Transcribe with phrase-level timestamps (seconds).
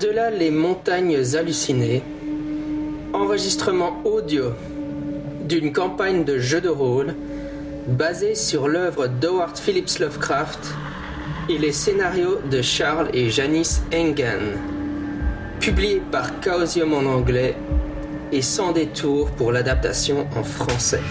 [0.00, 2.02] Par-delà les montagnes hallucinées,
[3.12, 4.44] enregistrement audio
[5.44, 7.14] d'une campagne de jeu de rôle
[7.86, 10.72] basée sur l'œuvre d'Howard Phillips Lovecraft
[11.50, 14.56] et les scénarios de Charles et Janice Engan,
[15.60, 17.54] publié par Chaosium en anglais
[18.32, 21.02] et sans détour pour l'adaptation en français.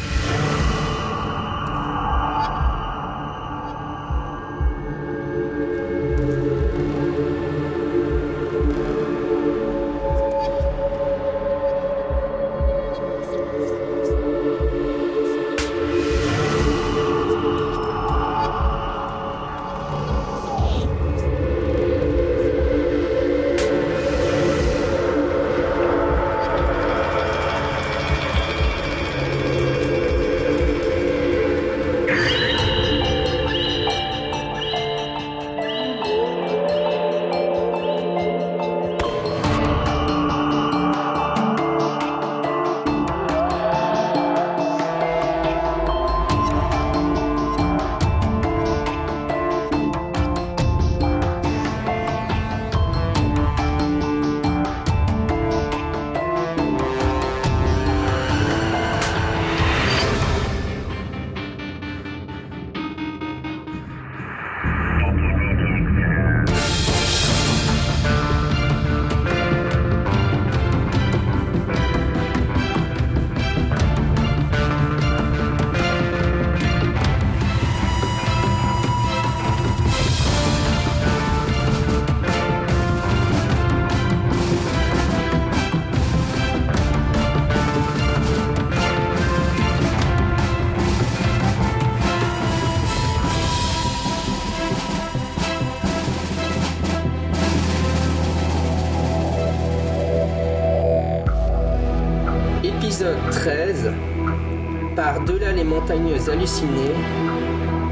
[106.30, 106.96] Montagnes hallucinées,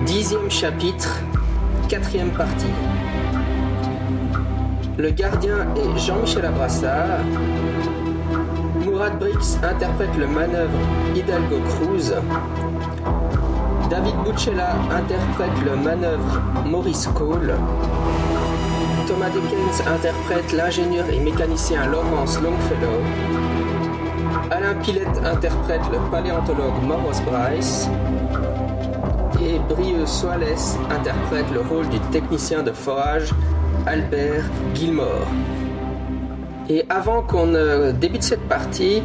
[0.05, 1.21] dixième chapitre,
[1.87, 2.65] quatrième partie.
[4.97, 7.19] Le gardien est Jean-Michel Abrassard.
[8.83, 10.79] Mourad Brix interprète le manœuvre
[11.15, 12.13] Hidalgo Cruz.
[13.89, 17.55] David Buccella interprète le manœuvre Maurice Cole.
[19.07, 23.01] Thomas Dickens interprète l'ingénieur et mécanicien Lawrence Longfellow.
[24.51, 27.89] Alain Pilette interprète le paléontologue Maurice Bryce.
[29.69, 30.43] Brieux Soales
[30.89, 33.29] interprète le rôle du technicien de forage
[33.85, 35.27] Albert Gilmore.
[36.69, 39.03] Et avant qu'on ne débute cette partie,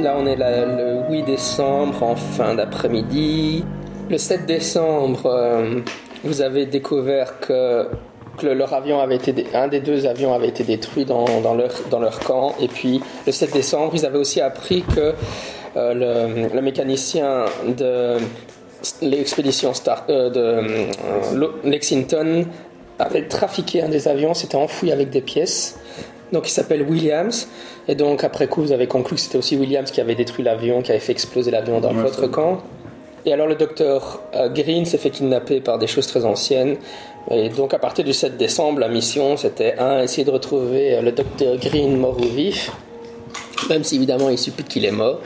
[0.00, 3.64] Là, on est le 8 décembre, en fin d'après-midi.
[4.10, 5.80] Le 7 décembre, euh,
[6.24, 7.86] vous avez découvert que,
[8.42, 12.00] leur avion avait été, un des deux avions avait été détruit dans, dans, leur, dans
[12.00, 12.54] leur camp.
[12.60, 15.14] Et puis, le 7 décembre, ils avaient aussi appris que
[15.76, 18.18] euh, le, le, mécanicien de
[19.02, 19.72] l'expédition
[20.08, 22.46] euh, de euh, Lexington
[22.98, 25.78] avait trafiqué un des avions, s'était enfoui avec des pièces.
[26.32, 27.48] Donc il s'appelle Williams.
[27.88, 30.82] Et donc après coup, vous avez conclu que c'était aussi Williams qui avait détruit l'avion,
[30.82, 32.62] qui avait fait exploser l'avion dans ouais, votre camp.
[33.26, 34.20] Et alors le docteur
[34.54, 36.76] Green s'est fait kidnapper par des choses très anciennes.
[37.30, 41.12] Et donc à partir du 7 décembre, la mission c'était un, essayer de retrouver le
[41.12, 42.70] docteur Green mort ou vif.
[43.70, 45.20] Même si évidemment il suppute qu'il est mort.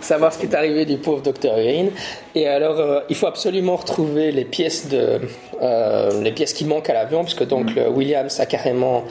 [0.00, 1.90] Savoir ce qui est arrivé du pauvre docteur Green.
[2.34, 5.20] Et alors euh, il faut absolument retrouver les pièces, de,
[5.60, 9.04] euh, les pièces qui manquent à l'avion, puisque donc le Williams a carrément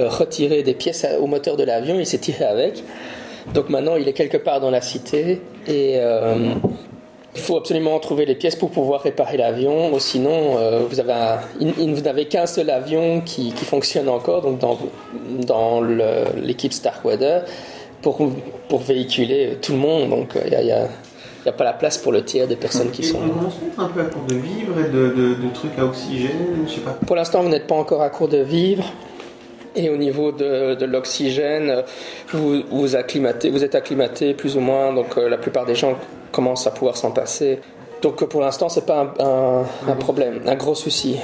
[0.00, 2.82] euh, retiré des pièces au moteur de l'avion, il s'est tiré avec.
[3.52, 6.54] Donc maintenant, il est quelque part dans la cité et, euh,
[7.34, 11.38] Il faut absolument trouver les pièces pour pouvoir réparer l'avion, sinon euh, vous avez un-
[11.60, 14.78] vous n'avez qu'un seul avion qui, qui fonctionne encore, donc dans,
[15.46, 17.44] dans l'équipe Starkweather,
[18.02, 18.18] pour,
[18.68, 20.10] pour véhiculer tout le monde.
[20.10, 20.88] Donc euh, il n'y a, il y a-
[21.44, 23.18] il y a pas la place pour le tiers des personnes qui Et sont.
[23.24, 26.64] on commence un peu à court de vivres et de, de- de trucs à oxygène,
[26.68, 26.96] je sais pas.
[27.04, 28.84] Pour l'instant, vous n'êtes pas encore à court de vivre.
[29.74, 31.82] Et au niveau de, de l'oxygène, euh,
[32.32, 35.96] vous, vous, acclimatez, vous êtes acclimaté plus ou moins, donc euh, la plupart des gens
[36.32, 37.60] commencent à pouvoir s'en passer.
[38.02, 41.16] Donc pour l'instant, c'est pas un, un- un problème, un gros souci.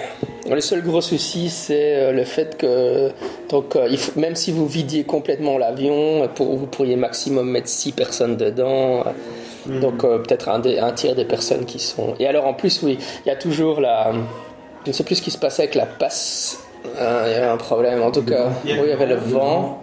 [0.48, 3.10] Le seul gros souci, c'est euh, le fait que,
[3.50, 7.68] donc, euh, il faut- même si vous vidiez complètement l'avion, pour, vous pourriez maximum mettre
[7.68, 9.00] 6 personnes dedans.
[9.00, 10.60] euh, donc euh, peut-être un,
[10.92, 12.14] tiers des personnes qui sont.
[12.20, 12.96] Et alors en plus, oui,
[13.26, 14.12] il y a toujours la.
[14.84, 16.60] Je ne sais plus ce qui se passait avec la passe.
[16.96, 18.02] Il y avait un problème.
[18.02, 19.82] En tout cas, oui, il y avait le vent.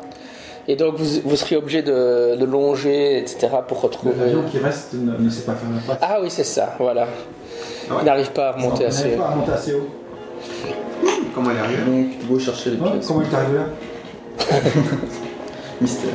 [0.68, 3.48] Et donc vous, vous seriez obligé de, de longer, etc.
[3.68, 4.16] pour retrouver.
[4.20, 5.98] L'avion qui reste ne, ne sait pas faire la passe.
[6.02, 7.06] Ah oui, c'est ça, voilà.
[7.90, 8.00] Ah ouais.
[8.02, 9.24] Il n'arrive pas à remonter Non, on assez n'arrive haut.
[9.24, 9.88] pas à monter assez haut.
[11.36, 11.84] Comment elle est arrivée?
[11.86, 13.08] Donc, il faut chercher les Ouais, pièces.
[13.08, 13.66] comment il est arrivé là?
[15.82, 16.10] Mystère.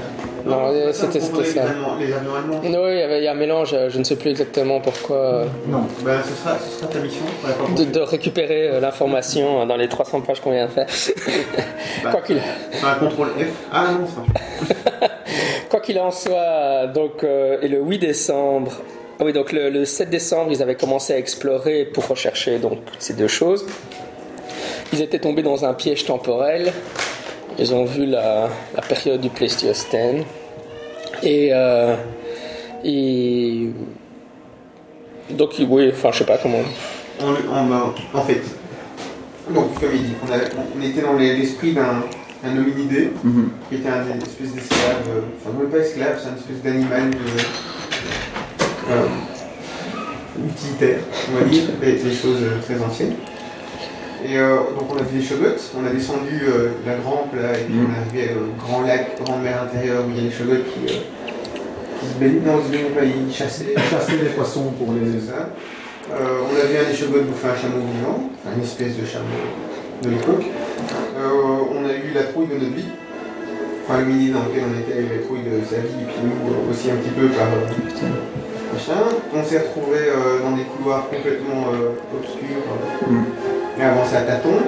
[0.50, 1.32] Non, c'était- ça.
[1.42, 2.60] Les, Allemands- les avions allemands.
[2.62, 4.80] Oui, il y, avait, il y a un mélange, euh, je ne sais plus exactement
[4.80, 5.86] pourquoi, euh, Non.
[6.04, 7.24] Ben, ce, sera, ce sera ta mission.
[7.76, 10.86] de, de récupérer euh, l'information dans les 300 pages qu'on vient de faire.
[12.04, 12.10] Bah.
[12.12, 12.40] Quoi qu'il
[13.00, 13.46] contrôle F.
[13.72, 15.08] Ah non, ça.
[15.68, 18.72] Quoi qu'il en soit, donc, euh, et le 8 décembre,
[19.18, 22.78] ah oui, donc le, le 7 décembre, ils avaient commencé à explorer pour rechercher donc
[22.98, 23.66] ces deux choses.
[24.92, 26.72] Ils étaient tombés dans un piège temporel.
[27.58, 30.24] Ils ont vu la, la période du Pléistocène.
[31.22, 31.96] Et, euh,
[32.84, 33.70] et
[35.30, 36.58] donc, oui, enfin, je sais pas comment.
[37.20, 37.32] On,
[37.66, 38.40] ben, en fait,
[39.50, 42.02] donc, comme il dit, on, avait- on était dans les- l'esprit d'un
[42.42, 43.50] un hominidé Mhm.
[43.68, 47.10] qui était un une espèce d'esclave, euh, enfin, même pas esclave, c'est une espèce d'animal
[47.10, 47.16] de,
[48.90, 49.06] euh,
[50.48, 51.00] utilitaire,
[51.30, 53.16] on va dire, des, des choses très anciennes.
[54.22, 57.58] Et euh, donc on a vu les Shogots, on a descendu euh, la rampe là,
[57.58, 60.24] et puis on est arrivé au grand lac, grande mer intérieure où il y a
[60.24, 61.00] les Shogots qui, euh,
[61.98, 63.74] qui se baignaient, non, ils se pas, ils chassaient.
[63.90, 65.20] Chasser les poissons pour les.
[65.20, 65.48] Ça.
[66.10, 69.40] On a vu un échegot bouffer un chameau vivant, enfin une espèce de chameau
[70.02, 70.44] de l'époque.
[71.16, 72.92] On a eu la trouille de notre vie,
[73.86, 76.70] enfin le mini dans lequel on était, la trouille de sa vie, et puis nous
[76.70, 77.46] aussi un petit peu par
[78.72, 79.02] machin.
[79.34, 83.80] On s'est retrouvé euh, dans des couloirs complètement euh, obscurs euh, Mm.
[83.80, 84.60] et avancé à tâtons.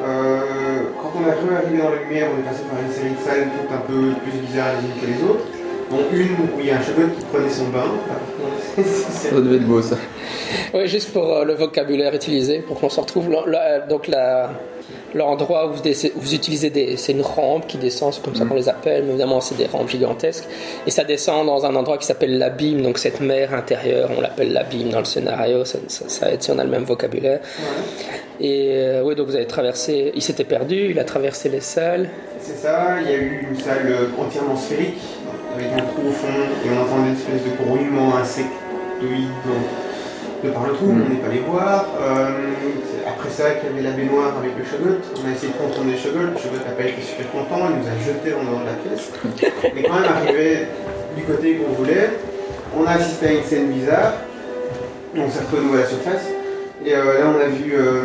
[0.00, 3.48] Quand on est arrivé dans la lumière, on est passé par une série de salles
[3.56, 5.46] toutes un peu plus bizarres les unes que les autres.
[5.90, 7.84] Dont une où il y a un cheval qui prenait son bain.
[8.76, 9.96] C'est- Ça devait être beau ça.
[10.74, 13.30] Oui, juste pour euh, le vocabulaire utilisé, pour qu'on se retrouve.
[13.30, 14.50] Là, là, donc la-
[15.12, 18.68] l'endroit où vous, utilisez des, c'est une rampe qui descend, c'est comme ça qu'on les
[18.68, 20.44] appelle, mais évidemment c'est des rampes gigantesques,
[20.86, 24.52] et ça descend dans un endroit qui s'appelle l'abîme, donc cette mer intérieure, on l'appelle
[24.52, 27.40] l'abîme dans le scénario, ça, ça, ça aide si on a le même vocabulaire.
[28.40, 32.08] Et euh, oui, donc vous avez traversé, il s'était perdu, il a traversé les salles.
[32.40, 34.94] C'est ça, il y a eu une salle entièrement sphérique,
[35.60, 36.26] avec un trou au fond,
[36.64, 39.28] et on entendait une espèce de grouillement insectoïde
[40.42, 41.02] de par le trou, Mm.
[41.04, 41.84] on n'est pas allé voir.
[42.00, 42.30] Euh,
[43.06, 45.92] après ça, qu'il y avait la baignoire avec le chagot, on a essayé de contourner
[45.92, 48.60] le chagot, le chagot n'a pas été super content, il nous a jeté en dehors
[48.64, 49.12] de la pièce.
[49.74, 50.66] Mais quand même arrivé
[51.16, 52.10] du côté qu'on voulait,
[52.74, 54.12] on a assisté à une scène bizarre,
[55.14, 56.24] on s'est retrouvé à la surface,
[56.86, 57.72] et euh, là on a vu...
[57.74, 58.04] euh,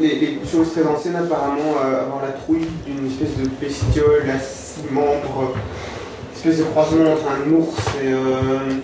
[0.00, 4.38] les, les choses très anciennes apparemment avoir la trouille d'une espèce de bestiole à
[4.74, 5.54] six membres,
[6.34, 8.74] espèce de croisement entre un ours et euh,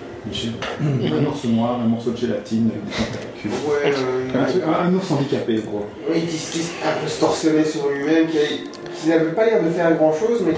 [0.83, 3.51] Un ours noir, un morceau de gélatine avec des tentacules.
[3.69, 5.87] ouais, euh, Un, ours handicapé, gros.
[6.11, 8.39] oui, qui, qui un peu se torsionnait sur lui-même, qui,
[9.01, 10.55] qui n'avait pas l'air de faire grand chose, mais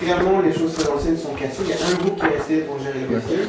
[0.00, 1.62] clairement les choses très anciennes sont cassées.
[1.64, 3.48] Il y a un groupe qui est resté pour gérer le bestiole.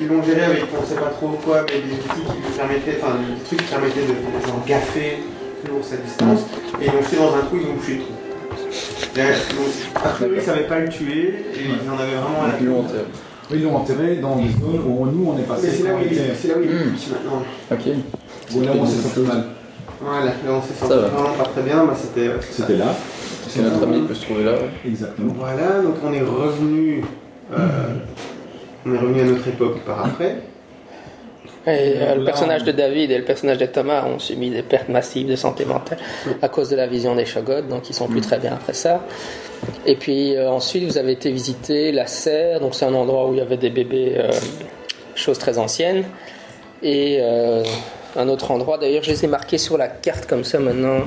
[0.00, 2.52] Ils l'ont géré avec on ne sait pas trop quoi, mais des outils qui lui
[2.56, 5.18] permettaient, enfin des trucs qui permettaient de genre gaffer
[5.68, 6.40] l'ours à distance,
[6.80, 8.12] et ils l'ont jeté dans un trou, ils ont bouché le trou.
[9.22, 12.58] A priori, ils ne savaient pas le tuer, et ils en avaient vraiment à la
[12.60, 13.04] Ils l'ont enterré.
[13.52, 15.70] Ils l'ont enterré dans des zones où nous on est passé.
[15.70, 16.92] c'est là où il est, c'est là où il est Hmm.
[16.92, 17.42] petit maintenant.
[17.70, 17.80] Ok.
[18.56, 19.44] où là où on s'est senti mal.
[20.00, 22.26] Voilà, là on s'est Ça senti vraiment pas très bien, bah, c'était.
[22.26, 22.62] ça.
[22.62, 22.86] C'était là.
[23.54, 24.52] Que notre ami peut se trouver là.
[24.84, 25.32] Exactement.
[25.38, 27.02] Voilà, donc on est revenu.
[27.56, 27.58] euh,
[28.84, 30.42] on est revenu à notre époque par après.
[31.66, 34.50] Et euh, le Là, personnage on- de David et le personnage de Thomas ont subi
[34.50, 35.98] des pertes massives de santé mentale
[36.40, 39.04] à cause de la vision des Shogots, donc ils sont plus très bien après ça.
[39.84, 43.32] Et puis euh, ensuite, vous avez été visiter la serre, donc c'est un endroit où
[43.32, 44.30] il y avait des bébés, euh,
[45.16, 46.04] choses très anciennes.
[46.82, 47.64] Et euh,
[48.16, 51.00] un autre endroit, d'ailleurs, je les ai marqués sur la carte comme ça maintenant.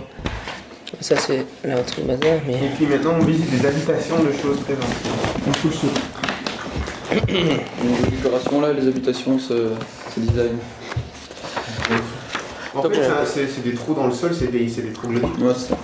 [0.99, 2.53] Ça, c'est l'autre bazar, mais.
[2.55, 5.47] Et puis maintenant on visite des habitations de choses très anciennes.
[5.47, 5.99] On soupe.
[7.27, 9.53] Les décorations là, les habitations, ce,
[10.15, 10.57] ce design.
[12.75, 15.27] En fait, c'est des trous dans le sol, c'est des, trous globaux.
[15.39, 15.77] Ouais, c'est ça.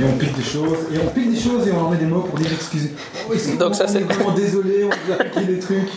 [0.00, 2.06] Et on pique des choses, et on pique des choses et on en met des
[2.06, 2.92] mots pour dire excusez.
[3.28, 5.88] Oh, Donc ça, on c'est- vraiment désolé, on vous a piqué des trucs.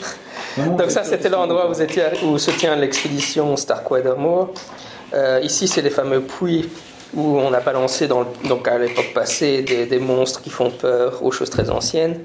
[0.56, 4.50] Vraiment, Donc ça, c'était l'endroit où, vous étiez, où se tient l'expédition Starkweather Moor.
[5.14, 6.70] Euh, ici, c'est les fameux puits
[7.16, 10.70] où on a balancé, dans le- donc à l'époque passée, des, des monstres qui font
[10.70, 12.20] peur aux choses très anciennes.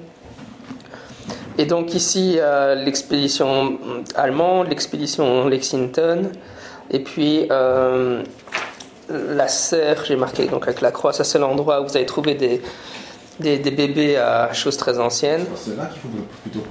[1.58, 3.78] Et donc ici, euh, l'expédition
[4.14, 6.30] allemande, l'expédition Lexington,
[6.90, 8.22] et puis euh,
[9.08, 12.34] la serre, j'ai marqué donc avec la croix, ça c'est l'endroit où vous avez trouvé
[12.34, 12.62] des,
[13.38, 15.44] des, des bébés à choses très anciennes.
[15.56, 16.08] C'est là qu'il faut
[16.42, 16.66] plutôt.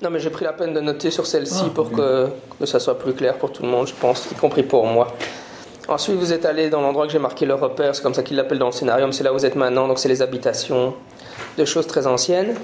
[0.00, 2.80] Non, mais j'ai pris la peine de noter sur celle-ci Ah, pour que, que ça
[2.80, 5.14] soit plus clair pour tout le monde, je pense, y compris pour moi.
[5.88, 8.36] Ensuite, vous êtes allé dans l'endroit que j'ai marqué le repère, c'est comme ça qu'il
[8.36, 10.94] l'appelle dans le scénario, c'est là où vous êtes maintenant, donc c'est les habitations
[11.58, 12.54] de choses très anciennes.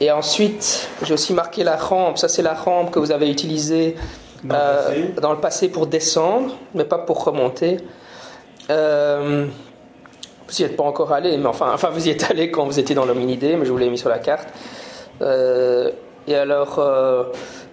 [0.00, 3.96] Et ensuite, j'ai aussi marqué la rampe, ça c'est la rampe que vous avez utilisée
[4.42, 5.20] Dans le euh, passé.
[5.20, 7.76] dans le passé pour descendre, mais pas pour remonter.
[8.70, 9.46] Euh,
[10.48, 12.78] vous n'y êtes pas encore allé, mais enfin, enfin, vous y êtes allé quand vous
[12.78, 14.48] étiez dans l'hominidé, mais je vous l'ai mis sur la carte.
[15.20, 15.90] Euh,
[16.26, 16.82] et alors,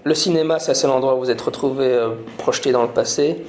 [0.04, 1.98] le cinéma, ça c'est l'endroit où vous êtes retrouvé
[2.38, 3.46] projeté dans le passé.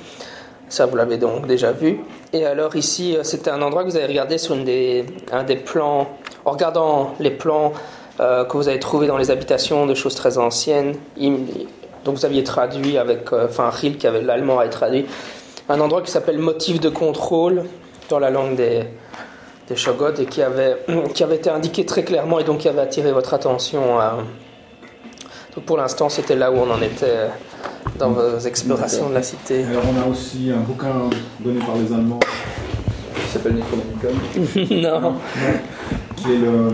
[0.69, 2.01] Ça, vous l'avez donc déjà vu.
[2.33, 5.57] Et alors ici, c'était un endroit que vous avez regardé sur une des, un des
[5.57, 6.09] plans,
[6.45, 7.73] en regardant les plans
[8.21, 10.95] euh, que vous avez trouvés dans les habitations de choses très anciennes.
[12.05, 15.07] donc vous aviez traduit avec, euh, enfin Riel qui avait l'allemand avait traduit,
[15.69, 17.65] un endroit qui s'appelle motif de contrôle
[18.09, 18.85] dans la langue des,
[19.69, 20.77] des Shogots et qui avait,
[21.15, 23.99] qui avait été indiqué très clairement et donc qui avait attiré votre attention.
[24.01, 24.17] à-
[25.55, 27.29] Donc pour l'instant, c'était là où on en était
[27.99, 29.65] dans vos explorations de la cité.
[29.65, 31.11] Alors on a aussi un bouquin
[31.41, 32.21] donné par les Allemands
[33.17, 34.73] Qui s'appelle Necronomicon.
[35.03, 35.15] non.
[36.17, 36.71] qui est le,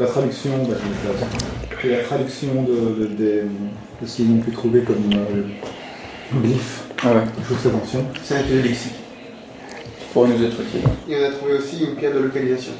[0.00, 0.74] la traduction, bah,
[1.82, 3.42] je la traduction de, de, des-
[4.02, 8.06] de ce qu'ils ont pu trouver comme euh, glyphes, Ah ouais, choses très anciennes.
[8.22, 8.94] C'est un atelier lexique.
[10.12, 10.80] pour nous être utile.
[11.08, 12.72] Et on a trouvé aussi une pierre de localisation.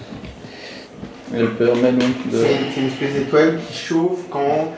[1.34, 2.38] Elle permet donc de.
[2.38, 4.72] C'est une, c'est une espèce d'étoile qui chauffe quand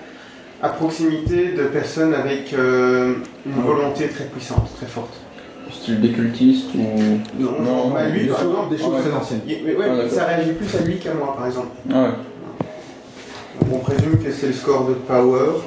[0.63, 3.15] à proximité de personnes avec euh,
[3.45, 5.15] une volonté très puissante, très forte.
[5.73, 6.79] Style des cultistes ou.
[7.43, 9.41] Non, Non, bah, lui, des par choses, exemple, des choses très anciennes.
[9.49, 11.69] il- mais ouais, Ah, ça réagit plus à lui qu'à moi, par exemple.
[11.93, 12.09] Ah ouais.
[13.61, 15.61] Donc, on présume que c'est le score de Power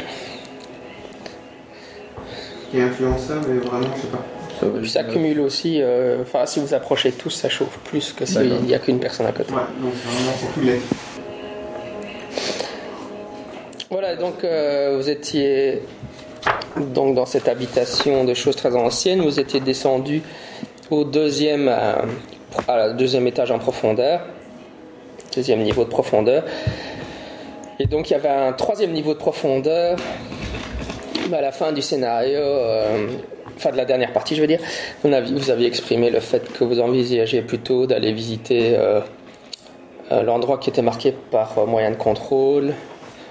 [2.72, 4.24] qui influence ça, mais vraiment, je sais pas.
[4.60, 8.26] Ça, Puis ça cumule aussi, euh, enfin si vous approchez tous, ça chauffe plus que
[8.26, 9.54] s'il n'y a qu'une personne à côté.
[9.54, 10.80] Ouais, donc vraiment.
[13.90, 15.82] Voilà, donc euh, vous étiez
[16.94, 20.22] donc dans cette habitation de choses très anciennes, vous étiez descendu
[20.90, 24.22] au deuxième, euh, deuxième étage en profondeur,
[25.36, 26.44] deuxième niveau de profondeur.
[27.80, 29.98] Et donc il y avait un troisième niveau de profondeur
[31.32, 33.08] à la fin du scénario, euh,
[33.56, 34.60] enfin de la dernière partie, je veux dire,
[35.04, 39.02] vous aviez, exprimé le fait que vous envisagez plutôt d'aller visiter euh,
[40.24, 42.74] l'endroit qui était marqué par moyen de contrôle.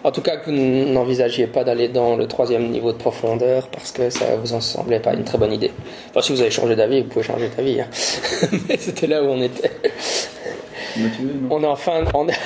[0.05, 3.91] En tout cas, que vous n'envisagiez pas d'aller dans le troisième niveau de profondeur parce
[3.91, 5.73] que ça vous en semblait pas une très bonne idée.
[6.11, 7.81] Enfin, si vous avez changé d'avis, vous pouvez changer d'avis.
[7.81, 7.89] hein.
[8.69, 9.73] Mais c'était là où on était.
[10.97, 11.49] Motivé, non?
[11.51, 12.05] On est en fin.
[12.15, 12.27] On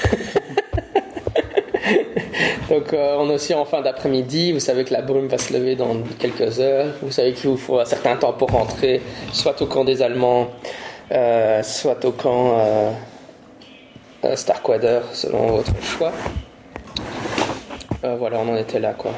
[2.70, 4.52] Donc, euh, on est aussi en fin d'après-midi.
[4.52, 6.86] Vous savez que la brume va se lever dans quelques heures.
[7.02, 10.48] Vous savez qu'il vous faut un certain temps pour rentrer, soit au camp des Allemands,
[11.10, 12.90] euh, soit au camp euh,
[14.24, 16.12] euh, selon votre choix.
[18.04, 19.12] Euh, voilà, on en était là, quoi.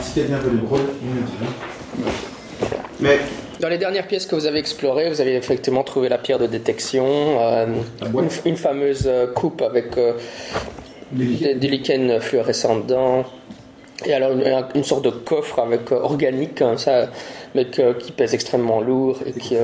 [0.00, 1.32] Si quelqu'un veut les brûler, il me dit.
[1.42, 2.10] hein.
[3.00, 3.18] Mais
[3.60, 6.46] Dans les dernières pièces que vous avez explorées, vous avez effectivement trouvé la pierre de
[6.46, 7.04] détection,
[7.40, 7.66] euh,
[8.02, 10.12] une, une fameuse euh, coupe avec euh,
[11.12, 13.24] des, des lichens fluorescents dedans,
[14.06, 17.08] et alors une, un- une sorte de coffre avec euh, organique, hein, ça,
[17.54, 19.56] mais que- qui pèse extrêmement lourd et qui,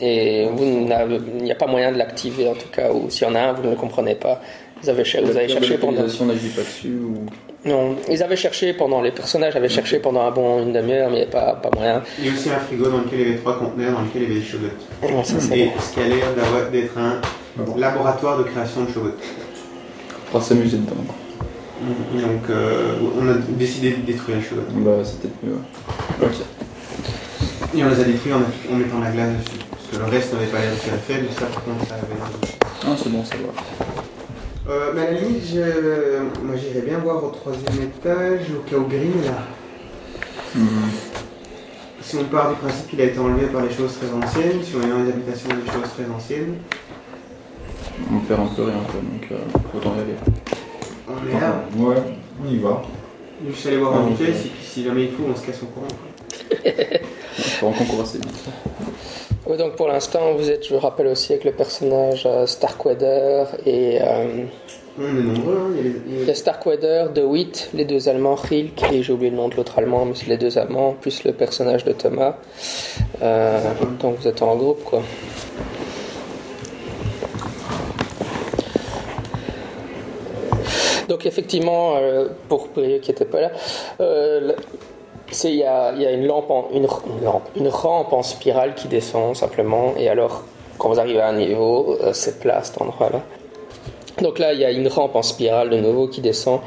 [0.00, 3.26] et vous n'avez- il n'y a pas moyen de l'activer en tout cas, ou s'il
[3.26, 4.40] y en a un, vous ne le comprenez pas.
[4.82, 6.02] Vous avez, cher- vous avez cherché pendant.
[6.02, 7.26] n'agit pas dessus ou.
[7.68, 11.16] Non, ils avaient cherché pendant les personnages avaient cherché pendant un bon une demi-heure, mais
[11.16, 12.02] il n'y avait pas, pas moyen.
[12.18, 14.22] il y a aussi un frigo dans lequel il y avait trois conteneurs, dans lequel
[14.22, 14.80] il y avait des chogottes.
[15.02, 15.72] Non, ça, c'est Et bon.
[15.80, 17.20] ce qui a l'air d'avoir- d'être un
[17.56, 17.76] Bon.
[17.76, 19.18] laboratoire de création de chogottes.
[19.22, 20.94] On pourra s'amuser dedans.
[22.14, 24.70] Donc euh, on a décidé de détruire les chogottes.
[24.70, 25.52] Bah, c'est peut-être mieux.
[25.52, 26.26] ouais.
[26.26, 27.76] Ok.
[27.78, 28.38] Et on les a détruits en,
[28.72, 29.58] en mettant la glace dessus.
[29.70, 31.94] Parce que le reste n'avait pas l'air de faire effet, mais ça par contre ça
[31.94, 32.48] avait l'air de-
[32.86, 33.52] Ah, c'est bon, ça va.
[34.70, 38.76] Euh, mais à la limite, je- moi j'irais bien voir au troisième étage, au cas
[38.76, 39.46] où Green là.
[40.54, 40.88] Hmm.
[42.00, 44.74] Si on part du principe qu'il a été enlevé par les choses très anciennes, si
[44.76, 46.54] on est dans les habitations des choses très anciennes,
[48.12, 50.14] On perd un peu rien, quoi, donc euh, autant y aller.
[51.06, 51.64] On est là.
[51.76, 51.96] Ouais,
[52.42, 52.82] on y va.
[53.46, 55.62] Je suis allé voir un pièce et puis si jamais il faut, on se casse
[55.62, 55.86] au courant.
[57.58, 58.18] Pour un concours assez.
[59.46, 63.48] Oui, donc pour l'instant, vous êtes, je vous rappelle aussi, avec le personnage euh, Starkweather
[63.66, 63.98] et.
[64.00, 64.44] euh,
[64.98, 65.70] On est nombreux, hein.
[65.72, 68.08] Il y a les- il y il a y a Starkweather, De Witt, les deux
[68.08, 70.94] Allemands, Rilk, et j'ai oublié le nom de l'autre Allemand, mais c'est les deux Allemands,
[71.00, 72.36] plus le personnage de Thomas.
[73.22, 73.58] Euh,
[74.00, 75.02] donc vous êtes en groupe, quoi.
[81.08, 83.50] Donc effectivement, euh, pour ceux qui n'étaient pas là,
[84.00, 84.52] euh,
[85.30, 88.12] c'est- il y a, il y a une, lampe en- une, une lampe, une rampe
[88.12, 90.42] en spirale qui descend simplement, et alors
[90.78, 93.20] quand vous arrivez à un niveau, euh, c'est plat cet endroit-là.
[94.22, 96.60] Donc là, il y a une rampe en spirale de nouveau qui descend.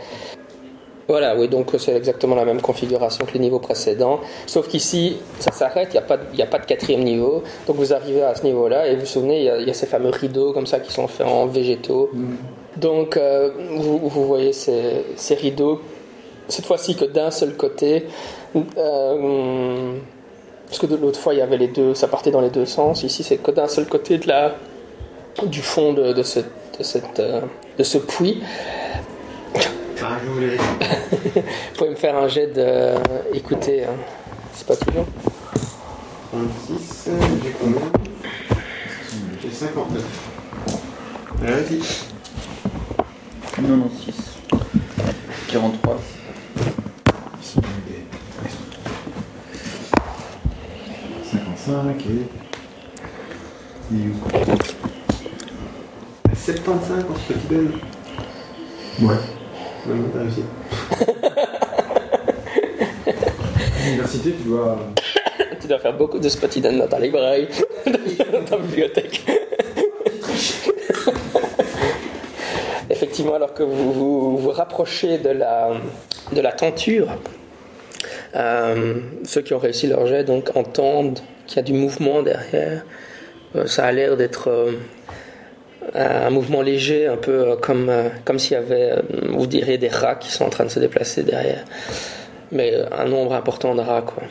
[1.10, 4.22] Voilà, oui, donc c'est exactement la même configuration que les niveaux précédents.
[4.48, 7.44] Sauf qu'ici, ça s'arrête, il n'y a, pas de- y a pas de quatrième niveau.
[7.68, 9.70] Donc vous arrivez à ce niveau-là et vous vous souvenez, il y, a, il y
[9.70, 12.10] a ces fameux rideaux comme ça qui sont faits en végétaux.
[12.78, 15.82] Donc euh, vous, vous voyez ces, ces rideaux,
[16.48, 18.06] cette fois-ci que d'un seul côté.
[18.56, 19.98] Euh,
[20.68, 22.66] parce que de l'autre fois, il y avait les deux, ça partait dans les deux
[22.66, 23.04] sens.
[23.04, 24.56] Ici, c'est que d'un seul côté de la,
[25.46, 27.42] du fond de, de, cette, de, cette, euh,
[27.78, 28.42] de ce puits.
[30.06, 30.58] Ah, voulais.
[31.36, 32.96] Vous pouvez me faire un jet de.
[33.34, 33.96] Écoutez, hein,
[34.54, 35.06] c'est pas toujours.
[36.32, 37.10] 36,
[37.44, 37.82] j'ai combien?
[39.42, 40.04] J'ai 59.
[41.42, 41.80] Allez, vas-y.
[43.56, 44.16] 96.
[45.48, 45.98] 43.
[47.42, 48.04] Ici, on est des-
[51.66, 52.28] 55 et.
[53.94, 54.14] où
[56.36, 57.72] 75 en ce petit ben.
[59.02, 59.16] Ouais.
[59.88, 60.44] Non, non, t'as réussi.
[63.08, 64.78] À l'université, tu dois.
[65.62, 67.48] Tu dois faire beaucoup de spotty dans ta librairie,
[67.86, 69.24] dans ta bibliothèque.
[72.90, 75.72] Effectivement, alors que vous vous, vous rapprochez de la,
[76.34, 77.08] de la tenture,
[78.36, 81.22] euh, ceux qui ont réussi leur jet donc entendent
[81.54, 82.84] qu'il y a du mouvement derrière.
[83.56, 84.72] Euh, ça a l'air d'être euh,
[85.94, 87.92] un mouvement léger, un peu euh, comme,
[88.26, 88.96] comme s'il y avait,
[89.30, 91.64] vous direz, des rats qui sont en train de se déplacer derrière.
[92.52, 94.24] Mais un nombre important de rats, quoi.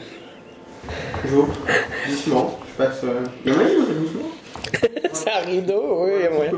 [1.25, 1.55] J'ouvre.
[2.09, 2.59] Doucement.
[2.73, 3.03] Je passe.
[3.45, 4.31] Il y a une, doucement
[5.13, 6.51] C'est un rideau, oui, il y a moyen.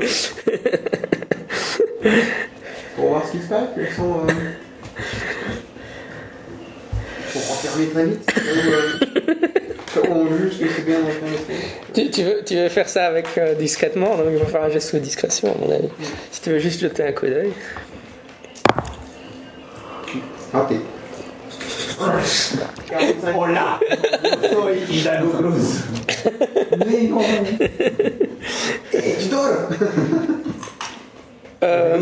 [2.95, 4.13] Pour voir ce qui se passe, ils sont.
[4.13, 4.31] Euh...
[7.31, 8.33] Pour enfermer très vite.
[10.09, 10.97] On juge que c'est bien
[11.93, 14.69] Tu, tu veux, tu veux faire ça avec euh, discrètement, donc il faut faire un
[14.69, 15.89] geste de discrétion, à mon avis.
[16.31, 17.51] Si tu veux juste jeter un coup d'œil.
[20.53, 20.75] Raté.
[21.97, 23.35] 45.
[23.37, 23.79] Oh là
[24.89, 25.83] Il a grosse.
[26.85, 27.21] Mais non
[28.91, 29.69] tu dors
[31.65, 31.97] Euh,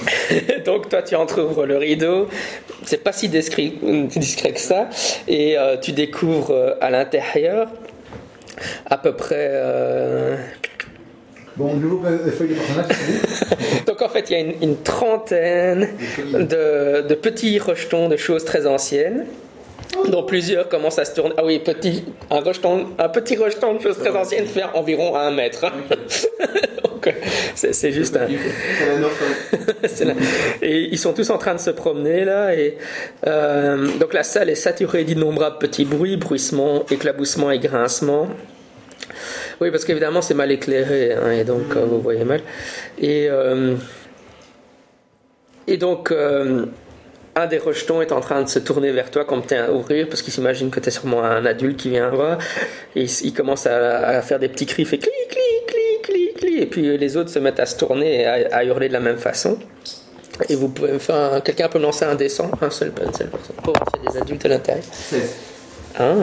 [0.64, 2.28] donc toi, tu entrouvres le rideau.
[2.84, 4.88] C'est pas si discret, discret que ça.
[5.28, 7.68] Et euh, tu découvres euh, à l'intérieur
[8.86, 9.50] à peu près...
[11.56, 14.76] Bon, nouveau pa- feuille de personnage, c'est Donc en fait, il y a une, une
[14.82, 15.88] trentaine
[16.32, 19.26] de, de petits rejetons de choses très anciennes,
[20.08, 21.34] dont plusieurs commencent à se tourner.
[21.36, 25.32] Ah oui, petit, un, rejeton, un petit rejeton de choses très anciennes fait environ un
[25.32, 25.66] mètre.
[27.04, 27.14] Donc,
[27.54, 28.26] c'est juste un.
[30.62, 32.54] Et ils sont tous en train de se promener là.
[32.54, 32.76] Et
[33.26, 38.28] euh, donc la salle est saturée d'innombrables petits bruits, bruissements, éclaboussements et grincements.
[39.60, 42.40] Oui, parce qu'évidemment c'est mal éclairé, hein, et donc euh, vous voyez mal.
[42.98, 43.76] Et, euh,
[45.66, 49.54] et donc un des rejetons est en train de se tourner vers toi comme tu
[49.54, 52.38] à ouvrir, parce qu'il s'imagine que tu es sûrement un adulte qui vient voir.
[52.96, 55.66] Et il, commence à, à faire des petits cris, il fait cli, cli, cli, cli,
[55.66, 55.77] cli.
[56.60, 59.00] Et puis les autres se mettent à se tourner et à, à hurler de la
[59.00, 59.58] même façon.
[60.48, 63.56] Et vous pouvez un- Quelqu'un peut me lancer un dessin, un seul, une seule personne,
[64.04, 64.84] y a des adultes à l'intérieur.
[64.92, 65.20] 16.
[65.98, 66.14] Ah.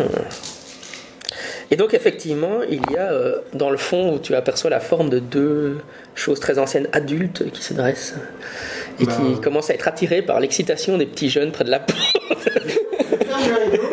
[1.71, 5.09] Et donc effectivement, il y a euh, dans le fond où tu aperçois la forme
[5.09, 5.79] de deux
[6.13, 8.13] choses très anciennes adultes qui se dressent
[8.99, 11.79] et Bah, qui commencent à être attirées par l'excitation des petits jeunes près de la
[11.79, 11.99] porte.
[13.25, 13.83] Ferme le rideau,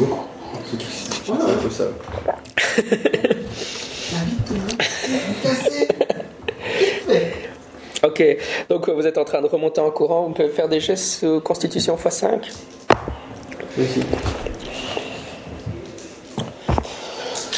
[0.00, 0.10] Donc,
[0.70, 1.84] ceux qui C'est un peu ça.
[2.24, 2.63] cassé.
[8.02, 8.36] ok,
[8.68, 11.20] donc euh, vous êtes en train de remonter en courant, vous pouvez faire des gestes
[11.20, 12.50] sous constitution x5.
[13.76, 14.00] Merci.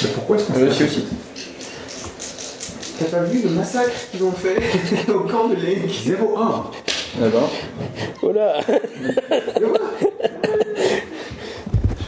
[0.02, 1.04] Mais pourquoi est-ce qu'on Je fait aussi aussi.
[2.98, 4.56] T'as pas vu le massacre qu'ils ont fait
[5.12, 6.64] au camp de Lake 0-1
[7.20, 7.50] Là-bas.
[8.22, 8.32] Oh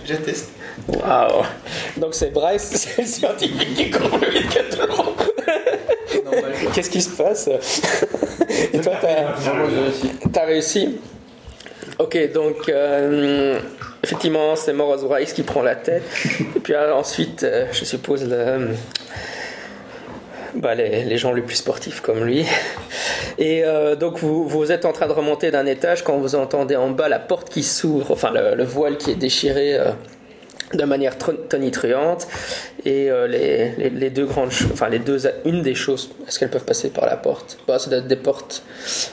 [0.09, 0.49] J'atteste.
[0.89, 1.45] Waouh
[1.99, 5.15] Donc c'est Bryce, c'est le scientifique qui court plus vite que tout le monde.
[6.75, 7.49] Qu'est-ce qui se passe?
[8.73, 8.93] Et toi,
[10.33, 10.99] t'as réussi.
[11.99, 13.59] Ok, donc euh,
[14.03, 16.05] effectivement, c'est Morose Rice qui prend la tête.
[16.57, 18.69] Et puis euh, ensuite, euh, je suppose, le-
[20.55, 22.45] bah, les, les gens les plus sportifs comme lui.
[23.39, 26.77] Et euh, donc, vous, vous êtes en train de remonter d'un étage quand vous entendez
[26.77, 29.77] en bas la porte qui s'ouvre, enfin le, le voile qui est déchiré.
[29.77, 29.91] euh,
[30.75, 31.15] de manière
[31.49, 32.29] tonitruante
[32.85, 36.39] et euh, les, les, les deux grandes choses, enfin les deux, une des choses, est-ce
[36.39, 37.57] qu'elles peuvent passer par la porte?
[37.67, 38.63] Bah, Ça doit être des portes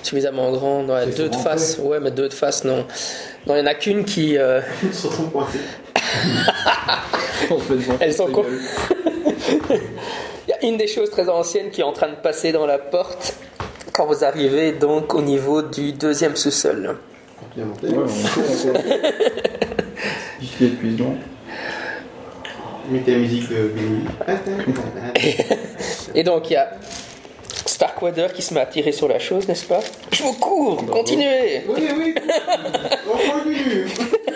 [0.03, 2.85] suffisamment grandes, ouais, Elles deux sont de face, ouais, mais deux de face, non.
[3.47, 4.59] Non, il n'y en a qu'une qui, euh,
[7.47, 8.27] fait des Elles sont
[10.67, 13.35] une des choses très anciennes qui est en train de passer dans la porte
[13.93, 16.97] quand vous arrivez donc au niveau du deuxième sous-sol.
[17.55, 17.87] Bien monté.
[17.87, 18.05] Ouais, on
[23.19, 23.49] musique.
[26.13, 26.71] Et donc il y a
[27.65, 29.79] Starkweather qui se met à tirer sur la chose, n'est-ce pas?
[30.11, 32.15] Je vous cours, continuez Oui, oui.
[33.11, 33.87] On continue.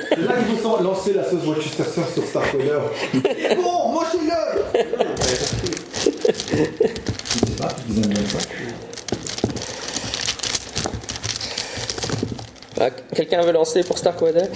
[0.09, 2.81] C'est là qu'il faut san- lancer la sauce Worcestershire sur Starkweather.
[3.63, 5.08] bon, moi je suis là Je
[6.55, 8.39] sais pas, ils aiment bien ça.
[12.81, 14.47] Ah, Quelqu'un veut lancer pour Starkweather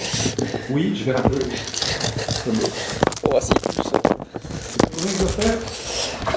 [0.70, 1.38] Oui, je vais un peu.
[3.24, 5.58] On va s'y Comment je dois faire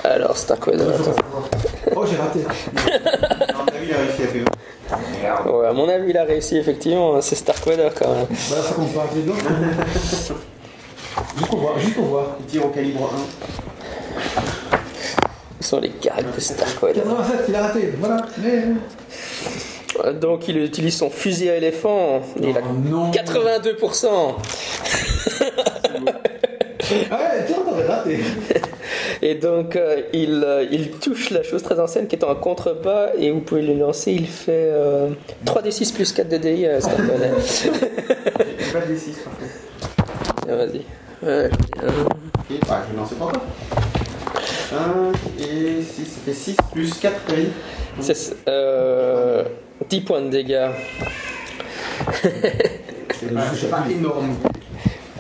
[0.04, 1.16] Alors Starkweather, attends.
[1.96, 2.40] Oh, j'ai raté.
[3.50, 5.54] À mon avis, il a réussi à faire.
[5.54, 8.26] Ouais, à mon avis, il a réussi effectivement, hein, c'est Starkweather quand même.
[8.30, 8.36] Bah
[8.68, 9.44] ça compte pas avec les autres.
[11.38, 12.26] Juste pour voir, juste pour voir.
[12.42, 13.10] Il tire au calibre
[14.38, 14.42] 1.
[15.60, 17.04] Sont les caractères de Starkweather.
[17.04, 17.94] 87, il a raté.
[18.00, 18.26] Voilà.
[18.44, 18.64] Mais...
[20.06, 23.12] Euh, Donc il utilise son fusil à éléphant, il a Oh non.
[23.12, 24.08] 82%.
[27.12, 28.20] Ah ouais, tiens, t'avais raté.
[29.22, 33.10] Et donc euh, il, euh, il touche la chose très ancienne qui est en contrebas
[33.18, 35.10] et vous pouvez le lancer, il fait euh,
[35.46, 36.80] 3d6 plus 4 de DI à.
[36.80, 36.88] J'ai
[38.72, 39.52] pas de D6 par contre.
[40.46, 40.78] Tiens, Vas-y.
[40.78, 41.50] Ouais,
[41.84, 42.04] euh,
[42.70, 43.42] bah, je vais lancer pas encore.
[44.70, 44.78] 5
[45.40, 47.48] et 6, ça fait 6 plus 4 oui.
[48.02, 49.44] c'est euh,
[49.90, 50.70] 10 points de dégâts.
[53.20, 54.36] C'est pas, c'est pas énorme.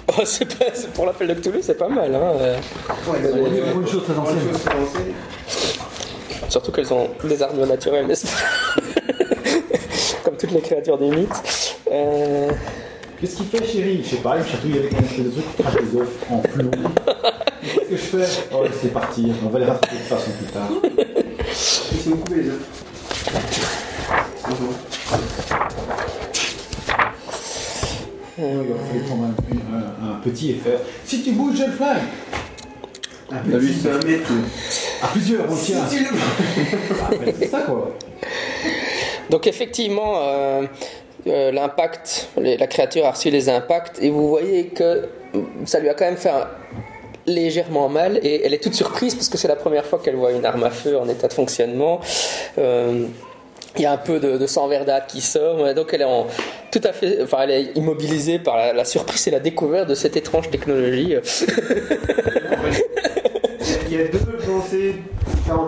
[0.09, 2.13] Oh, c'est pas, c'est pour l'appel de Cthulhu, c'est pas mal.
[2.13, 2.31] Hein.
[2.39, 2.55] Ouais,
[3.09, 3.15] On
[3.55, 4.39] est pour une chose très ancienne.
[4.51, 5.13] chose très ancienne.
[6.49, 8.81] Surtout qu'elles ont des armes naturelles, n'est-ce pas?
[10.23, 11.75] Comme toutes les créatures des mythes.
[11.91, 12.49] Euh,
[13.19, 14.01] Qu'est-ce qu'il fait, chérie?
[14.03, 16.09] Je sais pas, il me chatouille avec un espèce de truc qui crache des œufs
[16.29, 16.71] en plomb.
[17.89, 19.25] Qu'est-ce que je fais Oh, laissez partir.
[19.45, 20.69] On va les rattraper de toute façon plus tard.
[21.93, 22.61] Ils sont coupés les œufs.
[24.49, 24.73] Bonjour.
[28.39, 30.79] Oh, il va falloir prendre un, un- un petit et faire.
[31.05, 31.97] Si tu bouges, je le flingue
[33.31, 34.31] Un T'as vu petit ça mètre.
[35.01, 35.87] À plusieurs, on tient.
[35.87, 36.09] Si tu le-
[37.01, 37.95] Ah, C'est ça quoi.
[39.29, 40.63] Donc effectivement, euh,
[41.27, 45.09] euh, l'impact, la créature a reçu les impacts et vous voyez que
[45.65, 46.47] ça lui a quand même fait un-
[47.27, 50.31] légèrement mal et elle est toute surprise parce que c'est la première fois qu'elle voit
[50.31, 51.99] une arme à feu en état de fonctionnement.
[52.57, 53.05] Euh,
[53.75, 56.25] il y a un peu de, sang verdâtre qui sort, donc elle est
[56.71, 60.17] tout à fait, enfin elle est immobilisée par la, surprise et la découverte de cette
[60.17, 61.15] étrange technologie.
[63.89, 64.19] Il y a deux
[65.27, 65.67] différents.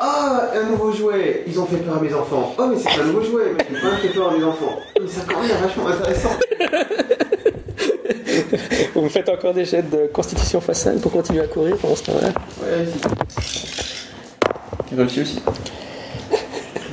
[0.00, 2.54] Ah, un nouveau jouet Ils ont fait peur à mes enfants.
[2.56, 4.78] Oh, mais c'est un nouveau jouet, mais pas un fait peur à mes enfants.
[5.00, 6.30] Mais ça quand même vachement intéressant.
[8.94, 11.96] Vous me faites encore des jets de constitution face 5 pour continuer à courir pendant
[11.96, 12.28] ce temps-là.
[12.62, 12.86] Ouais,
[13.40, 13.66] si.
[14.92, 15.42] Il réussit aussi.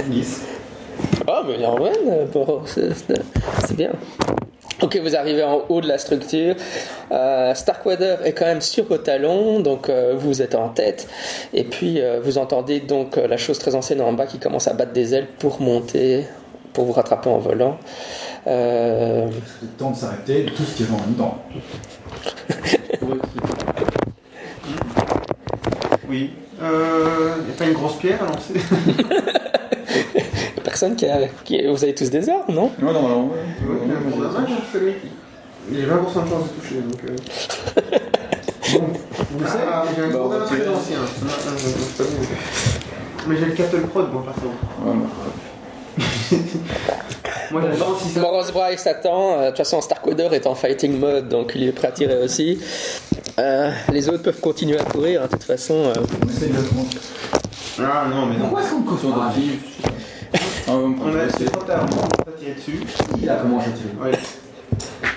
[0.08, 0.42] 10.
[1.28, 3.22] Ah, mais Norman, euh, bon, c'est c'est-
[3.68, 3.92] c'est bien.
[4.82, 6.56] Ok, vous arrivez en haut de la structure.
[7.12, 11.08] Euh, Starkweather est quand même sur vos talons, donc euh, vous êtes en tête.
[11.54, 14.68] Et puis euh, vous entendez donc euh, la chose très ancienne en bas qui commence
[14.68, 16.26] à battre des ailes pour monter,
[16.74, 17.78] pour vous rattraper en volant.
[18.48, 19.28] Euh,
[19.60, 21.38] C'est le temps de s'arrêter de tout ce qui est en dedans.
[26.08, 26.32] Oui.
[26.62, 27.30] Euh.
[27.48, 28.54] Y a pas une grosse pierre à lancer
[30.64, 32.66] personne qui a, qui- Vous avez tous des armes, non?
[32.66, 32.72] Ouais.
[32.78, 32.86] Tu
[33.66, 33.90] vois, il
[35.72, 37.02] Il a 20% de chance de toucher, donc.
[37.10, 37.16] Euh...
[38.74, 38.82] Bon,
[39.32, 40.60] vous le savez Ah, j'ai un Bah, gros tirer.
[40.62, 40.98] très ancien.
[40.98, 41.58] Non, non, non,
[41.98, 42.28] pas bien.
[43.28, 44.64] Mais j'ai le Cattle Prod, moi, par contre.
[44.86, 44.94] Ouais,
[46.32, 46.40] ouais.
[47.52, 48.20] Moi, j'adore si ça.
[48.20, 49.40] Moros Bryce attend.
[49.40, 52.18] Euh, De toute façon, Starkweather est en fighting mode, donc il est prêt à tirer
[52.24, 52.60] aussi.
[53.40, 55.74] Euh, les autres peuvent continuer à courir, hein, de toute façon.
[55.74, 55.94] euh.
[56.26, 56.88] On essaie de le prendre.
[57.80, 58.42] Ah, non, mais non.
[58.46, 59.00] Pourquoi est-ce qu'on cause.
[59.14, 59.34] Ah,
[60.70, 61.28] on On a
[62.24, 62.80] pas tirer dessus.
[63.22, 64.12] Il a commencé à tirer.
[64.12, 64.18] Ouais.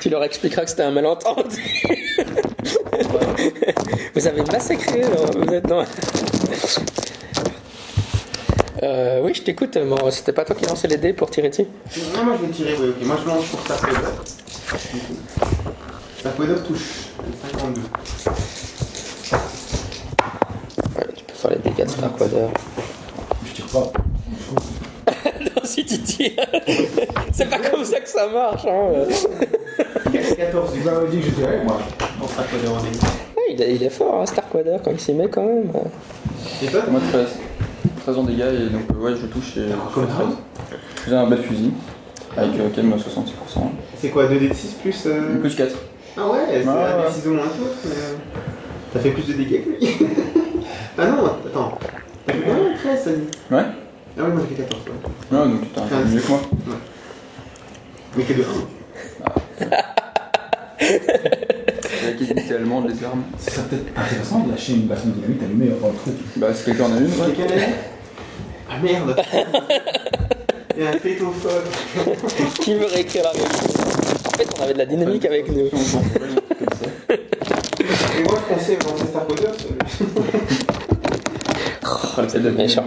[0.00, 1.84] Tu leur expliqueras que c'était un malentendu.
[4.14, 5.02] vous avez massacré,
[5.36, 5.84] vous êtes dans...
[8.82, 9.76] Euh, oui, je t'écoute.
[9.78, 11.66] Bon, C'était pas toi qui lançais les dés pour tirer dessus
[12.14, 13.06] Non, moi je vais tirer, oui, ok.
[13.06, 14.10] Moi je lance pour Starkweather.
[16.20, 17.08] Starkweather touche.
[17.52, 17.80] 52.
[20.96, 22.48] Ouais, tu peux faire les dégâts de Starkweather.
[23.46, 23.92] Je tire pas.
[25.40, 26.46] non, si tu tires.
[27.32, 28.64] C'est pas comme ça que ça marche.
[28.66, 29.06] Hein.
[30.36, 31.78] 14 Tu m'avais dit que je tirais, moi.
[32.18, 33.02] pour Starkweather en dégâts.
[33.36, 35.70] Ouais, il, est, il est fort, hein, Starkweather, quand il s'y met quand même.
[36.62, 36.82] Et toi?
[36.88, 37.28] Moi 13.
[38.08, 40.26] 13 en dégâts et donc euh, ouais je touche et je fais 13.
[40.96, 41.72] Je faisais un bas de fusil
[42.36, 43.00] avec euh, quand même 66%.
[44.00, 45.02] C'est quoi 2d6 plus.
[45.06, 45.74] euh, Plus 4.
[46.16, 47.08] Ah ouais, c'est Ouais, un ouais.
[47.08, 47.76] d6 au moins que l'autre.
[47.84, 48.14] mais, euh,
[48.94, 49.96] T'as fait plus de dégâts que lui.
[50.98, 51.78] ah non, attends.
[52.26, 53.58] T'as fait combien 13 ça dit Ouais
[54.18, 54.82] Ah ouais, moi j'ai fait 14.
[55.30, 55.38] Ouais.
[55.38, 56.40] Ouais donc t'as un peu mieux que moi.
[58.16, 58.44] Mais que de 1.
[60.80, 63.22] C'est la qualité allemande les armes.
[63.38, 66.14] Ce serait peut-être intéressant de lâcher une bâton de dynamite allumée dans le truc.
[66.36, 67.12] Bah si quelqu'un en a une, ouais.
[67.36, 67.72] Quelqu'un l'a dit
[68.70, 69.16] Ah merde
[70.76, 71.64] Il y a un folle.
[72.60, 75.66] Qui veut réécrire la règle En fait, on avait de la dynamique avec nous.
[75.66, 75.72] Et
[78.22, 78.78] moi je pensais lui.
[82.20, 82.84] Ah, c'est de Méchant.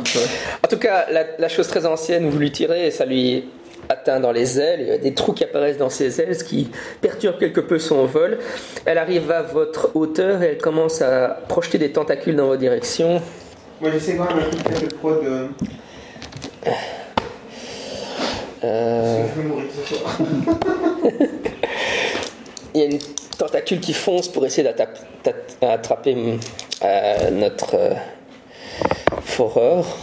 [0.61, 3.45] En tout cas, la, la chose très ancienne, vous lui tirez et ça lui
[3.87, 4.81] atteint dans les ailes.
[4.81, 7.79] Il y a des trous qui apparaissent dans ses ailes, ce qui perturbe quelque peu
[7.79, 8.39] son vol.
[8.85, 13.21] Elle arrive à votre hauteur et elle commence à projeter des tentacules dans votre direction.
[13.81, 15.19] Moi j'essaie quand même un truc de prod.
[15.23, 15.47] Euh...
[18.63, 20.17] Euh, Je vais mourir ce soir.
[22.75, 22.99] il y a une
[23.39, 24.69] tentacule qui fonce pour essayer
[25.59, 26.39] d'attraper hum,
[26.83, 27.95] euh, notre euh,
[29.23, 29.97] foreur.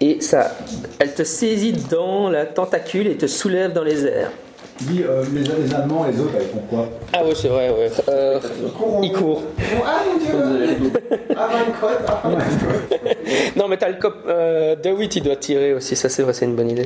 [0.00, 0.56] Et ça,
[0.98, 4.32] elle te saisit dans la tentacule et te soulève dans les airs.
[4.80, 7.90] Dis, euh, les, les Allemands, les autres, ils font quoi Ah ouais, c'est vrai, ouais.
[8.10, 8.38] Euh,
[9.02, 9.42] il court.
[9.58, 10.92] Oh, ah mon dieu
[11.34, 11.48] Ah,
[12.06, 12.28] Ah,
[13.56, 14.14] Non, mais t'as le cop.
[14.28, 16.84] Euh, DeWitt, il doit tirer aussi, ça c'est vrai, c'est une bonne idée.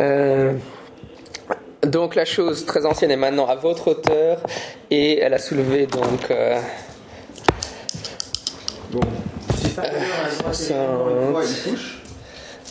[0.00, 0.52] Euh,
[1.82, 4.38] donc la chose très ancienne est maintenant à votre hauteur
[4.90, 6.30] et elle a soulevé donc.
[6.30, 6.58] euh,
[8.92, 9.00] Bon.
[9.56, 9.82] Si ça,
[10.52, 12.02] tirer encore une fois, il touche.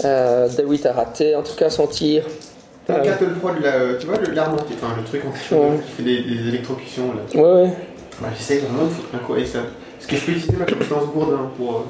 [0.06, 2.24] euh, DeWitt a raté en tout cas son tir.
[2.90, 5.78] Ton Euh, cattle prod, là, tu vois, le- l'arme enfin le truc Ouais.
[5.86, 7.40] qui fait des, des électrocutions là.
[7.40, 7.74] Ouais, ouais.
[8.20, 9.60] Bah, j'essaie vraiment de foutre un coup avec ça.
[9.60, 11.76] Est-ce que je peux utiliser ma compétence gourdin pour.
[11.76, 11.82] euh,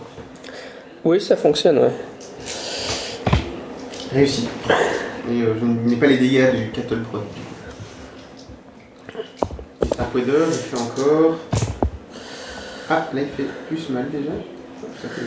[1.05, 1.91] Oui, ça fonctionne, ouais.
[4.11, 4.49] Réussi.
[5.31, 7.21] Et euh, je n'ai pas les dégâts du cattle prod.
[9.81, 11.37] Et Starkweather, il fait encore.
[12.89, 14.31] Ah, là il fait plus mal déjà.
[15.01, 15.21] Ça fait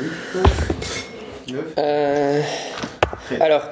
[1.48, 1.54] 8.
[1.54, 1.64] 9.
[1.78, 2.42] Euh,
[3.40, 3.62] alors,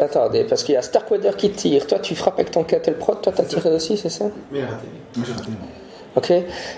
[0.00, 1.86] attendez, parce qu'il y a Starkweather qui tire.
[1.86, 3.20] Toi, tu frappes avec ton Cattle Prod.
[3.20, 4.86] Toi, t'as tiré aussi, c'est ça Mais raté.
[6.14, 6.32] Ok.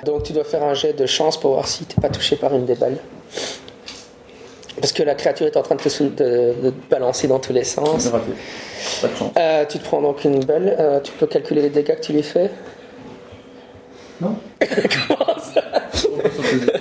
[0.05, 2.55] Donc, tu dois faire un jet de chance pour voir si t'es pas touché par
[2.55, 2.99] une des balles.
[4.81, 7.39] Parce que la créature est en train de te, sou- de- de te balancer dans
[7.39, 8.07] tous les sens.
[8.09, 8.33] Raté.
[9.03, 9.33] Pas de chance.
[9.39, 10.75] Euh, tu te prends donc une balle.
[10.79, 12.51] Euh, tu peux calculer les dégâts que tu lui fais.
[14.21, 16.11] Non Comment ça passe sur
[16.43, 16.81] tes épaules.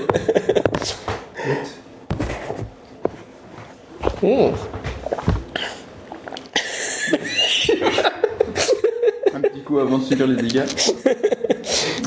[4.21, 4.51] Hmm.
[9.33, 10.63] Un petit coup avant de subir les dégâts.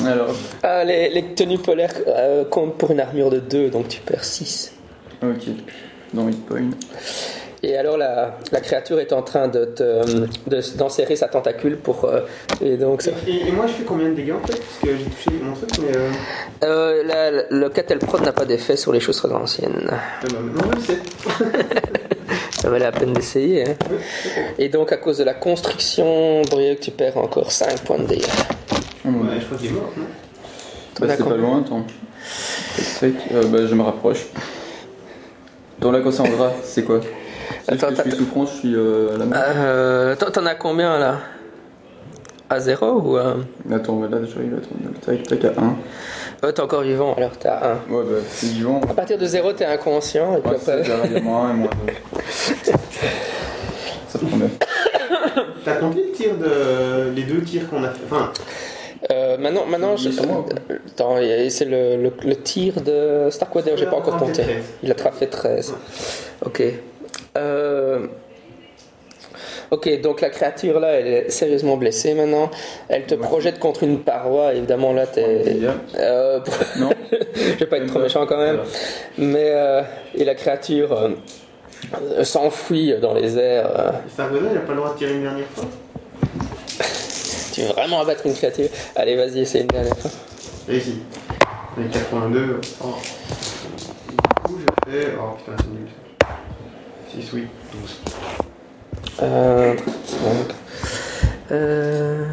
[0.05, 3.99] Alors, Ah, les, les tenues polaires euh, comptent pour une armure de 2, donc tu
[4.01, 4.73] perds 6.
[5.23, 5.29] ok.
[6.13, 6.69] Dans hit point.
[7.63, 12.05] Et alors la, la créature est en train de te- de- d'enserrer sa tentacule pour
[12.05, 12.21] euh,
[12.61, 13.11] et donc ça.
[13.27, 14.53] Et, et moi je fais combien de dégâts en fait?
[14.57, 15.97] Parce que j'ai touché mon truc, mais.
[15.97, 16.09] Euh...
[16.63, 19.89] Euh, la- le Cattle Prod n'a pas d'effet sur les choses très anciennes.
[19.91, 19.97] Ah
[20.31, 21.01] bah maintenant je le sais.
[22.67, 23.63] Ça valait la peine d'essayer.
[23.65, 23.75] hein.
[24.59, 28.23] Et donc à cause de la constriction, Brieuc, tu perds encore 5 points de dégâts.
[29.05, 30.03] Ouais, je crois qu'il est mort, non?
[30.99, 31.85] Bah, c'est pas loin, attends.
[33.03, 34.25] Euh, bah, je me rapproche.
[35.79, 36.99] Dans la Cassandra, c'est quoi?
[37.63, 38.17] C'est Attends, que je suis attends.
[38.19, 39.37] souffrant, je suis euh, à la main.
[39.37, 41.19] Euh, T'en as combien là?
[42.49, 43.37] À 0 ou à...
[43.73, 45.75] Attends, là, j'arrive à tac, tac, à 1.
[46.43, 47.91] Euh, T'es encore vivant, alors t'as 1.
[47.91, 48.79] Ouais, bah, c'est vivant.
[48.89, 50.37] À partir de 0, t'es inconscient.
[50.37, 50.83] Et puis Ouais, c'est après...
[50.87, 51.69] derrière moins 1 et moins
[52.65, 52.71] 2.
[54.07, 54.45] Ça promet.
[55.65, 57.11] T'as compté le tir de.
[57.15, 58.03] les deux tirs qu'on a fait?
[58.09, 58.31] Enfin,
[59.11, 60.09] Euh, maintenant, maintenant je...
[60.09, 61.17] Attends,
[61.49, 64.43] c'est le, le, le tir de Starkweather, j'ai pas encore Il a compté.
[64.43, 64.63] fait 13.
[64.83, 65.75] Il a fait 13.
[66.45, 66.63] Ok.
[67.37, 68.07] Euh,
[69.71, 72.49] Ok, donc la créature là, elle est sérieusement blessée maintenant.
[72.89, 73.21] Elle te Ouais.
[73.21, 75.57] projette contre une paroi, évidemment là, t'es.
[75.97, 76.39] Euh,
[76.79, 78.55] Non je vais pas être trop méchant quand même.
[78.57, 78.69] Voilà.
[79.17, 79.51] Mais.
[79.53, 79.81] euh,
[80.15, 81.09] et la créature euh,
[82.17, 83.69] euh, s'enfuit dans les airs.
[83.79, 83.91] euh.
[84.13, 85.65] Starkweather, il a pas le droit de tirer une dernière fois.
[87.53, 88.67] Tu veux vraiment abattre une créature?
[88.95, 90.11] Allez, vas-y, essaye une dernière fois.
[90.67, 90.99] Réussi.
[91.75, 92.61] Avec 82.
[92.83, 92.85] Oh.
[94.07, 95.07] Du coup, je fais.
[95.19, 95.67] Oh putain, c'est
[97.19, 97.23] nul.
[97.25, 97.47] 6, oui.
[97.73, 98.01] 12.
[99.21, 99.75] Euh,
[101.51, 102.25] euh,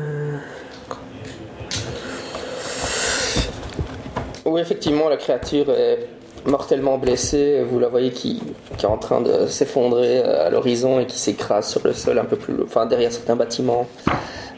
[4.44, 6.06] Oui, effectivement, la créature est
[6.46, 7.64] mortellement blessée.
[7.68, 8.42] Vous la voyez qui,
[8.76, 12.24] qui est en train de s'effondrer à l'horizon et qui s'écrase sur le sol un
[12.24, 13.86] peu plus, enfin derrière certains bâtiments.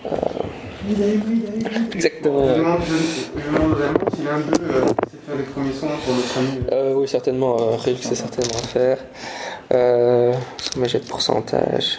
[0.06, 0.08] Euh,
[1.92, 2.48] Exactement.
[2.48, 5.88] Je demande, je, je demande vraiment si l'un d'eux euh, sait faire les premiers soins
[6.04, 6.60] pour notre ami.
[6.70, 7.56] Euh, oui, certainement.
[7.60, 8.98] Euh, Rilk sait certainement faire.
[9.72, 10.32] Euh,
[10.76, 11.98] mes jets de pourcentage.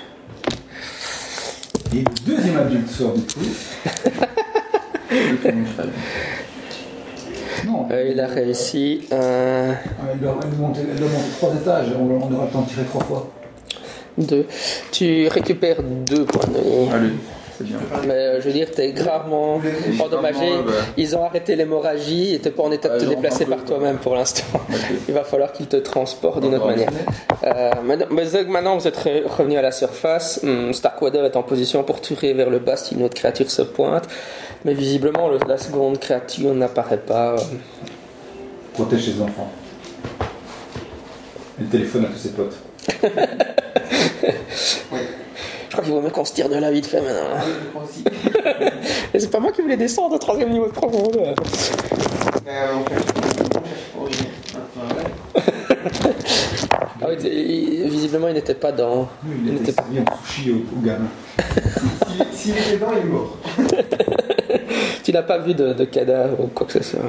[1.95, 3.47] Et deuxième adulte sort du cheval.
[7.65, 9.08] Non, Euh, il a réussi.
[9.12, 9.73] Euh,
[10.13, 12.62] Elle doit, elle doit monter, elle doit monter trois étages, on, on aura le temps
[12.62, 13.28] de tirer trois fois.
[14.17, 14.45] deux.
[14.91, 16.89] Tu récupères deux points de vie.
[16.93, 17.10] Allez,
[17.63, 17.78] bien.
[18.06, 19.62] Mais euh, je veux dire, t'es gravement
[20.00, 20.39] endommagé.
[20.39, 23.46] Ouais, bah, Ils ont arrêté l'hémorragie et t'es pas en état de te ont déplacer
[23.46, 24.43] par toi-même pour l'instant.
[25.08, 26.89] Il va falloir qu'ils te transportent d'une autre manière.
[27.43, 30.39] Euh, maintenant, mais maintenant, vous êtes re- revenu à la surface.
[30.43, 33.62] Hum, Starkweather est en position pour tirer vers le bas si une autre créature se
[33.62, 34.08] pointe.
[34.65, 37.34] Mais visiblement, le- la seconde créature n'apparaît pas.
[37.34, 37.38] euh.
[38.74, 39.52] Protège ses enfants.
[41.60, 42.56] Elle téléphone à tous ses potes.
[45.67, 47.36] Je crois qu'il vaut mieux qu'on se tire de là vite fait maintenant.
[47.36, 48.03] Ah, je crois aussi.
[49.13, 51.36] Et c'est pas moi qui voulais descendre au troisième niveau de profondeur.
[52.47, 52.67] Euh.
[55.36, 55.43] Ah.
[57.01, 59.01] Ah oui, il- visiblement, il n'était pas dans.
[59.25, 61.08] Oui, Il il n'était était servi un sushi au, au gamin.
[62.34, 63.38] S'il- S'il est dedans, il est mort.
[65.03, 66.99] Tu n'as pas vu de, de cadavre ou quoi que ce soit.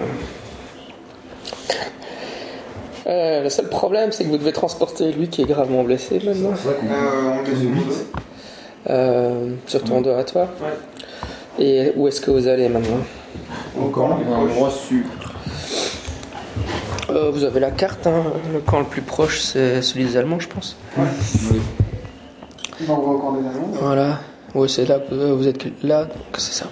[3.09, 6.53] Euh, le seul problème, c'est que vous devez transporter lui qui est gravement blessé maintenant.
[6.55, 7.42] C'est vrai qu'on Euh,
[9.66, 10.48] sur ton dos à toi.
[10.62, 11.64] Ouais.
[11.64, 12.98] Et où est-ce que vous allez maintenant?
[13.79, 14.18] Au camp,
[14.70, 15.05] sûr.
[17.11, 18.22] Euh, Vous avez la carte, hein.
[18.53, 20.77] le camp le plus proche c'est celui des Allemands, je pense.
[20.96, 21.61] Oui.
[22.87, 23.70] On envoie au camp des Allemands.
[23.72, 24.20] Voilà.
[24.55, 26.66] Oui, c'est là que euh, vous êtes là, donc c'est ça.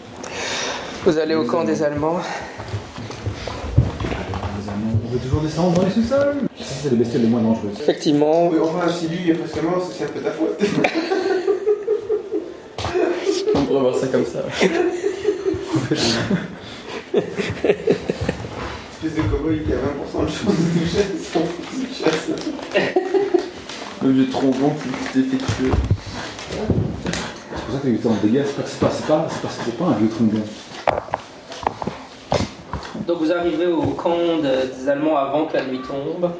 [1.04, 2.18] Vous allez au camp des Allemands.
[5.04, 6.36] On veut toujours descendre dans les sous-sols.
[6.58, 7.78] C'est les bestioles les moins dangereuses.
[7.80, 10.60] Effectivement, Oui, enfin, si lui est mort, c'est un peu ta faute.
[13.76, 14.38] On pourrait voir ça comme ça.
[17.14, 22.28] Espèce de cowboy qui a 20% de chance de toucher son fusil de chasse.
[24.02, 25.70] Le vieux trombon plus défectueux.
[26.50, 29.42] C'est pour ça que 8 ans de dégâts, c'est pas, c'est pas, c'est pas, c'est
[29.42, 30.40] pas, c'est pas un vieux trombon.
[33.06, 36.30] Donc vous arrivez au camp de- des Allemands avant que la nuit tombe.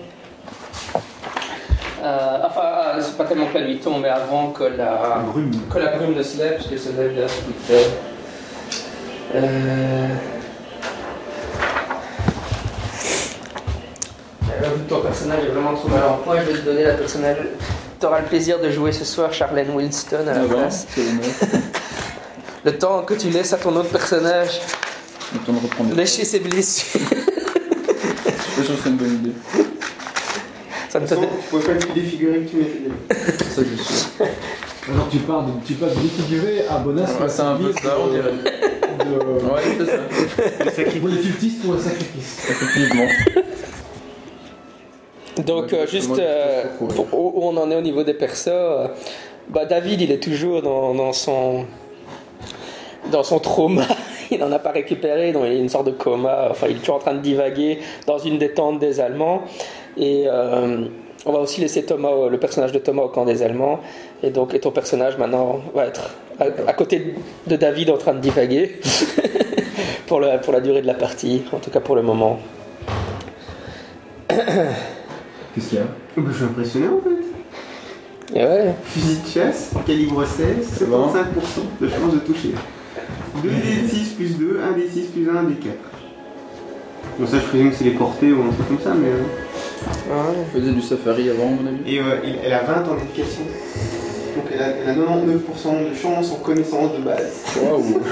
[2.07, 5.51] Euh, enfin, ah, c'est pas tellement que la nuit tombe, mais avant que la, brume.
[5.69, 7.27] que la brume ne se lève, parce qu'elle se lève là
[7.67, 7.87] terre.
[9.35, 10.07] Euh...
[14.63, 16.95] Vu que ton personnage est vraiment trop mal en point, je vais te donner la
[16.95, 17.39] personnage.
[17.99, 20.87] Tu auras le plaisir de jouer ce soir Charlène Winston à la Ah place.
[20.95, 21.03] c'est.
[22.65, 24.61] Le temps que tu laisses à ton autre personnage
[25.95, 27.01] lécher ses blessures.
[28.59, 29.66] Je sûr que c'est une bonne idée.
[31.07, 32.57] Ça ne te façon, pas lui défigurer que tu
[33.11, 34.07] je suis.
[34.93, 37.11] Alors tu parles de, tu passes de défiguré à bonasse.
[37.21, 38.31] Ouais, c'est un peu ça, on dirait.
[38.33, 40.91] De, Ouais, c'est ça.
[41.01, 42.47] pour les cultistes ou un sacrifice.
[42.51, 43.07] Effectivement.
[45.45, 48.49] Donc, Ouais, euh, juste euh, pour- où où on en est au niveau des persos,
[48.49, 48.89] euh,
[49.51, 51.67] bah, David, il est toujours dans, dans son
[53.13, 53.83] dans son trauma.
[54.33, 56.49] Il n'en a pas récupéré, donc il est une sorte de coma.
[56.51, 57.79] Enfin, il est toujours en train de divaguer
[58.09, 59.43] dans une des tentes des Allemands.
[59.97, 60.87] Et euh,
[61.25, 63.81] on va aussi laisser Thomas, le personnage de Thomas au camp des Allemands.
[64.23, 67.15] Et donc, et ton personnage maintenant va être à, à côté
[67.47, 68.81] de David en train de divaguer
[70.07, 72.39] pour, la, pour la durée de la partie, en tout cas pour le moment.
[74.29, 75.85] Qu'est-ce qu'il y a?
[76.17, 78.39] Je suis impressionné en fait.
[78.39, 78.75] Et ouais.
[78.85, 80.85] Fusil de chasse, calibre 16, 75%
[81.81, 82.51] de chance de toucher.
[83.43, 85.69] 2d6 plus 2, 1d6 plus 1, 1d4.
[87.19, 89.09] Bon, ça, je présume que c'est les portées ou un truc comme ça, mais.
[90.11, 91.95] Euh, On faisait du safari avant, mon avis.
[91.97, 93.43] Et euh, il- elle a 20 en éducation.
[94.37, 97.45] Donc elle a, elle a 99% de chance en connaissance de base.
[97.63, 98.01] Waouh.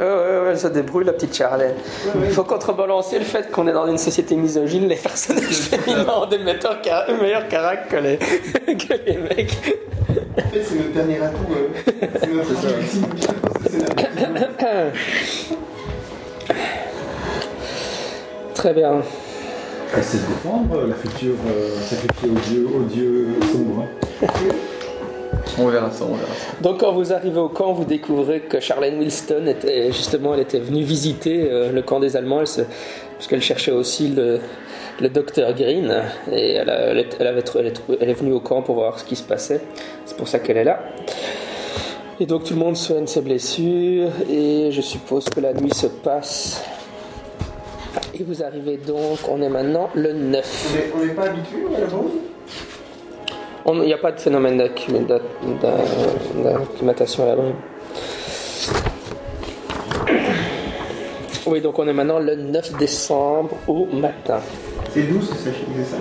[0.00, 1.74] Ouais, ouais, ouais, elle se débrouille, la petite Charlène.
[2.06, 2.26] Ouais, ouais.
[2.28, 6.26] Il faut contrebalancer le fait qu'on est dans une société misogyne, les personnages féminins ont
[6.26, 8.16] des meilleurs, car- meilleurs caractères que les,
[8.76, 9.58] que les mecs.
[10.38, 11.36] En fait, c'est notre dernier atout.
[11.52, 12.68] euh, c'est notre ça.
[12.70, 13.04] ultime.
[18.60, 19.00] Très bien.
[20.02, 23.86] Se défendre, euh, la future euh, sacrifiée au dieu, au dieu sombre.
[25.58, 26.60] On verra ça, on verra ça.
[26.60, 30.58] Donc quand vous arrivez au camp, vous découvrez que Charlène Wilston était justement, elle était
[30.58, 32.60] venue visiter euh, le camp des Allemands, elle se-
[33.16, 34.40] parce qu'elle cherchait aussi le-
[35.00, 35.90] le docteur Green
[36.30, 38.40] et elle, a- elle est, elle avait trou- elle est trou- elle est venue au
[38.40, 39.62] camp pour voir ce qui se passait.
[40.04, 40.80] C'est pour ça qu'elle est là.
[42.20, 45.86] Et donc tout le monde soigne ses blessures et je suppose que la nuit se
[45.86, 46.62] passe.
[48.20, 50.44] Et vous arrivez donc, on est maintenant le 9.
[50.44, 51.86] On est- On n'est pas habitué à la
[53.64, 57.54] On- Il n'y a pas de phénomène d'acclimatation à la brume.
[61.46, 64.40] Oui, donc on est maintenant le 9 décembre au matin.
[64.92, 65.96] C'est douce que ça disait ça.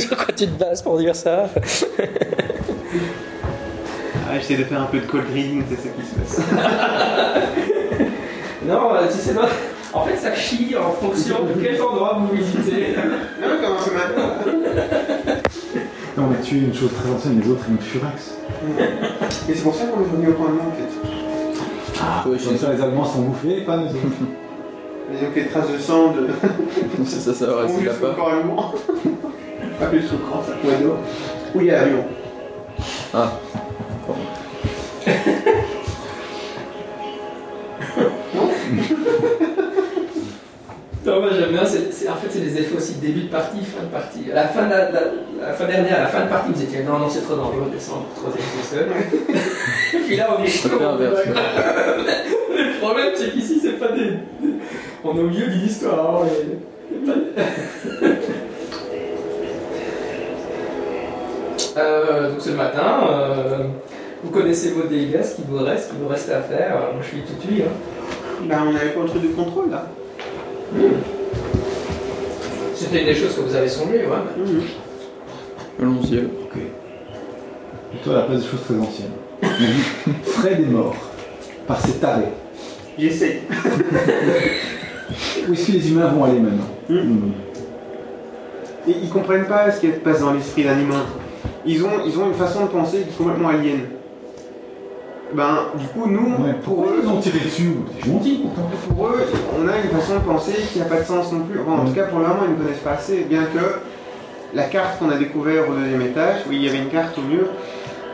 [0.00, 1.48] Sur quoi tu te bases pour dire ça?
[4.28, 6.40] Ah, j'essaie de faire un peu de cold reading, c'est ce qui se passe.
[8.66, 9.48] Non, si c'est pas...
[9.92, 12.94] En fait, ça chie en fonction de quel endroit vous visitez.
[13.40, 14.34] Non, comme un peu maintenant.
[16.16, 18.34] Non, on a tué une chose très ancienne, les autres, ils ont furax.
[19.48, 20.90] Et c'est pour ça qu'on est revenu au point de en fait.
[22.28, 23.96] Ouais, Comme ça, les Allemands sont bouffés, pas nous autres.
[25.34, 26.28] Les traces de sang de.
[27.04, 28.16] C'est ça, ça va On rester jusqu'au là-bas.
[28.16, 28.72] corps allemand.
[29.80, 30.96] Pas plus au corps, ça d'eau.
[31.56, 32.04] Oui, il y a l'avion.
[41.06, 43.82] Non, moi j'aime bien, c'est, en fait c'est des effets aussi début de partie, fin
[43.84, 44.30] de partie.
[44.30, 45.00] À la fin, de la, la-
[45.46, 47.70] la fin dernière, à la fin de partie, vous étiez non, non, c'est trop dangereux,
[47.72, 48.86] descendre, troisième sous-sol.
[50.06, 50.64] Puis là, on est.
[52.54, 54.12] Le problème, c'est qu'ici, c'est pas des.
[55.02, 56.22] On est au milieu d'une histoire.
[56.22, 56.58] hein, et-
[61.78, 63.00] Euh, donc le matin.
[63.10, 63.58] euh,
[64.22, 66.76] vous connaissez vos dégâts, ce qu'il vous reste, ce qu'il vous reste à faire.
[66.92, 67.66] Moi, je suis tout de hein.
[68.48, 69.86] Bah, on avait pas le truc de contrôle là.
[72.74, 74.04] C'était une des choses que vous avez songé, ouais.
[74.38, 74.62] Mhm.
[75.80, 76.30] Allons-y alors.
[77.92, 79.10] Et toi, à la place des choses très anciennes.
[80.22, 80.94] Fred est mort
[81.66, 82.22] par ces tarés.
[82.98, 83.42] J'essaie.
[85.48, 86.96] Où est-ce que les humains vont aller maintenant Hmm.
[86.96, 87.32] Hmm.
[88.88, 91.04] Et ils comprennent pas ce qui se passe dans l'esprit d'un humain.
[91.64, 93.80] Ils ont, ils ont une façon de penser qui est complètement alien.
[95.34, 98.68] Ben, du coup, nous, Ouais, pour eux, ils ont tiré dessus C'est gentil pourtant.
[98.96, 99.20] pour eux,
[99.58, 101.60] on a une façon de penser qui n'a pas de sens non plus.
[101.60, 103.24] Enfin, en tout cas, pour le moment, ils ne connaissent pas assez.
[103.28, 106.88] Bien que la carte qu'on a découverte au deuxième étage, où il y avait une
[106.88, 107.46] carte au mur,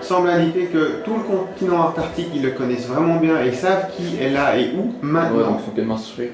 [0.03, 4.19] semble indiquer que tout le continent antarctique, ils le connaissent vraiment bien et savent qui
[4.23, 5.39] est là et où Ouais, maintenant.
[5.39, 6.31] donc ils sont même instruits.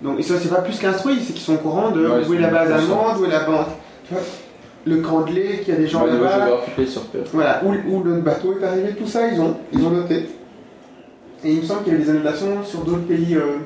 [0.00, 2.32] Donc, ils sont- c'est pas plus qu'instruits, c'est qu'ils sont au courant de Ouais, où
[2.34, 3.66] est ils la sont base allemande, où est la bande.
[4.86, 6.46] Le camp de lait, qu'il y a des gens là-bas.
[7.32, 10.26] Voilà, où, où le bateau est arrivé, tout ça, ils ont, ils ont noté.
[11.44, 13.34] Et il me semble qu'il y avait des annotations sur d'autres pays.
[13.34, 13.56] euh,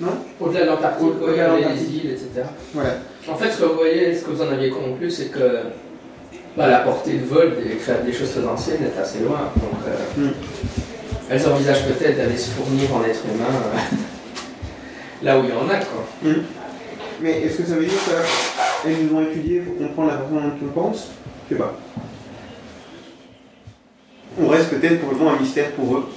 [0.00, 0.08] Non?
[0.40, 2.46] Au-delà de l'Antarctique, Au- ouais, les îles, etc.
[2.74, 2.90] Voilà.
[3.30, 5.58] En fait, ce que vous voyez, ce que vous en aviez conclu, c'est que
[6.56, 9.40] bah, la portée de vol des, cré- des choses très anciennes est assez loin.
[9.56, 10.32] Donc, euh, Mm.
[11.30, 13.96] elles envisagent peut-être d'aller se fournir en être humain euh,
[15.22, 16.04] là où il y en a, quoi.
[17.22, 17.98] Mais est-ce que ça veut dire
[18.82, 21.08] qu'elles nous ont étudiés pour comprendre la façon dont on pense
[21.48, 21.78] Je sais pas.
[24.40, 26.08] On reste peut-être pour le moment un mystère pour eux.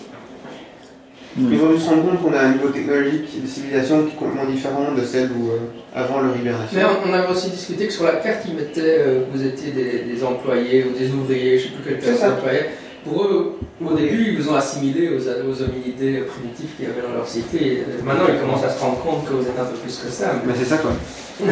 [1.36, 1.52] Mm.
[1.52, 4.16] Ils ont dû se rendre compte qu'on a un niveau technologique de civilisation qui est
[4.16, 5.58] complètement différent de celle où, euh,
[5.96, 6.78] avant leur hibernation.
[6.78, 9.44] Mais on, on avait aussi discuté que sur la carte, ils mettaient euh, que vous
[9.44, 12.30] étiez des, des employés ou des ouvriers, je ne sais plus classe ça.
[12.30, 12.66] d'employés.
[13.04, 17.02] Pour eux, au début, ils vous ont assimilé aux, aux hominidés primitifs qu'il y avait
[17.02, 17.84] dans leur cité.
[18.04, 20.36] Maintenant, ils commencent à se rendre compte que vous êtes un peu plus que ça.
[20.46, 20.92] Mais c'est ça quoi.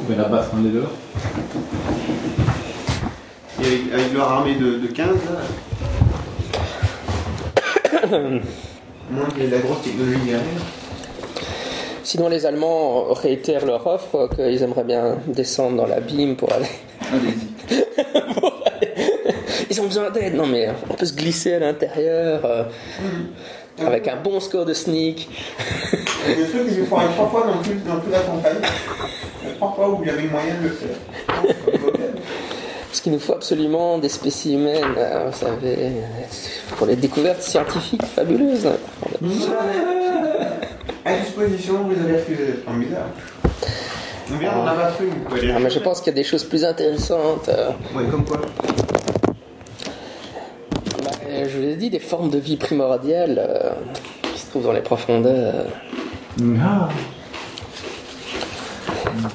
[0.00, 0.92] On va la battre un des leurs.
[3.60, 5.40] Et avec, avec leur armée de, de 15 là.
[9.10, 10.42] Moins de la grosse technologie derrière.
[12.04, 16.68] Sinon, les Allemands réitèrent leur offre qu'ils aimeraient bien descendre dans l'abîme pour aller.
[17.12, 17.48] Allez-y.
[19.70, 20.34] Ils ont besoin d'aide.
[20.34, 22.64] Non, mais on peut se glisser à l'intérieur euh,
[23.84, 25.28] avec un bon score de sneak.
[26.26, 28.20] Il y a des trucs que j'ai fait trois fois dans, tout- dans toute la
[28.20, 28.56] campagne.
[29.44, 30.96] Il y trois fois où j'avais le moyen de le faire.
[32.88, 35.76] Parce qu'il nous faut absolument des spécimens, euh, vous savez,
[36.76, 38.68] pour les découvertes scientifiques fabuleuses.
[41.04, 43.06] À disposition, vous avez refusé en bizarre.
[44.30, 45.38] On vient d'en abattre une.
[45.38, 47.48] aller mais je pense qu'il y a des choses plus intéressantes.
[47.48, 48.40] euh, Ouais, comme quoi
[51.46, 53.70] je vous l'ai dit, des formes de vie primordiales euh,
[54.32, 55.66] qui se trouvent dans les profondeurs.
[56.40, 56.88] Ah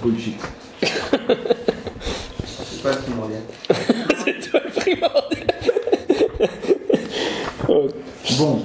[0.01, 0.37] Bullshit.
[0.81, 3.41] C'est pas le primordial.
[4.23, 5.47] C'est toi le primordial.
[8.37, 8.61] Bon,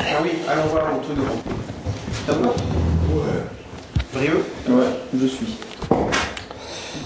[0.00, 1.48] Ah oui, allons voir le truc de groupe.
[2.26, 2.56] D'accord
[3.10, 3.42] Ouais.
[4.14, 4.44] Brieux?
[4.68, 5.56] Ouais, je suis.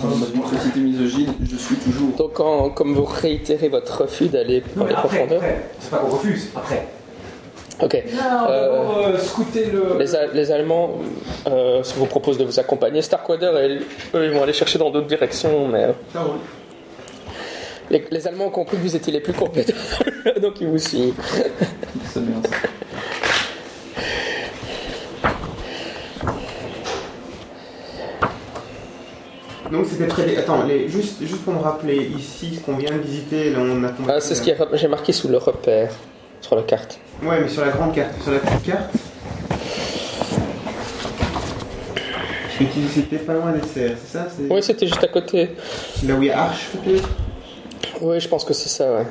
[0.02, 2.10] Dans une société misogyne, je suis toujours.
[2.16, 5.42] Donc, quand- comme vous réitérez votre refus d'aller dans les profondeurs,
[5.78, 6.86] C'est pas qu'on refuse, après.
[7.82, 7.94] Ok.
[7.94, 9.98] Euh, euh, scouter le.
[9.98, 10.90] Les, A- les Allemands
[11.46, 13.00] euh, vous proposent de vous accompagner.
[13.02, 13.78] Starkweather, et
[14.14, 16.38] eux, ils vont aller chercher dans d'autres directions, mais euh, roule.
[17.90, 19.72] les, les Allemands ont compris que vous étiez les plus compétents,
[20.42, 21.14] donc ils vous suivent.
[22.12, 22.50] C'est bien ça.
[29.70, 30.36] Donc c'était des.
[30.36, 30.88] Attends, les...
[30.88, 34.20] juste, juste pour me rappeler, ici, ce qu'on vient de visiter, là on a Ah,
[34.20, 35.92] c'est ce qui est- j'ai marqué sous le repère
[36.40, 36.98] sur la carte.
[37.22, 38.90] Ouais, mais sur la grande carte, sur la petite carte.
[42.58, 44.26] Que c'était pas loin des serres, c'est ça.
[44.50, 45.52] Oui, c'était juste à côté.
[46.06, 47.08] Là où il y a Arche peut-être?
[48.02, 49.06] Oui, je pense que c'est ça, ouais.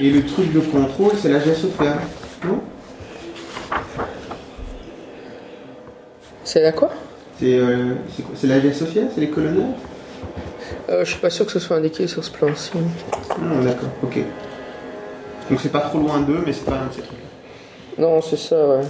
[0.00, 1.96] Et le truc de contrôle, c'est la Sophia.
[2.46, 2.60] Non?
[6.44, 6.90] C'est à quoi?
[7.38, 7.94] C'est euh,
[8.42, 9.64] la Sophia C'est les colonnettes
[10.88, 12.72] euh, Je suis pas sûr que ce soit indiqué sur ce plan-ci.
[13.40, 14.18] Non, d'accord, ok.
[15.50, 17.18] Donc c'est pas trop loin d'eux, mais c'est pas un de ces trucs.
[17.96, 18.82] Non, c'est ça, ouais.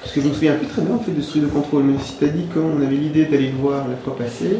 [0.00, 1.84] Parce que je me souviens plus très bien en fait de ce truc de contrôle,
[1.84, 4.56] mais si t'as dit qu'on avait l'idée d'aller le voir la fois passée.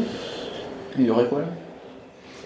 [0.98, 1.46] Il y aurait quoi là?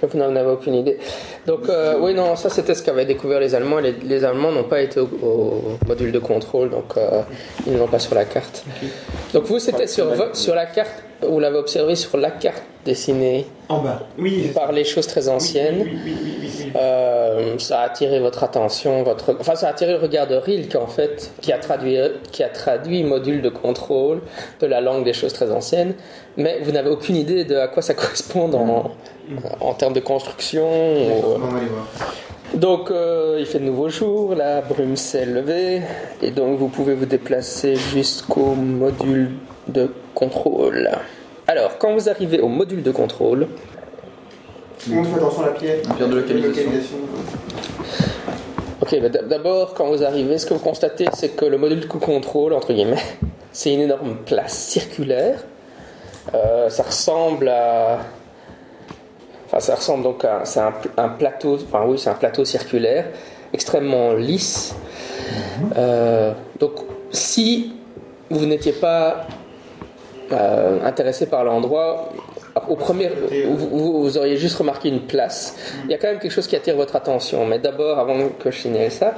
[0.03, 0.99] Vous n'en avez aucune idée.
[1.47, 3.79] Donc, euh, oui, non, ça c'était ce qu'avaient découvert les Allemands.
[3.79, 7.23] Les, les Allemands n'ont pas été au, au module de contrôle, donc euh,
[7.67, 8.65] ils ne l'ont pas sur la carte.
[9.33, 13.79] Donc, vous, c'était sur, sur la carte, vous l'avez observé sur la carte dessinée En
[13.81, 14.03] bas.
[14.19, 15.83] Oui, par les choses très anciennes.
[15.85, 16.73] Oui, oui, oui, oui, oui.
[16.77, 17.06] Euh,
[17.59, 20.87] ça a attiré votre attention, votre, enfin ça a attiré le regard de Rilke en
[20.87, 21.97] fait, qui a traduit,
[22.33, 24.21] qui a traduit module de contrôle
[24.61, 25.95] de la langue des choses très anciennes,
[26.37, 28.91] mais vous n'avez aucune idée de à quoi ça correspond en,
[29.61, 30.67] en termes de construction.
[30.67, 31.41] Ou-
[32.55, 32.59] on.
[32.59, 35.83] Donc euh, il fait de nouveau jour, la brume s'est levée,
[36.23, 39.33] et donc vous pouvez vous déplacer jusqu'au module
[39.69, 40.89] de contrôle.
[41.49, 43.47] Alors, quand vous arrivez au module de contrôle,
[44.89, 45.77] monde fait attention à la pierre.
[45.89, 46.97] La pierre de localisation.
[48.87, 51.87] Ok, bah d'abord, quand vous arrivez, ce que vous constatez, c'est que le module de
[51.87, 53.03] contrôle, entre guillemets,
[53.53, 55.43] c'est une énorme place circulaire.
[56.35, 57.99] Euh, ça ressemble à.
[59.47, 60.45] Enfin, ça ressemble donc à.
[60.45, 61.57] C'est un, pl- un plateau.
[61.57, 63.07] Enfin, oui, c'est un plateau circulaire,
[63.53, 64.77] extrêmement lisse.
[65.77, 66.75] Euh, donc,
[67.11, 67.73] si
[68.31, 69.27] vous n'étiez pas
[70.31, 72.11] euh, intéressé par l'endroit,
[72.69, 73.11] au premier,
[73.47, 75.57] vous, auriez juste remarqué une place.
[75.85, 77.47] Il y a quand même quelque chose qui attire votre attention.
[77.47, 79.15] Mais d'abord, avant que je signale ça,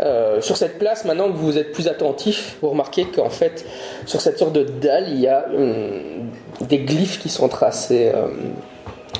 [0.00, 3.64] euh, sur cette place, maintenant que vous êtes plus attentif, vous remarquez qu'en fait,
[4.06, 8.12] sur cette sorte de dalle, il y a hum, des glyphes qui sont tracés.
[8.14, 8.26] euh,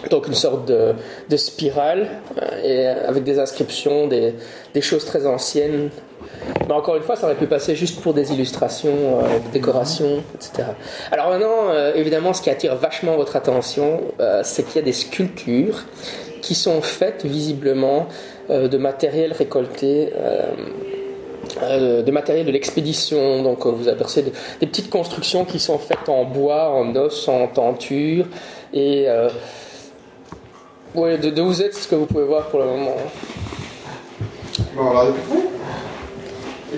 [0.08, 2.08] donc une sorte de, spirale
[2.40, 5.90] euh, et avec des inscriptions, des choses très anciennes.
[6.66, 10.22] Mais encore une fois, ça aurait pu passer juste pour des illustrations, euh, des décorations,
[10.34, 10.68] etc.
[11.10, 14.84] Alors maintenant, euh, évidemment, ce qui attire vachement votre attention, euh, c'est qu'il y a
[14.84, 15.84] des sculptures
[16.42, 18.06] qui sont faites visiblement
[18.50, 20.12] euh, de matériel récolté.
[21.60, 26.70] de matériel de l'expédition, donc vous apercevez des, petites constructions qui sont faites en bois,
[26.70, 28.26] en os, en tenture,
[28.72, 29.28] et euh,
[30.94, 32.96] ouais, de, de vous êtes, ce que vous pouvez voir pour le moment.
[34.76, 35.50] Bon, on va regarder plus près.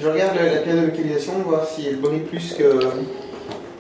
[0.01, 2.81] Je regarde la, pierre de localisation, voir si elle brille plus que.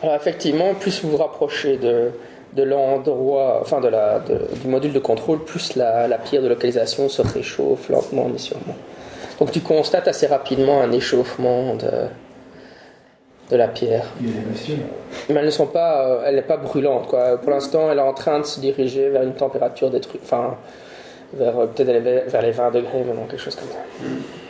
[0.02, 2.10] Alors effectivement, plus vous vous rapprochez de,
[2.54, 6.48] de l'endroit, enfin de la, de- du module de contrôle, plus la, la pierre de
[6.48, 8.74] localisation se réchauffe lentement mais sûrement.
[9.38, 11.88] Donc tu constates assez rapidement un échauffement de,
[13.50, 14.04] de la pierre.
[14.20, 17.38] Mais elles ne sont pas, euh, elle n'est pas brûlante quoi.
[17.38, 20.56] Pour l'instant, elle est en train de se diriger vers une température des trucs, enfin
[21.34, 23.78] vers euh, peut-être aller vers, les 20 degrés maintenant, quelque chose comme ça.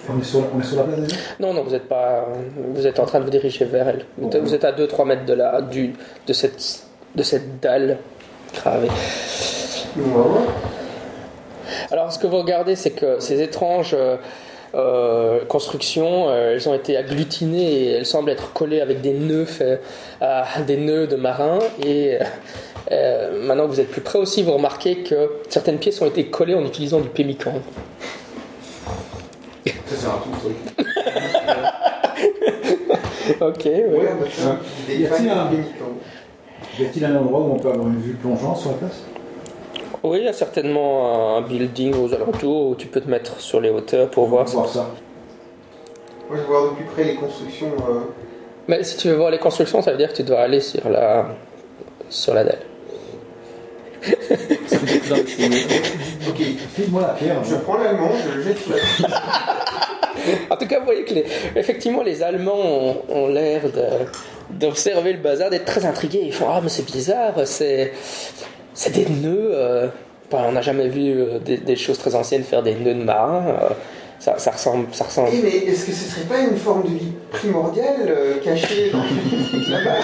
[0.09, 1.17] On est sur, on est sur la place déjà?
[1.41, 2.27] Non, non, vous êtes pas,
[2.75, 4.05] vous êtes en train de vous diriger vers elle.
[4.19, 5.95] Vous êtes- Vous êtes à 2-3 mètres de la, du,
[6.27, 6.83] de cette,
[7.15, 7.99] de cette dalle
[8.65, 10.43] va voir.
[11.91, 13.97] Alors, ce que vous regardez, c'est que ces étranges
[14.75, 14.79] euh,
[15.41, 19.45] euh, constructions, euh, elles ont été agglutinées et elles semblent être collées avec des nœuds
[19.45, 19.83] faits
[20.21, 21.59] à des nœuds de marins.
[21.85, 22.25] Et euh,
[22.91, 26.27] euh, maintenant que vous êtes plus près aussi, vous remarquez que certaines pièces ont été
[26.27, 27.55] collées en utilisant du pémican.
[29.65, 30.87] Ça sert à tout ce truc.
[33.41, 33.73] Ok, oui.
[33.73, 34.27] Ouais, bah,
[34.89, 35.97] Y a-t-il un- pénitents.
[36.79, 39.03] Y a-t-il un endroit où on peut avoir une vue plongeante sur la place?
[40.05, 43.61] Oui, il y a certainement un building aux alentours où tu peux te mettre sur
[43.61, 44.45] les hauteurs pour voir.
[44.47, 44.87] voir ça.
[46.29, 47.69] Moi, je vais voir de plus près les constructions.
[47.89, 48.01] euh,
[48.67, 50.89] Mais si tu veux voir les constructions, ça veut dire que tu dois aller sur
[50.89, 51.27] la,
[52.11, 52.59] sur la dalle.
[56.29, 56.39] Ok,
[56.75, 57.45] File-moi la pierre.
[57.45, 58.79] je prends l'allemand, je le jette sur la
[60.51, 61.25] En tout cas, vous voyez que les,
[61.57, 64.07] effectivement, les Allemands ont, ont l'air de-
[64.51, 66.23] d'observer le bazar, d'être très intrigués.
[66.25, 67.93] Ils font Ah, mais c'est bizarre, c'est,
[68.75, 69.51] c'est des nœuds.
[69.53, 69.89] euh,
[70.33, 73.03] enfin, on n'a jamais vu euh, des, des choses très anciennes faire des nœuds de
[73.05, 73.45] marins.
[73.49, 73.69] euh,
[74.19, 74.87] ça, ça ressemble.
[74.93, 75.31] Ça ressemble.
[75.43, 78.99] Mais est-ce que ce serait pas une forme de vie primordiale euh, cachée dans-
[79.71, 79.99] là-bas.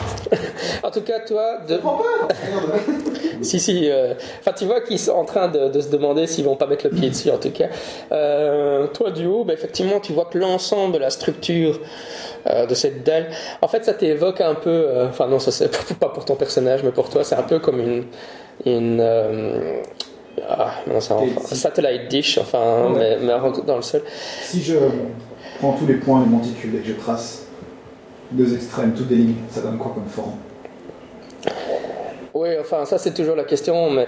[0.82, 1.80] En tout cas, toi, de...
[3.42, 3.88] Si, si.
[3.90, 6.66] euh, Enfin, tu vois qu'ils sont en train de, de se demander s'ils vont pas
[6.66, 7.68] mettre le pied dessus, en tout cas.
[8.12, 11.80] Euh, toi, du haut, bah, effectivement, tu vois que l'ensemble de la structure
[12.48, 13.28] euh, de cette dalle,
[13.62, 14.86] en fait, ça t'évoque un peu.
[15.08, 17.80] Enfin, non, ça c'est pas pour ton personnage, mais pour toi, c'est un peu comme
[17.80, 18.04] une.
[18.66, 19.00] une
[20.48, 21.18] ah, non, enfin,
[21.54, 23.16] satellite dish, enfin, Ouais.
[23.20, 24.02] mais, mais dans le sol.
[24.42, 24.76] Si je
[25.58, 27.46] prends tous les points du monticule et que je trace
[28.32, 30.32] deux extrêmes, toutes des lignes, ça donne quoi comme forme?
[32.32, 34.06] Oui, enfin, ça c'est toujours la question, mais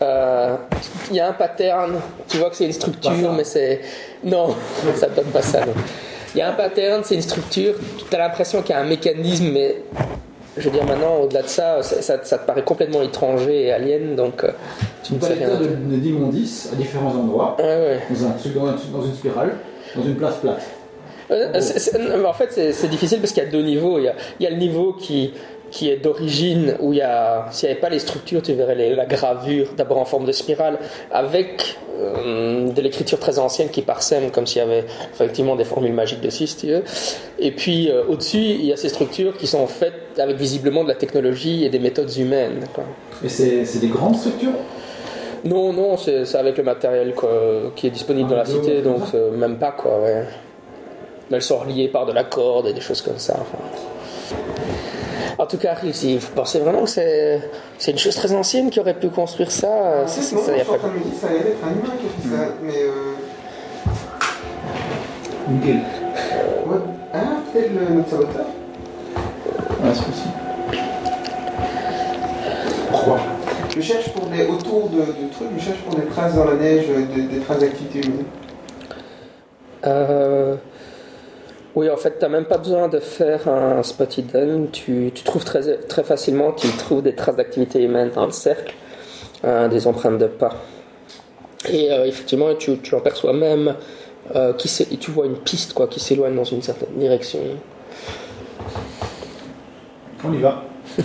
[0.00, 0.54] euh,
[1.10, 1.94] il y a un pattern,
[2.28, 3.80] tu vois que c'est une structure, mais c'est.
[4.22, 4.54] Non,
[4.96, 5.60] ça ne donne pas ça.
[6.34, 7.74] Il y a un pattern, c'est une structure,
[8.08, 9.76] tu as l'impression qu'il y a un mécanisme, mais
[10.56, 13.72] je veux dire maintenant, au-delà de ça, ça, ça- ça te paraît complètement étranger et
[13.72, 14.50] alien, donc euh,
[15.02, 15.48] tu ne sais rien.
[15.56, 17.98] De, de d'immondices à différents endroits, ouais.
[18.38, 19.54] truc, dans, un- dans une spirale,
[19.96, 20.62] dans une place plate.
[21.30, 23.98] Euh, en fait, c'est difficile parce qu'il y a deux niveaux.
[23.98, 25.32] Il y a, il y a le niveau qui,
[25.70, 28.74] qui est d'origine, où il y a, s'il n'y avait pas les structures, tu verrais
[28.74, 30.78] les- la gravure, d'abord en forme de spirale,
[31.10, 35.92] avec euh, de l'écriture très ancienne qui parsème, comme s'il y avait effectivement des formules
[35.92, 36.82] magiques dessus, si tu veux.
[37.38, 40.88] Et puis euh, au-dessus, il y a ces structures qui sont faites avec visiblement de
[40.88, 42.64] la technologie et des méthodes humaines.
[42.74, 42.84] quoi.
[43.24, 44.50] Et c'est, des grandes structures?
[45.44, 47.30] Non, non, c'est avec le matériel quoi,
[47.76, 49.02] qui est disponible dans la dos, cité, donc
[49.36, 50.24] même pas quoi, ouais.
[51.30, 53.34] Mais elles sont reliées par de la corde et des choses comme ça.
[53.40, 53.58] enfin.
[55.36, 57.40] En tout cas, si vous pensez vraiment que c'est
[57.78, 60.34] c'est une chose très ancienne qui aurait pu construire ça, euh, En c'est- fait, c'est-
[60.36, 60.78] non, ça je y a suis en pas.
[60.78, 63.14] train de me dire ça allait être un humain qui a fait ça, mais euh...
[65.50, 65.74] Nickel.
[65.76, 66.76] ouais.
[67.12, 67.18] Ah,
[67.52, 68.46] peut-être le, notre saboteur
[69.82, 70.34] Ouais, c'est possible.
[72.90, 73.18] Pourquoi
[73.74, 74.46] Je cherche pour des...
[74.46, 77.40] autour de, de trucs, je cherche pour des traces dans la neige, euh, des, des
[77.40, 78.24] traces d'activité humaine.
[79.86, 80.54] Euh,
[81.76, 84.68] Oui, en fait, tu n'as même pas besoin de faire un spot hidden.
[84.70, 88.74] Tu, tu trouves très, très facilement qu'il trouve des traces d'activité humaine dans le cercle,
[89.44, 90.54] euh, des empreintes de pas.
[91.68, 93.74] Et euh, effectivement, tu, tu en perçois même
[94.36, 94.68] euh, qui
[94.98, 97.40] tu vois une piste quoi, qui s'éloigne dans une certaine direction.
[100.24, 100.62] On y va.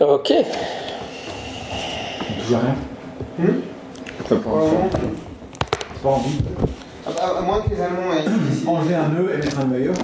[0.00, 0.32] Ok.
[2.40, 2.74] Toujours rien?
[4.28, 4.34] Pas.
[4.34, 4.90] Vraiment.
[6.02, 6.38] Pas envie.
[7.06, 8.68] À, moins que les Allemands aient décidé.
[8.68, 9.94] Enlever un nœud et mettre un meilleur.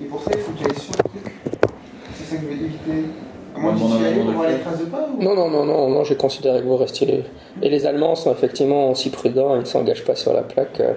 [0.00, 1.34] Et pour ça, il faut que j'aille sur le truc.
[2.14, 3.04] C'est ça que je vais éviter.
[3.54, 5.22] À moins que mon j'y suis ami, allé pour voir les traces de pas ou...
[5.22, 7.24] Non, non, non, non, non j'ai considéré que vous restiez.
[7.60, 10.80] Et les Allemands sont effectivement aussi prudents, ils ne s'engagent pas sur la plaque.
[10.80, 10.94] euh.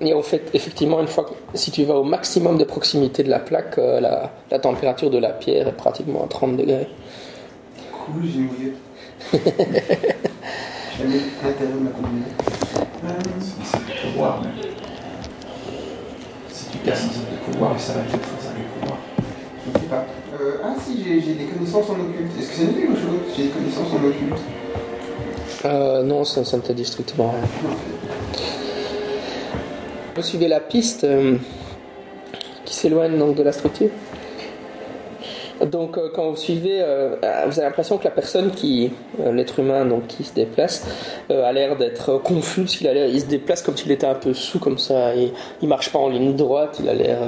[0.00, 3.30] Et en fait, effectivement, une fois que, si tu vas au maximum de proximité de
[3.30, 6.86] la plaque, euh, la, la température de la pierre est pratiquement à 30 degrés.
[7.92, 8.40] Cool, j'ai
[11.04, 12.47] mets à l'intérieur de ma combinaison.
[14.18, 14.68] C'est pouvoirs, mais.
[16.50, 18.98] Si tu casses un cercle de et ça va être un de pouvoir.
[19.64, 20.06] Je sais pas.
[20.40, 22.32] Euh, ah si, j'ai des connaissances en occulte.
[22.36, 23.20] Est-ce que ça nous dit quelque chose?
[23.36, 24.40] J'ai des connaissances en occulte.
[25.64, 27.48] Euh, non, ça, ça ne te dit strictement rien.
[30.16, 31.36] Vous suivez la piste euh,
[32.64, 33.90] qui s'éloigne donc de la structure?
[35.66, 39.32] Donc euh, quand vous suivez, euh, euh, vous avez l'impression que la personne qui, euh,
[39.32, 40.86] l'être humain donc qui se déplace,
[41.30, 42.62] a l'air d'être confus.
[42.62, 45.12] parce qu'il a l'air- il se déplace comme s'il était un peu sous comme ça.
[45.60, 46.78] Il marche pas en ligne droite.
[46.80, 47.18] Il a l'air,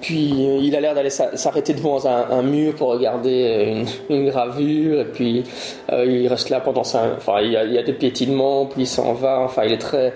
[0.00, 4.28] puis il a l'air d'aller s'a- s'arrêter devant un, un mur pour regarder une, une
[4.28, 5.00] gravure.
[5.00, 5.44] Et puis
[5.92, 7.02] il reste là pendant ça.
[7.16, 9.40] Enfin, il y, a, il y a des piétinements, puis il s'en va.
[9.40, 10.12] Enfin, il est très.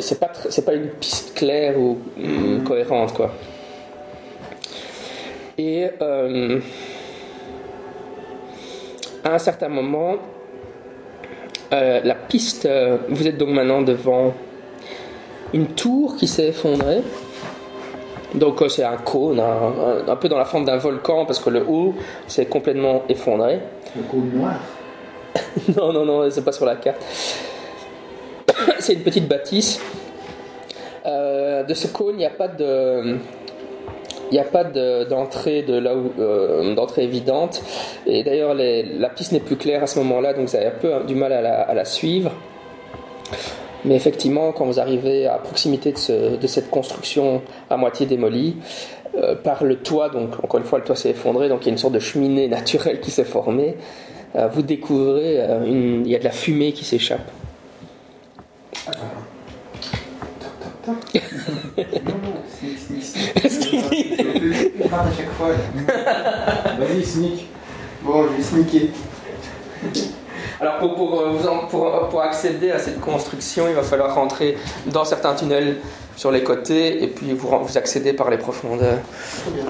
[0.00, 3.30] C'est pas, c'est pas une piste claire ou hum, cohérente quoi.
[5.58, 6.60] Et euh,
[9.24, 10.16] à un certain moment,
[11.72, 14.34] euh, la piste, euh, vous êtes donc maintenant devant
[15.54, 17.00] une tour qui s'est effondrée.
[18.34, 21.48] Donc c'est un cône, un, un- un peu dans la forme d'un volcan parce que
[21.48, 21.94] le haut
[22.26, 23.60] s'est complètement effondré.
[23.96, 24.54] Le cône noir.
[25.76, 27.02] Non, non, non, c'est pas sur la carte.
[28.78, 29.80] c'est une petite bâtisse.
[31.06, 33.16] Euh, de ce cône, il n'y a pas de.
[34.30, 37.62] Il n'y a pas de- d'entrée de, là où euh, d'entrée évidente.
[38.06, 40.92] Et d'ailleurs la piste n'est plus claire à ce moment-là donc vous avez un peu
[41.06, 42.32] du mal à la, à la suivre.
[43.84, 48.56] Mais effectivement quand vous arrivez à proximité de, ce- de cette construction à moitié démolie
[49.16, 51.70] euh, par le toit donc encore une fois le toit s'est effondré donc il y
[51.70, 53.76] a une sorte de cheminée naturelle qui s'est formée
[54.34, 57.30] euh, vous découvrez une- il y a de la fumée qui s'échappe
[60.86, 60.94] Non,
[62.22, 63.02] non, sneak, sneak,
[63.50, 64.75] sneak.
[64.92, 65.48] À chaque fois.
[66.78, 67.46] Vas-y, sneak.
[68.02, 68.88] Bon, je vais sneaker.
[70.60, 74.14] Alors pour, pour, euh, vous en- pour, pour accéder à cette construction, il va falloir
[74.14, 74.56] rentrer
[74.86, 75.76] dans certains tunnels
[76.16, 78.98] sur les côtés et puis vous, vous accédez par les profondeurs.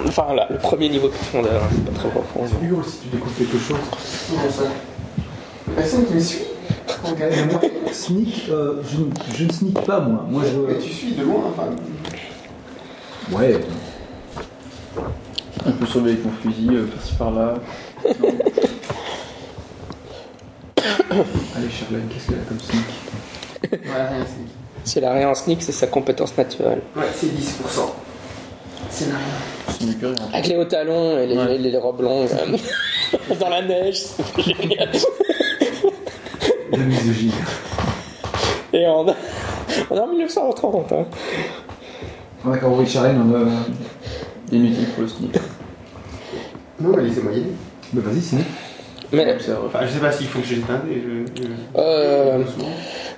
[0.07, 2.45] Enfin là, le premier niveau de profondeur, hein, c'est pas très profond.
[2.63, 3.77] Hurle si tu découvres quelque chose.
[5.75, 6.45] Personne qui me suit.
[7.19, 10.25] Mais sneak, euh, je, ne- je ne sneak pas moi.
[10.29, 10.87] Moi Mais je.
[10.87, 11.69] tu suis de loin, enfin.
[13.33, 13.61] Ouais.
[15.67, 17.55] On peut surveiller avec mon fusil, euh, par-ci par-là.
[18.21, 18.29] Non.
[21.57, 23.83] Allez Charlène, qu'est-ce qu'elle a comme sneak?
[23.87, 24.91] Voilà, rien, c'est.
[24.91, 26.83] Si elle a rien en sneak, c'est sa compétence naturelle.
[26.95, 27.31] Ouais, c'est 10%.
[28.91, 29.15] C'est rien.
[29.69, 30.15] C'est mieux que rien.
[30.33, 31.59] Avec les hauts talons et les, Ouais.
[31.59, 34.91] les- les robes longues euh, dans la neige, c'est génial.
[36.71, 37.33] La misogyne.
[38.73, 39.07] Et on,
[39.91, 40.93] on est en 1930.
[40.93, 41.05] Hein.
[42.45, 43.49] D'accord, oui, Charlène, on a.
[44.53, 45.37] Inutile pour le sneak.
[46.81, 47.53] Non, mais laissez-moi y aller.
[47.93, 48.47] Bah vas-y, sneak.
[49.13, 49.37] Mais.
[49.67, 50.83] Enfin, je sais pas s'il faut que je un.
[50.89, 51.43] Je.
[51.77, 52.43] Euh,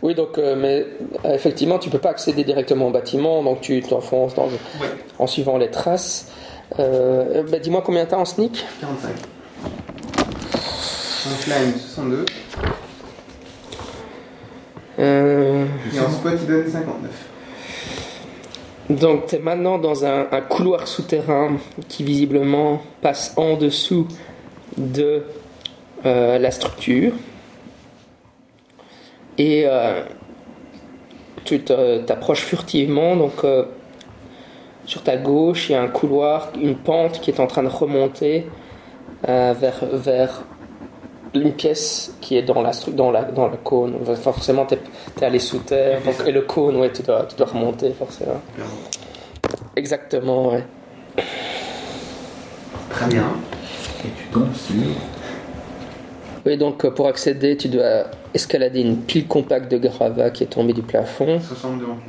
[0.03, 0.87] oui, donc, euh, mais
[1.25, 4.51] euh, effectivement, tu peux pas accéder directement au bâtiment, donc tu t'enfonces dans, Ouais,
[5.19, 6.31] en suivant les traces.
[6.79, 8.65] Euh, bah, Dis-moi combien t'as en sneak?
[8.81, 9.11] 45.
[11.27, 12.25] En flying, 62.
[14.99, 15.65] Euh,
[15.95, 17.11] Et en squat, il donne 59.
[18.91, 21.59] Donc, tu es maintenant dans un, couloir souterrain
[21.89, 24.09] qui visiblement passe en dessous
[24.79, 25.25] de
[26.07, 27.13] euh, la structure.
[29.37, 30.05] Et euh,
[31.45, 33.15] tu t'approches furtivement.
[33.15, 33.65] Donc, euh,
[34.87, 37.69] sur ta gauche, il y a un couloir, une pente qui est en train de
[37.69, 38.47] remonter
[39.23, 40.45] vers, vers
[41.35, 43.95] une pièce qui est dans la, dans la, dans le cône.
[44.17, 46.01] Forcément, tu es, allé sous terre.
[46.03, 48.41] donc- et le cône, ouais, tu dois, tu dois remonter, forcément.
[49.77, 50.65] Exactement, ouais.
[52.91, 53.25] Très bien.
[54.05, 54.75] Et tu tombes sur.
[56.47, 60.49] Oui, donc euh, pour accéder, tu dois escalader une pile compacte de gravats qui est
[60.49, 61.41] tombée du plafond.
[61.41, 62.03] 62 en flying.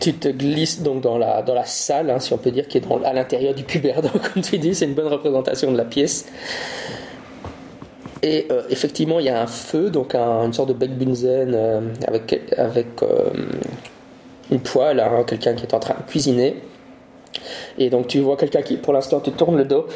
[0.00, 2.78] Tu te glisses donc dans la, dans la salle, hein, si on peut dire, qui
[2.78, 4.74] est dans, à l'intérieur du cuberdon, comme tu dis.
[4.74, 6.26] C'est une bonne représentation de la pièce.
[8.22, 11.52] Et euh, effectivement, il y a un feu, donc un- une sorte de bec bunzen
[11.54, 13.30] euh, avec, avec euh,
[14.50, 16.56] une poêle, hein, quelqu'un qui est en train de cuisiner.
[17.78, 19.86] Et donc tu vois quelqu'un qui, pour l'instant, te tourne le dos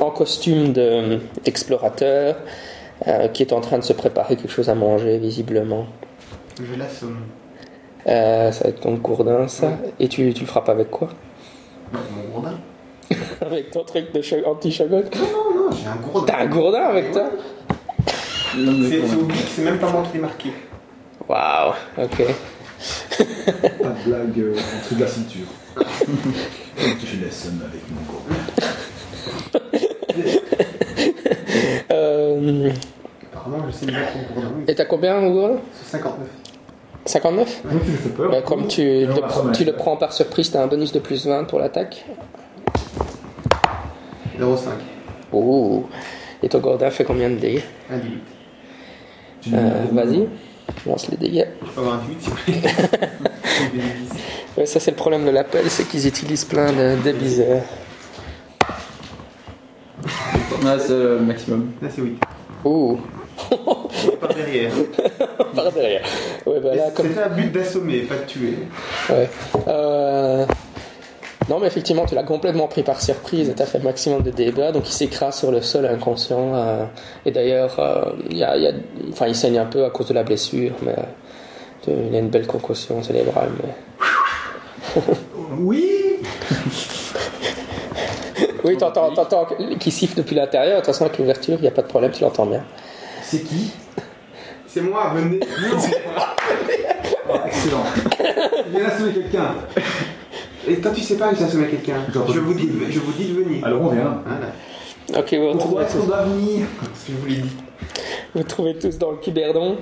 [0.00, 2.36] en costume de- d'explorateur,
[3.34, 5.86] qui est en train de se préparer quelque chose à manger, visiblement.
[6.56, 7.18] Je l'assomme.
[8.06, 9.72] Ça va être ton gourdin, ça.
[10.00, 11.08] Et tu, tu le frappes avec quoi?
[11.92, 12.58] Mon gourdin
[13.40, 16.26] Avec ton truc de anti-shogun Non, non, j'ai un gourdin.
[16.32, 17.24] T'as un gourdin avec toi
[18.54, 20.52] C'est c'est oblique, c'est même pas moi qui l'ai marqué.
[21.28, 22.22] Waouh, ok.
[23.46, 25.46] Pas de blague euh, en dessous de la ceinture.
[26.76, 28.36] je laisse avec mon gourdin.
[31.90, 32.70] Euh,
[33.32, 34.50] Apparemment, je sais battre au gourdin.
[34.66, 35.56] et t'as combien mon gourdin?
[35.74, 36.28] C'est 59.
[37.04, 38.30] 59 Moi, tu me fais peur.
[38.30, 41.44] Bah, Comme tu, le, tu le prends par surprise, t'as un bonus de plus 20
[41.44, 42.04] pour l'attaque.
[44.38, 44.56] 0,5.
[45.32, 45.86] Oh
[46.42, 47.62] Et ton gourdin fait combien de dégâts?
[47.90, 48.12] Un 18.
[49.42, 49.60] Tu me Euh,
[49.92, 50.28] Vas-y,
[50.86, 51.46] lance les dégâts.
[51.64, 52.70] Je peux avoir un 8 s'il vous plaît.
[53.72, 54.10] J'ai des 10.
[54.58, 57.62] Ouais, ça c'est le problème de l'appel, c'est qu'ils utilisent plein de, bizarres.
[60.64, 61.72] Ah, c'est le maximum.
[61.80, 62.18] Là, c'est 8.
[62.64, 63.00] Ouh,
[64.20, 64.72] Par derrière.
[65.54, 66.02] par derrière.
[66.46, 68.54] Ouais, bah là, comme C'était un but d'assommer, pas de tuer.
[69.10, 69.28] Ouais.
[69.66, 70.46] Euh,
[71.48, 74.22] Non, mais effectivement, tu l'as complètement pris par surprise et tu as fait le maximum
[74.22, 76.54] de dégâts, donc il s'écrase sur le sol inconscient.
[76.54, 76.84] euh,
[77.26, 78.72] Et d'ailleurs, euh, il, y a- il y a-
[79.10, 80.94] enfin, il saigne un peu à cause de la blessure, mais
[81.88, 83.50] euh, il a une belle concussion cérébrale.
[83.62, 85.02] Mais...
[85.58, 85.88] Oui
[88.64, 89.46] Oui, t'entends, t'entends
[89.80, 92.12] qu'il siffle depuis l'intérieur, de toute façon, avec l'ouverture, il n'y a pas de problème,
[92.12, 92.62] tu l'entends bien.
[93.22, 93.72] C'est qui?
[94.66, 95.40] C'est moi, venez.
[97.34, 97.84] Ah, Excellent.
[98.66, 99.54] Il vient d'assommer quelqu'un.
[100.68, 102.98] Et quand tu sais pas que j'ai assommé quelqu'un, Genre, je vous dis, de- je
[103.00, 103.64] vous dis de venir.
[103.66, 104.22] Alors on vient.
[104.24, 105.20] Voilà.
[105.20, 107.50] Ok, vous Pourquoi retrouvez, est-ce qu'on tous, doit venir Ce que je vous l'ai dit.
[108.34, 109.76] vous trouvez tous dans le cuberdon.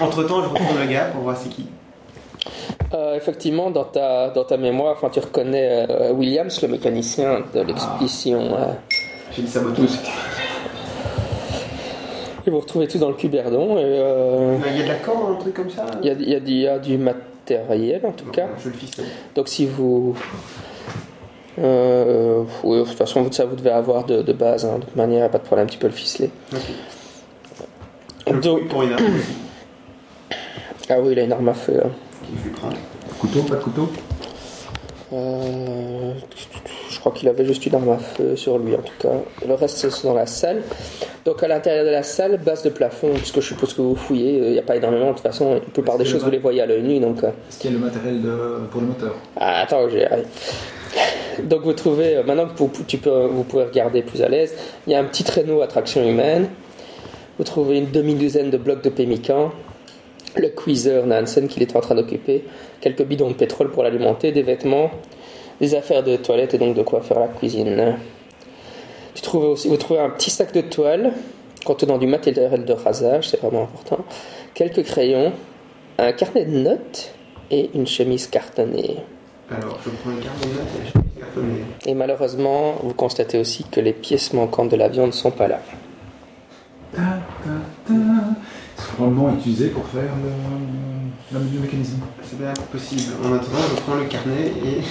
[0.00, 1.66] Entre temps, je retourne le gars pour voir c'est qui.
[2.92, 7.60] Euh, effectivement, dans ta, dans ta mémoire, enfin, tu reconnais euh, Williams, le mécanicien de
[7.60, 8.54] l'expédition.
[8.54, 8.72] euh,
[9.34, 9.98] J'ai dit ça va Tous.
[12.46, 13.78] et vous retrouvez tous dans le cuberdon.
[13.78, 16.12] Et, euh, Il y a de la corde, un truc comme ça Il y, a,
[16.12, 16.98] il y a du- il y a du
[17.50, 18.46] matériel en tout cas.
[18.62, 19.04] Je le ficelle.
[19.34, 20.16] Donc si vous...
[21.58, 24.64] Euh, oui, de toute façon, ça vous devez avoir de, de base.
[24.64, 24.78] hein.
[24.78, 26.30] De toute manière, pas de problème, tu peux le ficeler.
[28.26, 29.04] Donc- fouille pour une arme.
[29.04, 29.36] aussi.
[30.90, 31.80] Ah oui, il a une arme à feu.
[31.82, 32.70] hein.
[33.18, 33.88] Couteau, pas de couteau?
[35.14, 36.12] Euh,
[37.04, 39.10] crois qu'il avait juste une arme à feu sur lui en tout cas.
[39.46, 40.62] Le reste c'est dans la salle.
[41.26, 44.38] Donc à l'intérieur de la salle, base de plafond, puisque je suppose que vous fouillez,
[44.38, 46.62] il n'y a pas énormément, de toute façon, la plupart des choses vous les voyez
[46.62, 47.00] à l'œil nu.
[47.00, 50.06] Donc, euh, Est-ce qu'il y a le matériel de- pour le moteur ah, attends, j'ai.
[51.42, 54.54] Donc vous trouvez, euh, maintenant que vous, tu peux, vous pouvez regarder plus à l'aise,
[54.86, 56.48] il y a un petit traîneau à traction humaine.
[57.38, 59.50] Vous trouvez une demi-douzaine de blocs de pémican,
[60.36, 62.44] le Quizer Nansen qu'il était en train d'occuper,
[62.80, 64.90] quelques bidons de pétrole pour l'alimenter, des vêtements,
[65.60, 67.96] des affaires de toilette et donc de quoi faire la cuisine.
[69.14, 71.12] Tu trouves aussi, vous trouvez un petit sac de toile
[71.64, 74.04] contenant du matériel de rasage, c'est vraiment important,
[74.52, 75.32] quelques crayons,
[75.98, 77.12] un carnet de notes
[77.50, 78.98] et une chemise cartonnée.
[79.50, 81.64] Alors, je prends une carte de notes et la chemise cartonnée.
[81.86, 85.60] Et malheureusement, vous constatez aussi que les pièces manquantes de l'avion ne sont pas là.
[86.94, 87.94] Ta, ta, ta.
[88.94, 90.10] Probablement utilisé pour faire
[91.32, 91.98] le, le mécanisme.
[92.22, 93.12] C'est bien possible.
[93.24, 94.82] En attendant, je prends le carnet et.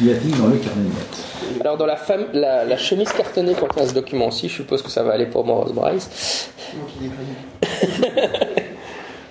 [0.00, 1.98] Y a-t-il dans le carnet de notes Alors dans la,
[2.32, 5.44] la, la chemise cartonnée contient ce document aussi, je suppose que ça va aller pour
[5.44, 6.48] Morris Bryce.
[6.74, 8.72] Donc, il est prévu.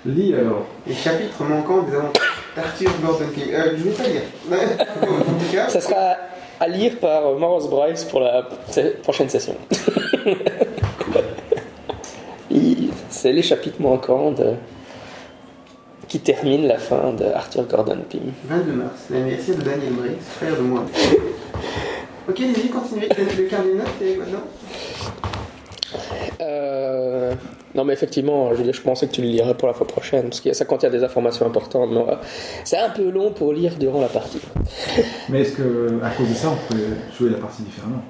[0.06, 0.66] Lis alors.
[0.86, 2.22] Les chapitres manquants des aventures
[2.56, 3.44] d'Arthur Gordon King.
[3.54, 5.70] Euh, je vais pas lire.
[5.70, 6.16] Ça sera
[6.60, 8.48] à lire par Morris Bryce pour la
[9.04, 9.56] prochaine session.
[13.10, 14.54] C'est les chapitres manquants de-
[16.08, 18.22] qui terminent la fin de Arthur Gordon Pym.
[18.48, 20.84] 22 mars, l'anniversaire de Daniel Briggs, frère de moi.
[22.30, 24.44] Ok, Lily, continuez avec le carnet de notes et maintenant.
[26.42, 27.34] Euh,
[27.76, 30.42] non mais effectivement, je, je pensais que tu le lirais pour la fois prochaine, parce
[30.42, 32.16] que ça contient des informations importantes, mais euh,
[32.64, 34.42] c'est un peu long pour lire durant la partie.
[35.30, 36.80] Mais est-ce que, à cause de ça, on peut
[37.18, 38.02] jouer la partie différemment?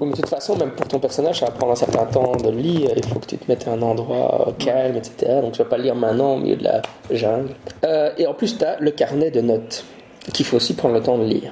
[0.00, 2.50] Oui, de toute façon, même pour ton personnage, ça va prendre un certain temps de
[2.50, 5.40] le lire, il faut que tu te mettes à un endroit euh, calme, etc.
[5.42, 7.50] Donc tu vas pas le lire maintenant au milieu de la jungle.
[7.84, 9.84] Euh, et en plus, tu as le carnet de notes,
[10.32, 11.50] qu'il faut aussi prendre le temps de lire.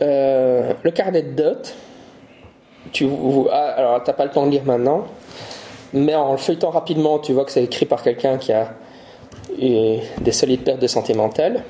[0.00, 1.74] Euh, le carnet de notes,
[2.92, 3.08] tu,
[3.50, 5.06] ah, alors t'as pas le temps de lire maintenant,
[5.92, 8.74] mais en le feuilletant rapidement, tu vois que c'est écrit par quelqu'un qui a
[9.58, 11.64] des solides pertes de santé mentale.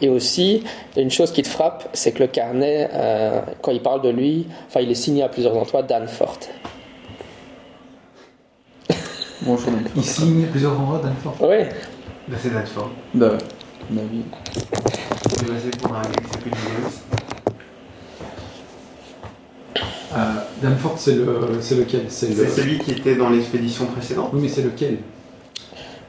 [0.00, 0.62] Et aussi,
[0.96, 4.46] une chose qui te frappe, c'est que le carnet, euh, quand il parle de lui,
[4.68, 6.50] enfin, il est signé à plusieurs endroits, Danforth.
[9.42, 9.72] Bonjour.
[9.96, 11.36] Il signe plusieurs endroits d'Anfort.
[11.40, 11.64] Oui,
[12.28, 12.90] Bah, c'est Danford.
[13.14, 13.38] Bah, ouais,
[13.90, 14.22] ma vie.
[14.56, 17.00] On est basé pour un gars qui s'appelle Williams.
[20.16, 22.06] Euh, Danfort, c'est le, c'est lequel?
[22.08, 22.34] C'est le.
[22.34, 24.30] C'est celui qui était dans l'expédition précédente.
[24.32, 24.98] Oui, mais c'est lequel?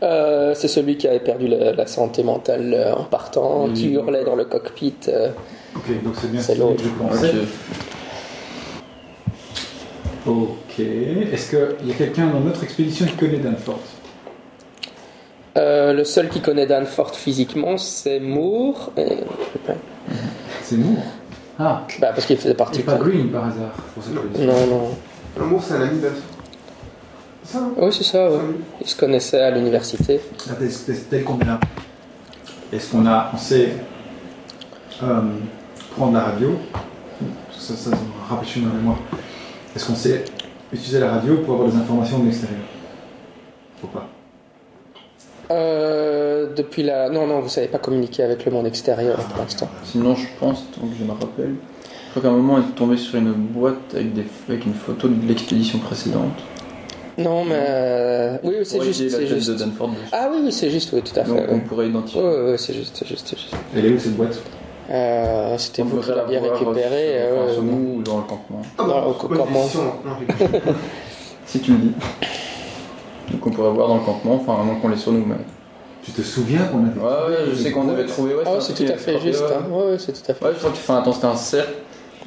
[0.02, 3.74] Euh, c'est celui qui avait perdu la, la santé mentale euh, en partant, Oui.
[3.74, 4.94] qui hurlait dans le cockpit.
[5.10, 5.30] euh.
[5.76, 6.78] Ok, donc c'est bien celui l'autre.
[6.78, 7.34] que je pensais.
[10.26, 10.80] Ok.
[10.80, 13.80] Est-ce qu'il y a quelqu'un dans notre expédition qui connaît Danfort
[15.58, 18.92] Euh, le seul qui connaît Danforth physiquement, c'est Moore.
[18.98, 19.76] Et- ouais.
[20.64, 20.98] C'est nous
[21.58, 23.04] Ah, Bah, parce qu'il faisait partie c'est pas de...
[23.04, 24.22] Green par hasard pour cette Non.
[24.22, 24.54] expédition.
[24.54, 24.90] Non, non.
[25.38, 26.39] L'amour, c'est un ami d'Anford.
[27.52, 28.38] Ça, hein Oui, c'est ça, ouais.
[28.80, 30.20] Ils se connaissaient à l'université.
[30.48, 30.54] Ah,
[31.10, 31.60] Tel qu'on est là.
[32.72, 33.72] Est-ce qu'on a, on sait
[35.02, 35.22] euh,
[35.96, 36.60] prendre la radio?
[37.52, 37.96] Ça, ça me
[38.30, 39.00] rappelle ma mémoire.
[39.76, 40.26] Est-ce qu'on sait
[40.72, 42.62] utiliser la radio pour avoir des informations de l'extérieur?
[43.82, 44.08] Faut pas?
[45.50, 47.10] Euh, depuis la...
[47.10, 49.68] Non, non, vous savez pas communiquer avec le monde extérieur pour l'instant.
[49.84, 51.56] Sinon, je pense, donc je me rappelle,
[52.06, 54.76] je crois qu'à un moment, on est tombé sur une boîte avec, des, avec une
[54.76, 56.38] photo de l'expédition précédente.
[57.18, 57.56] Non, mais...
[57.58, 59.90] euh, Oui, oui, c'est juste, c'est de Danford.
[60.12, 61.30] Ah oui, oui, c'est juste, oui, tout à fait.
[61.32, 62.22] Donc, on pourrait identifier.
[62.22, 63.54] oui, oui, c'est juste, c'est juste, c'est juste.
[63.76, 64.40] Elle est où cette boîte?
[64.92, 67.20] Euh, C'était vous qui l'aviez voir, récupéré.
[67.22, 68.62] euh, euh, nous ou dans le campement.
[68.78, 69.84] Ah Non, au bonne comment décision.
[70.06, 70.62] Non, je rigole.
[71.46, 71.92] Si tu le dis.
[73.32, 75.26] Donc on pourrait voir dans le campement, enfin à moins qu'on les sur nous.
[75.26, 75.36] Mais...
[76.04, 78.34] Tu te souviens qu'on avait Ouais, ouais, je sais qu'on avait trouvé.
[78.36, 79.42] Ouais, Ah, un c'est tout à fait juste.
[79.42, 79.48] ouais.
[79.56, 79.66] hein.
[79.72, 80.46] Ouais, ouais, c'est tout à fait.
[80.46, 81.74] Ouais, je crois que enfin, attends, c'était un cercle,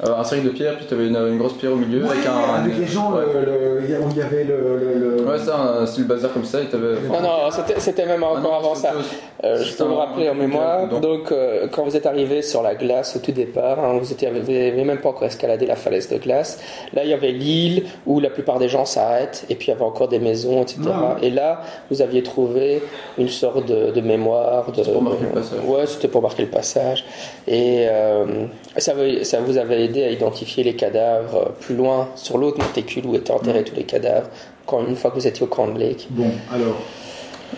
[0.05, 2.25] euh, un cercle de pierre, puis tu avais une, une grosse pierre au milieu avec
[2.25, 2.53] un.
[2.61, 4.55] avec les gens, Ouais, le- le- il y avait le.
[4.55, 6.93] le- le- ouais ça, un style bazar comme ça, et t'avais.
[7.09, 8.91] Non, non, c'était- c'était même Ah encore non, avant ça.
[8.97, 10.87] aussi- Euh, je peux vous rappeler en mémoire.
[10.87, 14.71] Donc, euh, quand vous êtes arrivé sur la glace au tout départ, hein, vous n'avez
[14.83, 16.59] même pas encore escaladé la falaise de glace.
[16.93, 19.73] Là, il y avait l'île où la plupart des gens s'arrêtent, et puis il y
[19.73, 20.77] avait encore des maisons, etc.
[20.93, 21.17] Ah.
[21.21, 22.81] Et là, vous aviez trouvé
[23.17, 24.71] une sorte de, de mémoire.
[24.71, 25.59] De, C'était pour marquer le passage.
[25.65, 27.05] Ouais, c'était pour marquer le passage.
[27.47, 28.45] Et euh,
[28.77, 33.05] ça, vous- ça vous avait à identifier les cadavres euh, plus loin, sur l'autre monticule
[33.05, 33.65] où étaient enterrés Mm.
[33.65, 34.29] tous les cadavres,
[34.65, 36.07] quand, une fois que vous étiez au Grand Lake.
[36.11, 36.75] Bon, alors,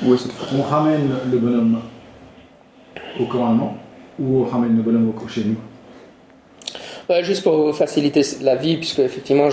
[0.04, 0.56] Ouais, cette photo.
[0.60, 1.80] on ramène le bonhomme
[3.20, 3.78] au commandement
[4.20, 5.56] ou on ramène le bonhomme au chez nous?
[7.10, 9.50] Ouais, juste pour vous faciliter la vie, puisque effectivement,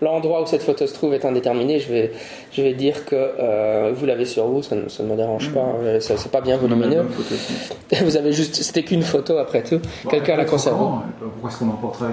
[0.00, 2.12] l'endroit où cette photo se trouve est indéterminé, je vais,
[2.52, 5.52] je vais dire que euh, vous l'avez sur vous, ça ne, ça ne me dérange
[5.52, 5.66] pas,
[6.00, 7.04] ça- c'est pas bien volumineux.
[8.04, 9.78] Vous avez juste, c'était qu'une photo après tout.
[10.04, 10.78] Bon, Quelqu'un l'a après, conservé.
[10.78, 12.10] comment, euh, Pourquoi est-ce qu'on emporterait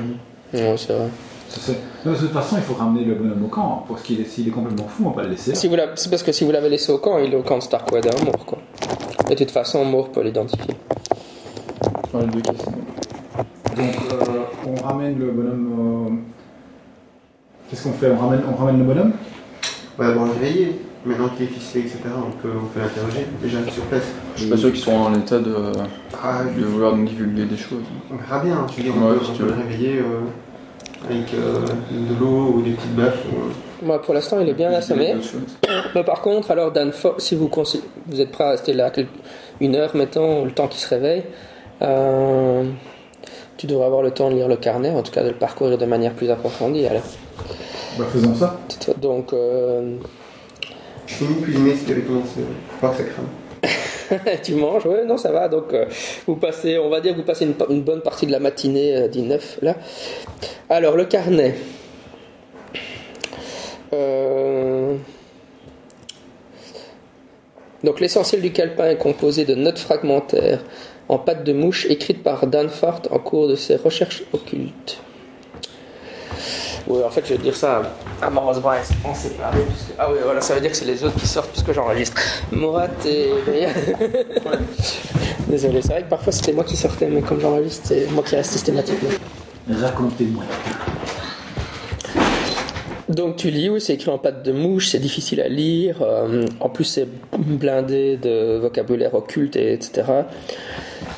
[0.53, 1.07] nous Non, c'est vrai.
[1.49, 3.85] Ça, c'est- Non, De toute façon, il faut ramener le bonhomme au camp.
[3.87, 5.53] Parce qu'il est, s'il est complètement fou, on va pas le laisser.
[5.55, 7.63] Si c'est parce que si vous l'avez laissé au camp, il est au camp de
[7.63, 8.57] Starkweather mort, quoi.
[9.29, 10.75] Et de toute façon, mort peut l'identifier.
[13.75, 14.25] Donc, euh,
[14.67, 16.07] on ramène le bonhomme.
[16.09, 16.13] euh,
[17.69, 18.11] Qu'est-ce qu'on fait?
[18.11, 19.11] On ramène, on ramène le bonhomme?
[19.97, 20.79] On va d'abord le réveiller.
[21.05, 24.03] Maintenant qu'il est ficelé, etc., on peut, on peut l'interroger déjà sur place.
[24.35, 25.53] Je suis pas sûr qu'ils sont en état de,
[26.23, 27.83] Ah, de vouloir nous divulguer des choses.
[28.11, 28.65] On verra bien, hein.
[28.73, 29.61] tu dis, on Ouais, peut, si on tu peut le veux.
[29.63, 33.19] réveiller euh, avec euh, de l'eau ou des petites baffes.
[33.29, 35.13] ou- Moi, pour l'instant, il est bien assommé.
[35.93, 37.49] Mais par contre, alors Danforth, si vous,
[38.07, 38.89] vous êtes prêt à rester là
[39.59, 41.23] une heure, mettons, le temps qu'il se réveille,
[41.81, 42.63] euh,
[43.63, 45.77] tu devrais avoir le temps de lire le carnet, en tout cas de le parcourir
[45.77, 46.85] de manière plus approfondie.
[46.85, 47.01] Alors.
[47.97, 48.59] Bah, faisons ça.
[48.97, 49.95] Donc, euh,
[51.07, 52.41] Je finis de cuisiner ce qui avait commencé.
[52.41, 54.35] Faut pas que ça crame.
[54.43, 55.47] tu manges, ouais, non, ça va.
[55.47, 55.85] Donc, euh,
[56.27, 58.39] vous passez, on va dire que vous passez une, pa- une bonne partie de la
[58.41, 59.75] matinée euh, 19 là.
[60.69, 61.55] Alors, le carnet.
[63.93, 64.95] Euh,
[67.85, 70.59] Donc, l'essentiel du calepin est composé de notes fragmentaires
[71.13, 74.97] en pâte de mouche écrites par Danforth en cours de ses recherches occultes.
[76.87, 77.81] Oui, en fait, je vais dire ça
[78.21, 79.59] à Morose Bryce en séparé.
[79.61, 82.19] puisque- Ah oui, voilà, ça veut dire que c'est les autres qui sortent puisque j'enregistre.
[82.51, 83.29] Morat et.
[85.47, 88.35] Désolé, c'est vrai que parfois c'était moi qui sortais, mais comme j'enregistre, c'est moi qui
[88.35, 89.09] reste systématiquement.
[89.69, 90.43] Racontez-moi.
[93.09, 95.97] Donc tu lis, oui, c'est écrit en pâte de mouche, c'est difficile à lire.
[96.01, 97.07] euh, en plus, c'est
[97.37, 100.03] blindé de vocabulaire occulte, et, etc.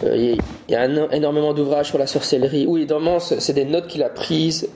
[0.04, 0.36] Euh,
[0.68, 2.66] Il y a un- énormément d'ouvrages sur la sorcellerie.
[2.68, 4.68] Oui, évidemment, c'est des notes qu'il a prises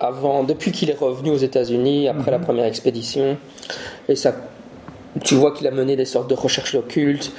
[0.00, 3.36] avant, depuis qu'il est revenu aux États-Unis, après la première expédition.
[4.08, 4.34] Et ça,
[5.22, 7.30] tu vois qu'il a mené des sortes de recherches occultes.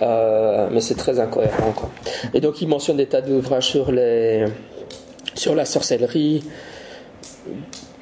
[0.00, 1.72] euh, mais c'est très incohérent.
[1.74, 1.90] Quoi.
[2.32, 4.44] Et donc, il mentionne des tas d'ouvrages sur, les,
[5.34, 6.44] sur la sorcellerie.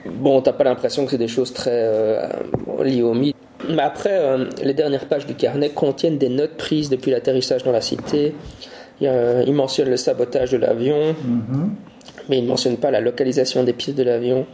[0.05, 2.29] Bon, t'as pas l'impression que c'est des choses très euh,
[2.85, 3.35] liées au mythe.
[3.69, 7.73] Mais après, euh, les dernières pages du carnet contiennent des notes prises depuis l'atterrissage dans
[7.73, 8.35] la cité.
[9.01, 9.11] Il,
[9.47, 11.71] il mentionne le sabotage de l'avion, Mhm.
[12.29, 14.47] mais il ne mentionne pas la localisation des pièces de l'avion.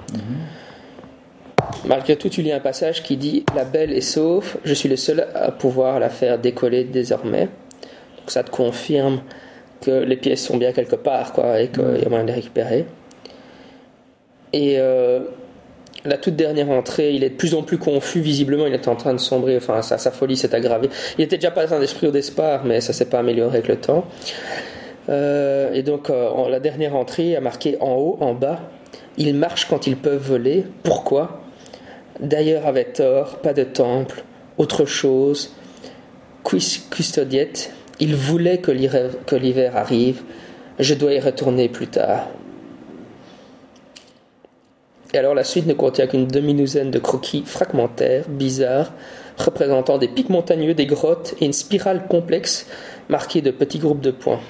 [1.84, 4.96] Malgré tout, tu lis un passage qui dit La belle est sauf, je suis le
[4.96, 7.46] seul à pouvoir la faire décoller désormais.
[8.18, 9.22] Donc ça te confirme
[9.80, 12.34] que les pièces sont bien quelque part, quoi, et qu'il y a moyen de les
[12.34, 12.86] récupérer.
[14.52, 15.20] Et euh,
[16.04, 18.96] la toute dernière entrée, il est de plus en plus confus, visiblement, il est en
[18.96, 20.90] train de sombrer, enfin, sa, sa folie s'est aggravée.
[21.18, 23.76] Il était déjà pas un esprit au départ, mais ça s'est pas amélioré avec le
[23.76, 24.04] temps.
[25.08, 28.60] Euh, et donc, euh, la dernière entrée a marqué en haut, en bas.
[29.16, 30.64] Ils marchent quand ils peuvent voler.
[30.82, 31.42] Pourquoi?
[32.20, 34.24] D'ailleurs, avait tort, pas de temple,
[34.58, 35.54] autre chose.
[36.44, 37.52] Quis custodiet,
[38.00, 40.22] il voulait que l'hiver arrive.
[40.78, 42.28] Je dois y retourner plus tard.
[45.14, 48.92] Et alors la suite ne contient qu'une demi-douzaine de croquis fragmentaires, bizarres,
[49.36, 52.66] représentant des pics montagneux, des grottes et une spirale complexe
[53.08, 54.40] marquée de petits groupes de points,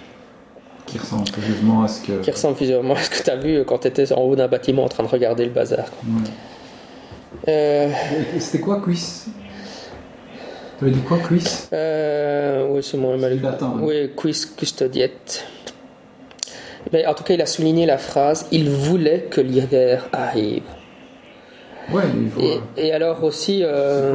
[0.86, 2.20] Qui ressemble curieusement à ce que.
[2.20, 4.48] qui ressemblent physiquement à ce que tu as vu quand tu étais en haut d'un
[4.48, 5.86] bâtiment en train de regarder le bazar.
[7.48, 7.88] Euh,
[8.38, 9.26] C'était quoi, quiz
[10.78, 13.36] T'avais dit quoi, quiz euh, oui, c'est moins mal.
[13.36, 13.80] C'est latin, hein.
[16.85, 16.91] Custodiet.
[16.93, 20.62] Mais en tout cas, il a souligné la phrase Il voulait que l'hiver arrive.
[21.93, 22.41] Ouais, il faut.
[22.76, 23.62] Et, et alors aussi.
[23.64, 24.14] euh.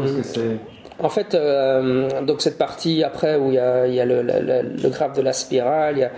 [0.99, 4.23] En fait, euh, donc cette partie après où il y a, il y a le,
[4.23, 6.11] le- graphe de la spirale, il y a,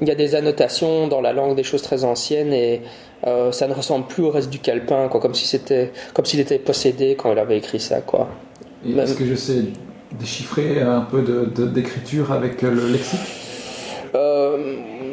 [0.00, 2.80] il y a des annotations dans la langue des choses très anciennes et
[3.26, 6.40] euh, ça ne ressemble plus au reste du calepin, quoi, comme si c'était, comme s'il
[6.40, 8.28] était possédé quand il avait écrit ça, quoi.
[8.82, 9.64] Même- Est-ce que je sais
[10.18, 13.20] déchiffrer un peu de- de- d'écriture avec le lexique?
[14.14, 14.56] Euh,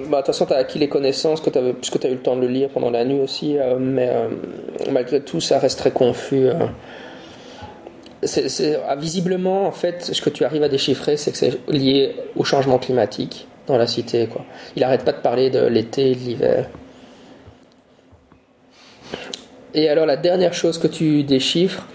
[0.09, 2.19] bah, de toute façon, tu as acquis les connaissances que puisque tu as eu le
[2.21, 4.29] temps de le lire pendant la nuit aussi, euh, mais euh,
[4.91, 6.47] malgré tout, ça reste très confus.
[6.47, 6.53] euh.
[8.23, 12.15] C'est- ah, visiblement, en fait, ce que tu arrives à déchiffrer, c'est que c'est lié
[12.35, 14.27] au changement climatique dans la cité.
[14.27, 14.43] Quoi.
[14.75, 16.69] Il arrête pas de parler de l'été et de l'hiver.
[19.73, 21.85] Et alors, la dernière chose que tu déchiffres,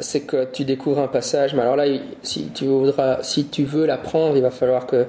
[0.00, 1.54] c'est que tu découvres un passage.
[1.54, 1.84] Mais alors là,
[2.22, 5.06] si tu, voudras, si tu veux l'apprendre, il va falloir que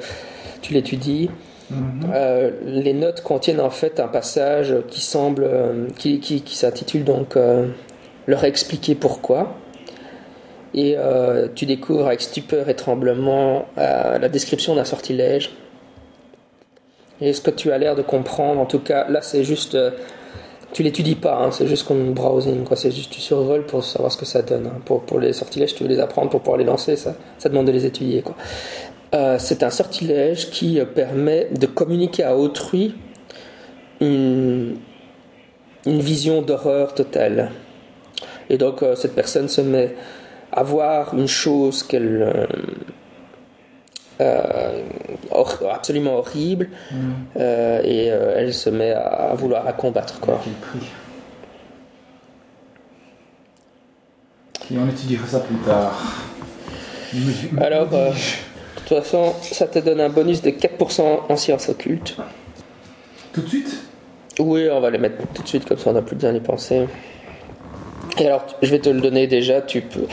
[0.65, 1.29] tu l'étudies.
[2.13, 7.03] Euh, les notes contiennent en fait un passage qui semble, euh, qui, qui, qui s'intitule
[7.03, 7.67] donc euh,
[8.27, 9.55] leur expliquer pourquoi.
[10.73, 10.97] Et
[11.55, 15.51] tu découvres avec stupeur et tremblement la description d'un sortilège
[17.21, 19.77] Et ce que tu as l'air de comprendre, en tout cas, là c'est juste.
[20.73, 22.75] tu l'étudies pas, hein, c'est juste comme browsing, quoi.
[22.75, 24.67] C'est juste tu survoles pour savoir ce que ça donne.
[24.67, 24.81] hein.
[24.83, 27.67] Pour, pour les sortilèges, tu veux les apprendre pour pouvoir les lancer, ça, ça demande
[27.67, 28.35] de les étudier, quoi.
[29.13, 32.95] Euh, c'est un sortilège qui euh, permet de communiquer à autrui
[34.01, 34.77] une,
[35.85, 37.51] une vision d'horreur totale.
[38.49, 39.95] Et donc euh, cette personne se met
[40.51, 42.47] à voir une chose qu'elle
[44.21, 44.81] euh,
[45.71, 46.69] absolument horrible
[47.37, 50.41] euh, et euh, elle se met à, à vouloir la combattre quoi.
[54.71, 56.23] Et on étudiera ça plus tard.
[57.61, 57.89] Alors.
[58.85, 62.15] De toute façon, ça te donne un bonus de 4% en sciences occultes.
[63.33, 63.83] Tout de suite?
[64.37, 66.39] Oui, on va les mettre tout de suite comme ça on n'a plus besoin d'y
[66.39, 66.85] penser.
[68.19, 70.05] Et alors, je vais te le donner déjà, tu peux,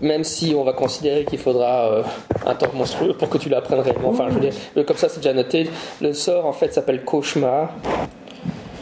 [0.00, 2.02] même si on va considérer qu'il faudra euh,
[2.46, 4.54] un temps monstrueux pour que tu l'apprennes réellement, enfin je veux dire,
[4.86, 5.68] comme ça c'est déjà noté,
[6.00, 7.74] le sort en fait s'appelle cauchemar,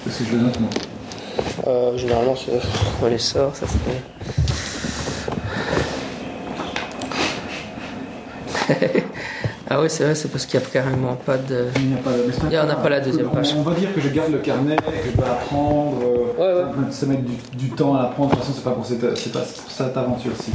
[0.04, 0.70] que je le note moi.
[1.66, 2.34] Euh, généralement
[3.08, 3.66] les sorts, ça
[8.68, 9.04] c'est...
[9.70, 11.66] ah oui c'est vrai, c'est parce qu'il n'y a carrément pas de...
[11.76, 12.10] Il n'y a pas,
[12.58, 12.82] en a grave.
[12.82, 13.54] pas la deuxième on, page.
[13.56, 15.98] On va dire que je garde le carnet, que je dois apprendre.
[16.38, 16.92] euh, Ouais, ouais.
[16.92, 18.30] ça met du, du temps à l'apprendre.
[18.30, 20.52] De toute façon, c'est pas pour cette, c'est pas pour cette aventure-ci.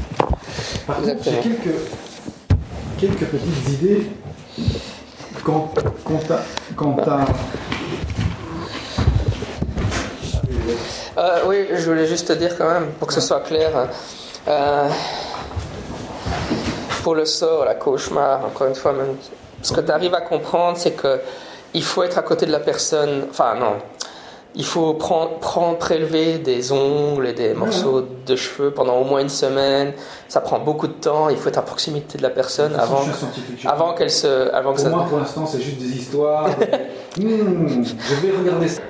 [0.88, 1.76] Par contre, j'ai quelques,
[2.98, 4.08] quelques petites idées
[6.30, 6.40] à.
[6.76, 7.26] Quant à...
[11.18, 13.70] Euh, oui, je voulais juste te dire quand même, pour que ce soit clair,
[14.48, 14.90] euh,
[17.04, 19.18] pour le sort, la cauchemar, encore une fois, même,
[19.62, 21.20] ce que tu arrives à comprendre, c'est que
[21.74, 23.74] il faut être à côté de la personne, enfin non,
[24.56, 29.22] il faut prendre, prendre, prélever des ongles et des morceaux de cheveux pendant au moins
[29.22, 29.94] une semaine,
[30.30, 33.00] ça prend beaucoup de temps, il faut être à proximité de la personne avant,
[33.94, 34.54] qu'elle se...
[34.54, 34.90] Avant que Pour ça...
[34.90, 36.50] moi, pour l'instant, c'est juste des histoires.
[37.16, 38.82] Hmm, je vais regarder ça.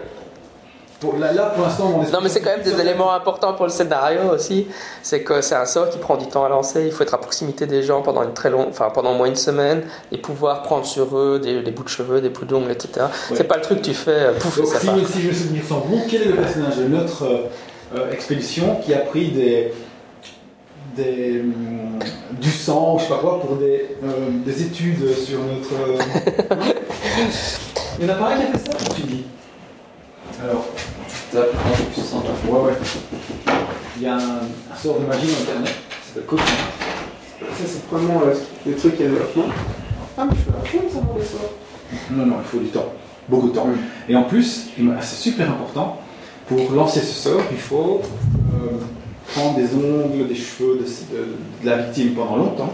[1.04, 3.66] Pour, là, là, pour l'instant, esprit- Non, mais c'est quand même des éléments importants pour
[3.66, 4.68] le scénario aussi.
[5.02, 6.86] C'est que c'est un sort qui prend du temps à lancer.
[6.86, 9.28] Il faut être à proximité des gens pendant une très longue, enfin pendant au moins
[9.28, 9.84] une semaine
[10.14, 13.08] et pouvoir prendre sur eux des, des bouts de cheveux, des bouts d'ongles, etc.
[13.34, 14.96] C'est pas le truc que tu fais, euh, pouf, Donc, ça si, part.
[15.12, 17.38] si je me souviens sans vous, quel est le personnage de notre euh,
[17.98, 19.74] euh, expédition qui a pris des,
[20.96, 22.00] des, hum,
[22.40, 24.08] du sang, ou je sais pas quoi, pour des, euh,
[24.46, 25.74] des études sur notre.
[25.74, 25.98] euh,
[28.00, 29.24] Il y en a pas un qui a fait ça, tu dis?
[30.44, 30.66] Alors,
[31.36, 32.74] un plus ouais, ouais.
[33.98, 36.50] Il y a un, un sort de magie dans internet qui s'appelle Cauchemar.
[37.40, 38.34] Ça, c'est vraiment euh,
[38.66, 39.46] le truc et le développement.
[40.18, 41.54] Ah, mais je peux apprendre ça, mon sort.
[42.12, 42.92] Non, non, il faut du temps.
[43.30, 43.68] Beaucoup de temps.
[44.10, 44.70] Et en plus,
[45.02, 46.00] c'est super important,
[46.48, 48.02] pour lancer ce sort, il faut
[48.54, 48.78] euh,
[49.34, 52.74] prendre des ongles, des cheveux de, de- de la victime pendant longtemps,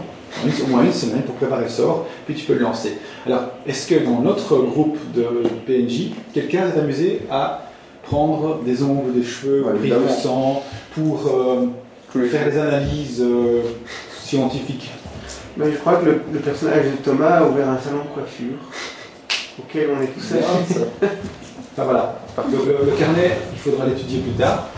[0.64, 2.98] au moins une semaine pour préparer le sort, puis tu peux le lancer.
[3.26, 5.24] Alors, est-ce que dans notre groupe de
[5.66, 7.66] PNJ, quelqu'un s'est amusé à
[8.02, 10.62] prendre des ongles, des cheveux, Ouais, pris sang,
[10.94, 11.66] pour euh,
[12.26, 13.62] faire des analyses euh,
[14.22, 14.90] scientifiques?
[15.56, 18.56] Mais je crois que le, le personnage de Thomas a ouvert un salon de coiffure
[19.58, 20.44] auquel on est tous allés.
[21.72, 22.20] Enfin voilà.
[22.36, 24.68] Donc le, le carnet, il faudra l'étudier plus tard.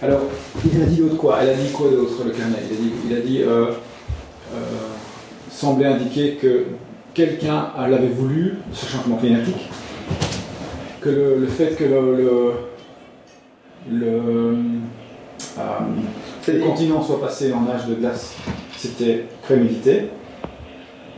[0.00, 0.20] Alors,
[0.64, 1.38] il a dit d'autre quoi?
[1.42, 2.58] Elle a dit quoi d'autre le carnet?
[2.70, 3.66] Il a dit, il a dit euh,
[5.50, 6.66] semblait indiquer que
[7.14, 9.68] quelqu'un l'avait voulu, ce changement climatique,
[11.00, 12.52] que le, le fait que le, le,
[13.90, 14.06] le,
[15.58, 15.70] euh,
[16.46, 18.34] le continent soit passé en âge de glace,
[18.76, 20.10] c'était prémédité.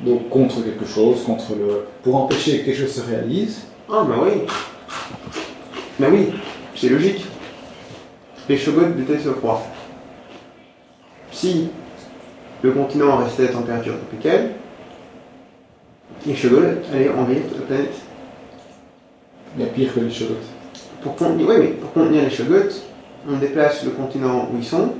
[0.04, 3.62] Donc contre quelque chose, contre le, pour empêcher que quelque chose se réalise.
[3.90, 4.42] Ah, bah oui.
[5.98, 6.28] Bah oui,
[6.74, 7.26] c'est logique.
[8.48, 9.66] Les Shogots détestent le froid.
[11.30, 11.68] Si
[12.62, 14.50] le continent restait à température tropicale,
[16.26, 16.62] les Shogots
[16.92, 17.94] allaient envahir toute la planète.
[19.56, 20.34] Il y a pire que les Shogots.
[21.02, 22.74] Pour contenir, ouais, mais pour contenir les Shogots,
[23.28, 24.92] on déplace le continent où ils sont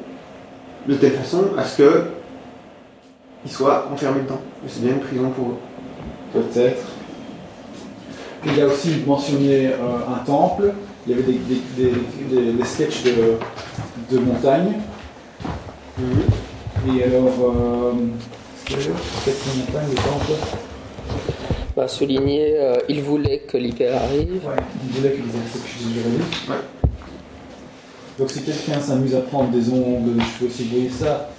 [0.89, 2.03] de telle façon à ce que
[3.45, 4.41] ils soient enfermés dedans.
[4.65, 5.57] Et C'est bien une prison pour eux.
[6.33, 6.83] Peut-être.
[8.47, 10.73] Il a aussi mentionné euh, un temple.
[11.07, 11.39] Il y avait des,
[11.77, 11.93] des,
[12.31, 13.35] des, des- sketchs de,
[14.15, 14.75] de montagne.
[16.89, 17.93] Et alors, euh,
[18.65, 18.93] qu'est-ce que
[19.25, 20.33] c'est une montagne, le temple
[21.77, 24.41] Bah, souligner, euh, il voulait que l'hiver arrive.
[24.47, 26.25] Ouais, il voulait que les insectes je l'ai lu.
[26.49, 26.57] Ouais.
[28.19, 31.31] Donc si quelqu'un s'amuse à prendre des ongles, des cheveux, si vous voyez ça,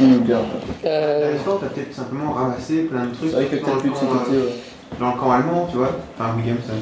[0.00, 0.46] On le garde.
[0.84, 3.94] Euh, À l'histoire, t'as peut-être simplement ramassé plein de trucs C'est vrai que plus de
[3.94, 4.30] côté.
[4.32, 4.52] euh, ouais.
[4.98, 5.90] dans le camp allemand, tu vois.
[6.18, 6.72] Enfin, William, ça.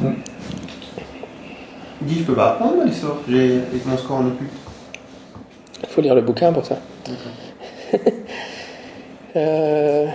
[0.00, 0.14] Mm.
[2.02, 3.18] Il dit, je peux pas apprendre sorts.
[3.28, 4.50] J'ai avec mon score en occulte.
[5.86, 6.76] Il faut lire le bouquin pour ça.
[9.36, 10.06] Euh,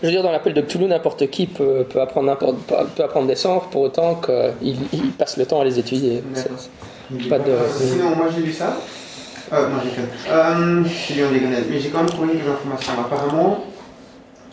[0.00, 2.56] Je veux dire, dans l'appel de Cthulhu, n'importe qui peut, peut apprendre, n'importe-
[2.96, 6.22] peut apprendre des sorts pour autant qu'il il passe le temps à les étudier.
[7.28, 8.76] Pas de- Sinon, moi j'ai lu ça.
[9.52, 12.92] Euh, non, j'ai euh, J'ai lu en diagonale, mais j'ai quand même trouvé des informations.
[13.04, 13.64] Apparemment,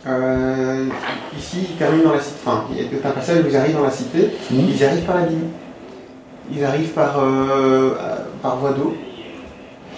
[0.07, 0.85] euh,
[1.37, 2.35] ici, ils terminent dans la cité.
[2.43, 4.31] Enfin, il y a tout un passage où ils arrivent dans la cité.
[4.49, 4.69] Mhm.
[4.75, 5.49] Ils arrivent par la ligne.
[6.51, 7.91] Ils arrivent par, euh,
[8.41, 8.95] par voie d'eau.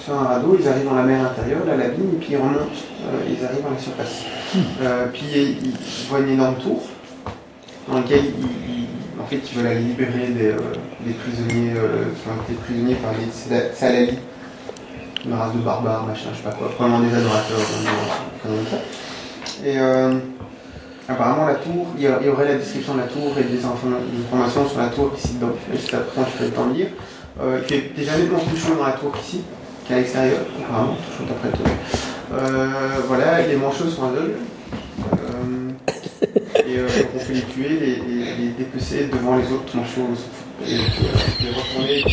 [0.03, 2.59] Sur un radeau, ils arrivent dans la mer intérieure, la labine, et puis ils remontent.
[2.59, 4.23] Euh, ils arrivent à la surface.
[4.81, 5.73] Euh, puis ils,
[6.09, 6.81] voient une énorme tour
[7.87, 10.57] dans laquelle ils, ils- en fait, ils veulent aller libérer des, euh,
[11.01, 11.71] des prisonniers,
[12.13, 14.17] enfin, des prisonniers par des Sala- Salali,
[15.25, 17.57] une race de barbares, machin, je sais pas quoi, probablement des adorateurs,
[18.41, 18.77] comme ça.
[19.65, 19.77] Et
[21.09, 24.23] apparemment, la tour, il y aurait la description de la tour et des, informa- des
[24.25, 25.51] informations sur la tour ici dedans.
[25.73, 26.87] Juste après, je fais le temps de lire.
[27.41, 29.41] Euh, il fait déjà nettement plus chaud dans la tour qu'ici,
[29.89, 31.69] qu'à l'extérieur, apparemment, tout chaud après tout.
[32.33, 32.69] Euh,
[33.07, 34.35] voilà, les manchots sont aveugles.
[35.13, 35.71] Euh,
[36.65, 40.13] et euh, on peut les tuer, les, les, les dépecer devant les autres manchots
[40.61, 42.03] et puis, euh, les retourner.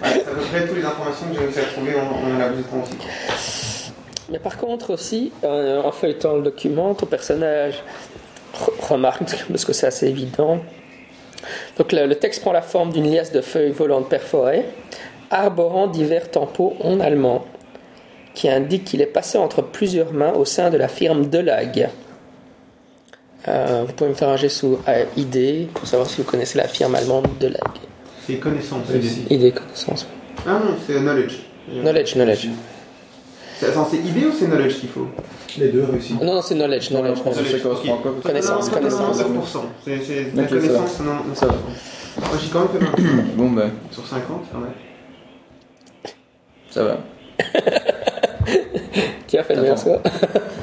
[0.00, 2.38] Voilà, c'est à peu près toutes les informations que j'ai réussi à trouver en, en
[2.38, 3.92] laps de temps aussi.
[4.30, 7.82] Mais par contre aussi, euh, en feuilletant le document, ton personnage
[8.54, 10.58] re- remarque, parce que c'est assez évident,
[11.76, 14.64] donc le texte prend la forme d'une liasse de feuilles volantes perforées,
[15.32, 17.44] arborant divers tempos en allemand,
[18.34, 21.88] qui indique qu'il est passé entre plusieurs mains au sein de la firme Delag.
[23.48, 26.58] Euh, vous pouvez me faire un jet sous euh, ID pour savoir si vous connaissez
[26.58, 27.58] la firme allemande Delag.
[28.26, 28.84] C'est connaissance.
[28.94, 29.24] Ici.
[29.30, 30.06] ID, connaissance.
[30.46, 31.38] Ah non, c'est knowledge.
[31.68, 32.48] Knowledge, knowledge.
[33.58, 35.06] C'est attends, c'est idée ou c'est knowledge qu'il faut?
[35.58, 36.14] Les deux réussis.
[36.14, 37.18] Non, non, c'est knowledge, knowledge.
[37.24, 37.62] Non, knowledge.
[37.62, 37.80] quoi
[38.22, 39.18] Connaissance, Non, non, non, connaissance.
[39.28, 39.44] non, 9%.
[39.84, 41.52] C'est c'est la Ok, ça connaissance, non, non, Ça va.
[41.52, 44.70] Moi j'ai quand même fait 20% Bon, ben, sur 50, quand même.
[46.72, 46.98] Ça va.
[49.26, 50.00] Qui a fait le meilleur score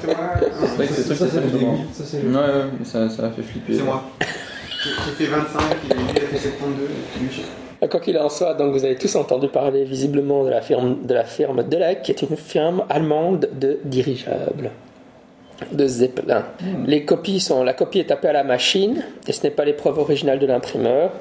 [0.01, 1.25] C'est moi C'est vrai que c'est Ça, ça,
[2.17, 3.75] Ouais, ça, fait flipper.
[3.77, 4.03] C'est moi.
[4.19, 6.85] J'ai fait 25 et lui il a fait 72.
[6.85, 10.49] et lui, j'ai- Quoi qu'il en soit, donc vous avez tous entendu parler visiblement de
[10.49, 14.71] la firme de la firme Delac, qui est une firme allemande de dirigeables,
[15.71, 16.43] de Zeppelin.
[16.85, 19.97] Les copies sont, la copie est tapée à la machine, et ce n'est pas l'épreuve
[19.97, 21.11] originale de l'imprimeur,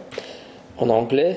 [0.79, 1.37] en anglais,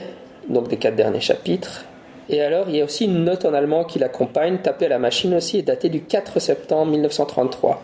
[0.49, 1.85] donc des quatre derniers chapitres.
[2.31, 4.99] Et alors, il y a aussi une note en allemand qui l'accompagne, tapée à la
[4.99, 7.81] machine aussi, et datée du 4 septembre 1933.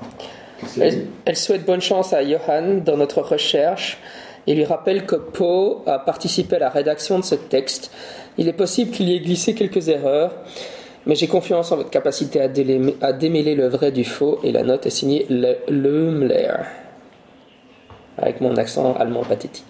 [0.82, 3.99] Elle, elle souhaite bonne chance à Johan dans notre recherche
[4.48, 7.91] et lui rappelle que Poe a participé à la rédaction de ce texte.
[8.38, 10.32] Il est possible qu'il y ait glissé quelques erreurs,
[11.06, 14.52] mais j'ai confiance en votre capacité à, délé- à démêler le vrai du faux et
[14.53, 16.53] la note est signée Le Leumler.
[18.18, 19.65] Avec mon accent allemand pathétique.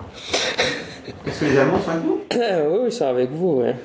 [1.25, 2.19] Est-ce que les Allemands sont avec nous
[2.79, 3.61] oui, ils sont avec vous.
[3.61, 3.75] ouais.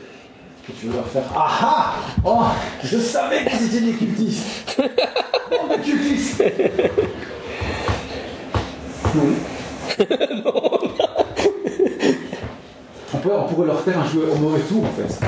[0.78, 1.94] Tu veux leur faire Ah ah
[2.24, 2.40] Oh
[2.84, 4.76] Je savais que c'était des cultistes
[5.52, 6.42] Oh, des cultistes
[13.14, 15.20] On, peut, on pourrait leur faire un jeu au mauvais tour en fait.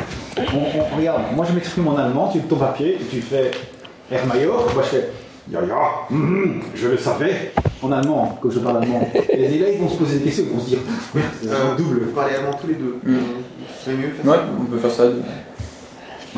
[0.54, 3.50] On, on- regarde, moi je m'exprime en allemand, tu ton papier et tu fais
[4.10, 5.10] Herr Major, moi je fais
[5.50, 5.76] Ya ya,
[6.08, 7.52] mhm, je le savais
[7.82, 9.06] en allemand, comme je parle allemand.
[9.28, 10.78] Et là ils vont se poser des questions, ils vont se dire
[11.14, 12.00] Merde, c'est un Euh, double.
[12.06, 12.98] Vous parlez allemand tous les deux.
[13.04, 13.16] Mm.
[13.84, 15.04] C'est mieux faire Ouais, ça on peut faire ça.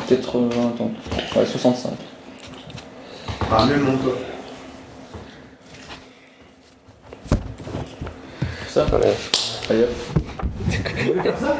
[0.07, 0.91] 80, attends.
[1.39, 1.91] Ouais, 65.
[3.51, 4.13] Ah, mieux mon toi.
[8.67, 9.07] Ça Attendez,
[9.69, 9.89] Allez hop.
[11.39, 11.55] Ça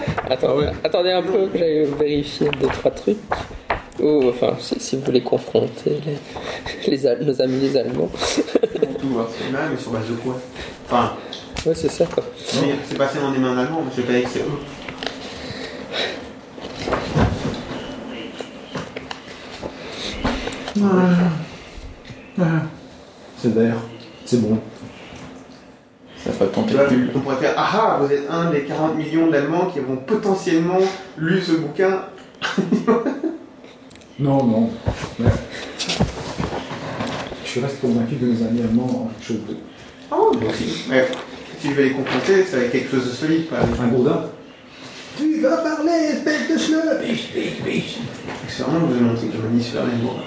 [0.84, 3.18] attendez, un peu que j'aille vérifier deux, trois trucs.
[4.00, 8.10] Ou enfin, si, si vous voulez confronter les, les Al- nos amis les Allemands.
[8.12, 9.28] On tout voir.
[9.38, 10.38] C'est mal, mais sur base de quoi?
[10.86, 11.14] Enfin,
[11.66, 12.24] Ouais, c'est ça quoi.
[12.88, 14.60] c'est passé dans des mains allemandes, je sais pas que c'est eux.
[23.38, 23.82] C'est d'ailleurs,
[24.26, 24.60] c'est bon.
[26.24, 27.12] Ça vois, calcul.
[27.16, 30.80] on pourrait faire Ah ah, vous êtes un des 40 millions d'Allemands qui vont potentiellement
[31.18, 32.02] lu ce bouquin.
[34.20, 34.70] Non, non.
[37.46, 39.58] Je reste convaincu que nos amis allemands ont quelque chose de...
[40.12, 40.86] Oh, moi aussi.
[40.90, 41.08] Mais
[41.60, 44.24] si je vais les confronter, c'est avec quelque chose de solide, pas avec Un gourdin
[45.16, 47.98] Tu vas parler, espèce de schleu Biche, biche, biche
[48.48, 50.20] Sûrement, vous avez montré que je manie super bien lourd.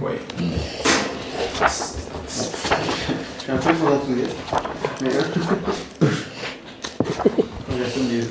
[0.00, 0.12] Oui.
[1.60, 1.68] Je
[3.42, 4.36] suis un peu trop enthousiaste.
[5.02, 5.10] Mais
[7.28, 8.24] Quand j'assume des.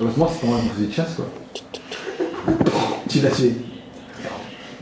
[0.00, 1.26] Heureusement, c'est quand même un fusil de chasse, quoi.
[3.08, 3.54] Tu l'as tué.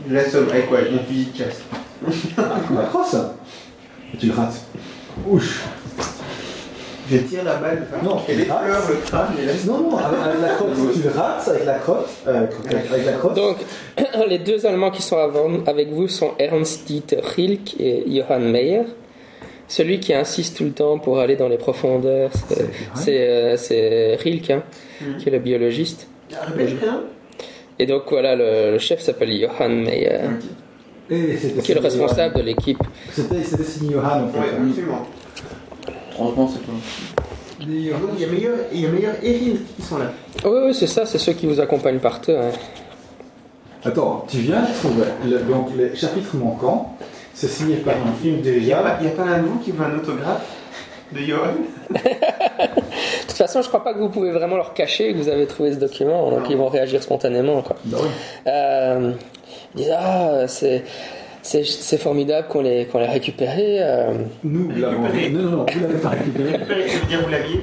[0.07, 0.79] Je l'assomme avec quoi?
[0.79, 1.61] Avec mon fusil de chasse.
[2.73, 3.15] La crosse
[4.19, 4.61] tu le rates.
[5.27, 5.61] Ouch
[7.09, 8.59] Je tire la balle, enfin, Non, elle effleure
[8.89, 12.09] le crâne et là, Non, non, avec, la crotte, tu le rates avec la crotte.
[12.27, 13.35] euh, avec, avec la crotte.
[13.35, 13.57] Donc,
[14.29, 18.81] les deux Allemands qui sont avant- avec vous sont Ernst Dieter Rilke et Johann Meyer.
[19.69, 22.31] Celui qui insiste tout le temps pour aller dans les profondeurs,
[22.95, 23.57] c'est- Johann.
[23.71, 24.63] euh, Rilke, hein,
[25.01, 25.17] Mhm.
[25.17, 26.07] qui est le biologiste.
[26.29, 27.03] Prénom
[27.79, 30.19] Et donc voilà, le, le chef s'appelle Johann Meyer,
[31.09, 32.45] qui est le responsable de Johann.
[32.47, 32.79] l'équipe.
[33.13, 34.39] C'était c'était signé Johan en fait.
[34.59, 35.03] Oui, hein.
[36.17, 40.11] Franchement, c'est Donc il y a meilleur, il y a meilleur Rilke qui sont là.
[40.43, 42.31] Oui, oui, c'est ça, c'est ceux qui vous accompagnent partout.
[42.31, 42.49] hein.
[43.85, 45.05] Attends, tu viens de trouver.
[45.25, 46.95] le- donc les chapitres manquants,
[47.33, 48.97] c'est signé par un film Il n'y a, pas- déjà.
[49.01, 50.45] il y a pas un de vous qui veut un autographe
[51.13, 51.53] de Johan
[51.89, 51.97] De
[53.27, 55.71] toute façon, je crois pas que vous pouvez vraiment leur cacher que vous avez trouvé
[55.73, 56.49] ce document, donc Non.
[56.49, 57.61] ils vont réagir spontanément.
[57.61, 57.75] Quoi.
[57.85, 58.09] Bah oui.
[58.47, 59.11] Euh,
[59.75, 60.83] ils disent Ah, c'est.
[61.49, 63.77] C'est c'est formidable qu'on l'ait qu'on l'ait récupéré.
[63.79, 64.11] euh.
[64.43, 65.03] Nous l'avons.
[65.03, 65.29] Récupéré.
[65.29, 66.57] Non, non, vous l'avez pas récupéré.
[67.07, 67.61] Dire vous l'aviez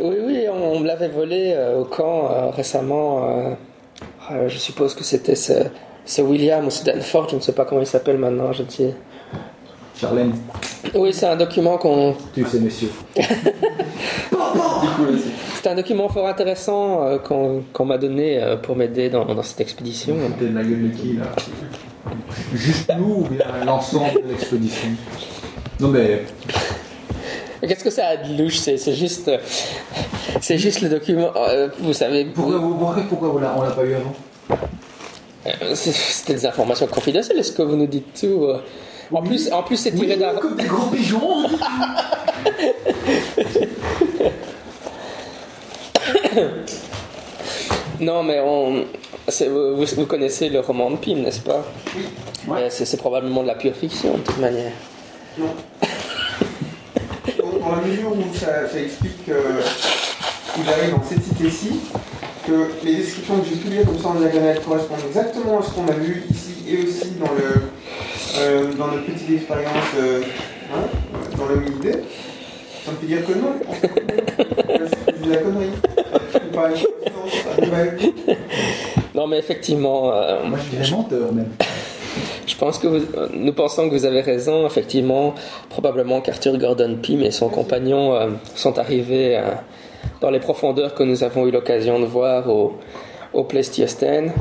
[0.00, 3.28] Oui, oui, on me l'avait volé euh, au camp euh, récemment.
[3.28, 3.50] euh,
[4.30, 5.52] euh, je suppose que c'était ce,
[6.06, 8.50] ce William ou Stanford, je ne sais pas comment il s'appelle maintenant.
[8.54, 8.94] Je ne sais.
[10.00, 10.32] Charlène,
[10.94, 12.14] Oui, c'est un document qu'on.
[12.34, 12.86] tu sais, là, c'est.
[15.62, 19.42] C'est un document fort intéressant euh, qu'on qu'on m'a donné euh, pour m'aider dans, dans
[19.42, 20.14] cette expédition.
[20.38, 21.24] C'était de la gueule de qui là
[22.54, 24.88] Juste nous ou bien l'ensemble de l'expédition
[25.80, 26.24] Non mais.
[27.66, 28.58] Qu'est-ce que ça a de louche?
[28.58, 29.28] C'est c'est juste.
[29.28, 29.38] euh,
[30.40, 31.30] C'est juste le document.
[31.36, 32.24] euh, vous savez.
[32.26, 34.14] Pourquoi, vous- pourquoi, pourquoi on l'a- pas eu avant?
[35.46, 37.38] Euh, C'était des informations confidentielles.
[37.38, 38.46] Est-ce que vous nous dites tout
[39.12, 40.34] En plus, en plus, c'est tiré d'un.
[40.34, 41.48] comme des gros pigeons
[48.00, 48.84] Non, mais on.
[49.26, 51.64] Vous, connaissez le roman de Pym, n'est-ce pas?
[51.96, 52.04] Oui.
[52.50, 54.72] Euh, C'est c'est probablement de la pure fiction, de toute manière.
[55.38, 55.54] Non.
[57.60, 61.80] Dans la mesure où ça, ça explique qu'il arrive dans cette cité-ci,
[62.46, 65.86] que les descriptions que j'ai publiées comme ça en diagonale correspondent exactement à ce qu'on
[65.86, 67.62] a vu ici et aussi dans, le,
[68.38, 70.22] euh, dans notre petite expérience euh,
[70.74, 70.86] hein,
[71.36, 71.98] dans le idée,
[72.84, 73.52] ça me fait dire que non.
[75.06, 75.70] C'est de la connerie.
[79.14, 81.48] Non, mais effectivement, euh, Moi je dirais menteur même.
[82.46, 84.66] je pense que vous- nous pensons que vous avez raison.
[84.66, 85.34] Effectivement,
[85.68, 89.42] probablement qu'Arthur Gordon Pym et son compagnon euh, sont arrivés euh,
[90.20, 92.74] dans les profondeurs que nous avons eu l'occasion de voir au,
[93.32, 94.32] au Pléistocène.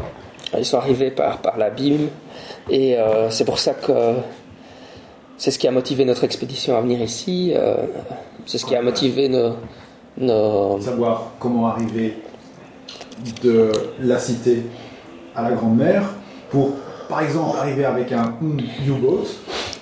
[0.57, 2.07] Ils sont arrivés par, par l'abîme
[2.69, 3.91] et euh, c'est pour ça que
[5.37, 7.53] c'est ce qui a motivé notre expédition à venir ici.
[8.45, 9.51] c'est ce qui a motivé nos,
[10.19, 12.17] Savoir comment arriver
[13.43, 13.71] de
[14.01, 14.63] la cité
[15.35, 16.03] à la Grande Mer
[16.49, 16.71] pour,
[17.09, 18.33] par exemple, arriver avec un
[18.87, 19.25] U-boat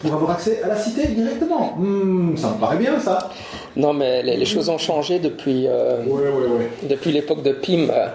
[0.01, 1.75] pour avoir accès à la cité directement.
[1.77, 3.29] Hmm, ça me paraît bien ça.
[3.77, 6.69] Non, mais les, les choses ont changé depuis, euh, Ouais, ouais, ouais.
[6.89, 7.89] depuis l'époque de Pym.
[7.89, 8.07] euh,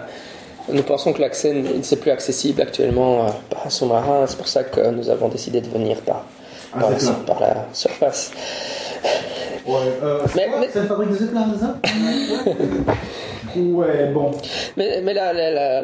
[0.71, 4.25] nous pensons que l'accès n'est plus accessible actuellement euh, par un sous-marin.
[4.27, 6.23] C'est pour ça que nous avons décidé de venir par,
[6.73, 7.15] Ah, par, la, Zeppelin.
[7.15, 8.31] sur- par la surface.
[9.67, 9.73] Ouais,
[10.03, 11.77] euh, Mais- mais- fabrique de Zeppelin, c'est ça
[13.55, 14.31] Ouais, bon.
[14.77, 15.81] Mais, mais la, la,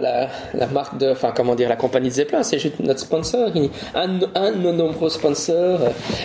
[0.53, 3.49] la, marque de, enfin comment dire, la compagnie de Zeppelin, c'est juste notre sponsor,
[3.93, 5.79] un, un de nos nombreux sponsors.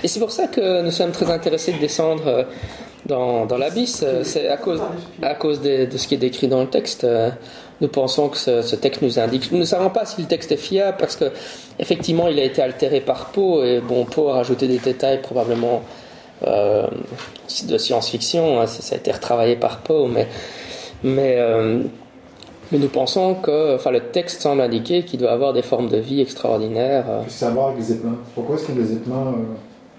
[0.05, 2.45] Et c'est pour ça que nous sommes très intéressés de descendre euh,
[3.07, 4.05] dans, dans l'abysse.
[4.07, 4.81] euh, C'est à cause,
[5.21, 7.03] à cause de, de ce qui est décrit dans le texte.
[7.03, 7.31] euh,
[7.81, 9.51] Nous pensons que ce, ce texte nous indique.
[9.51, 11.25] Nous ne savons pas si le texte est fiable parce que
[11.81, 15.83] effectivement il a été altéré par Poe et bon Poe a rajouté des détails probablement
[16.47, 16.87] euh,
[17.69, 18.61] de science-fiction.
[18.61, 20.29] hein, ça, a été retravaillé par Poe, mais
[21.05, 21.83] mais euh,
[22.71, 27.05] nous pensons que, le texte semble indiquer qu'il doit avoir des formes de vie extraordinaires.
[27.09, 27.23] euh.
[27.77, 27.97] Les
[28.35, 29.35] Pourquoi est-ce que les Zeppelins.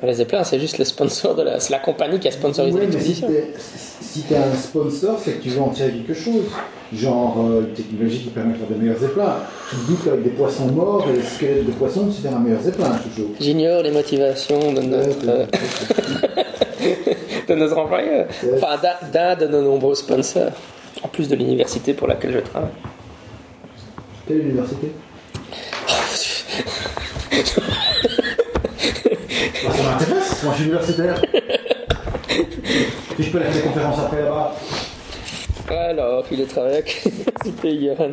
[0.03, 2.87] Les Zeppelin, c'est juste le sponsor de la, c'est la compagnie qui a sponsorisé Ouais,
[2.91, 6.43] mais si t'es si t'es un sponsor, c'est que tu veux en tirer quelque chose.
[6.93, 9.37] Genre euh, une technologie qui permet de faire des meilleurs zeppelins.
[9.69, 12.37] Tu te doutes qu'avec des poissons morts et des squelettes de poissons, tu fais un
[12.39, 13.29] meilleur zeppelin toujours.
[13.39, 15.45] J'ignore les motivations de notre, euh,
[17.47, 18.27] de nos employeurs.
[18.55, 20.51] Enfin, d'un- d'un de nos nombreux sponsors.
[21.01, 22.69] En plus de l'université pour laquelle je travaille.
[24.27, 24.91] Quelle université
[29.63, 31.21] Bah, Ça m'intéresse, moi je suis universitaire.
[32.27, 34.55] Puis je peux aller faire des conférences après là-bas.
[35.69, 38.11] Alors, il est travaillé avec l'université Johan.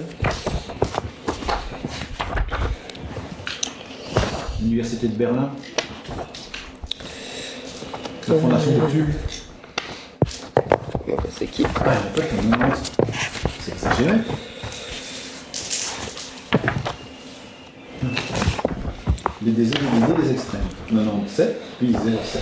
[4.63, 5.51] L'université de Berlin.
[8.29, 9.15] La fondation de Tulle.
[11.09, 11.63] Donc, c'est qui?
[11.63, 12.73] Demande.
[13.61, 14.19] C'est exagéré.
[19.43, 20.61] les déséliminés des extrêmes.
[20.91, 22.39] Maintenant, 7, puis 0,7.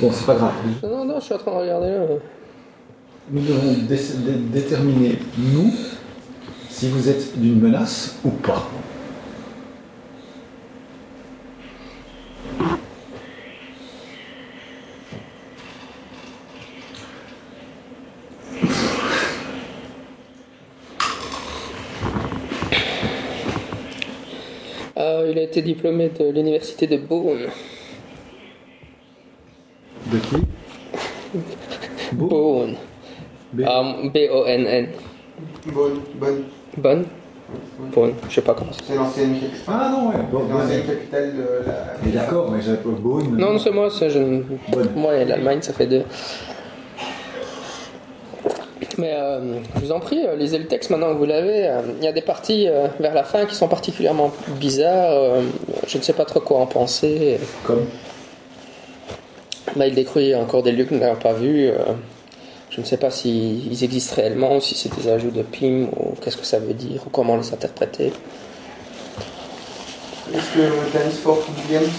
[0.00, 0.52] Bon, c'est pas grave.
[0.82, 1.96] Non, non, je suis en train de regarder.
[3.30, 3.74] Nous devons
[4.52, 5.72] déterminer, nous,
[6.68, 8.68] si vous êtes d'une menace ou pas.
[25.54, 27.38] Été diplômé de l'université de Bonn.
[30.06, 30.36] De qui?
[32.12, 32.74] Beau Bonn.
[33.54, 34.88] B- Ah, B-O-N-N.
[35.72, 36.44] Bonne, bonne?
[36.76, 37.04] Bonn
[37.94, 38.80] Bonn, je sais pas comment ça.
[38.84, 39.60] C'est l'ancienne capitale.
[39.68, 40.24] Ah non, ouais.
[40.32, 41.94] Bon, L'ancienne capitale de la.
[42.04, 43.36] Mais d'accord, mais pas Beaune.
[43.38, 44.18] Non, non, c'est moi, ça, je...
[44.96, 46.02] Moi et l'Allemagne, ça fait deux.
[48.98, 51.66] Mais euh, je vous en prie, euh, lisez le texte maintenant que vous l'avez.
[51.66, 54.30] Euh, Il y a des parties euh, vers la fin qui sont particulièrement
[54.60, 55.10] bizarres.
[55.12, 55.42] euh,
[55.86, 57.38] je ne sais pas trop quoi en penser.
[57.64, 57.86] Comme
[59.76, 61.68] Bah, il décrit encore des lieux que nous n'avons pas vus.
[61.70, 61.76] euh,
[62.70, 66.14] je ne sais pas s'ils existent réellement, ou si c'est des ajouts de PIM, ou
[66.20, 68.12] qu'est-ce que ça veut dire, ou comment les interpréter.
[70.34, 71.34] Est-ce que le Times
[71.68, 71.92] Williams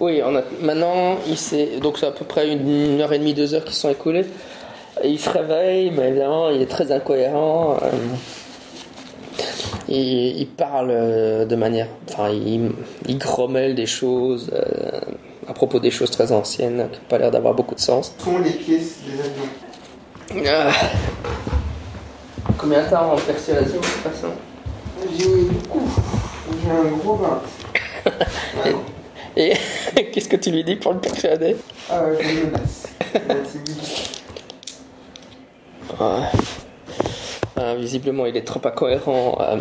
[0.00, 3.32] Oui, on a, maintenant, il s'est, donc c'est à peu près une heure et demie,
[3.32, 4.26] deux heures qui sont écoulées.
[5.02, 7.76] Et il se réveille, mais évidemment, il est très incohérent.
[7.82, 7.90] euh,
[9.88, 11.88] il, il parle euh, de manière.
[12.08, 12.70] Enfin, il,
[13.06, 15.00] il grommelle des choses euh,
[15.48, 18.14] à propos des choses très anciennes qui n'ont pas l'air d'avoir beaucoup de sens.
[18.18, 20.48] sont les pièces des avions?
[20.48, 20.72] Ah.
[22.56, 24.28] Combien de temps en persuasion de toute façon?
[25.18, 25.98] J'ai ouf,
[26.64, 27.42] j'ai un gros 20.
[29.36, 29.52] Et
[30.12, 31.56] qu'est-ce que tu lui dis pour le persuader?
[31.90, 32.86] Ah, je me menace.
[37.58, 39.36] Euh, visiblement, il est trop incohérent.
[39.40, 39.56] Euh,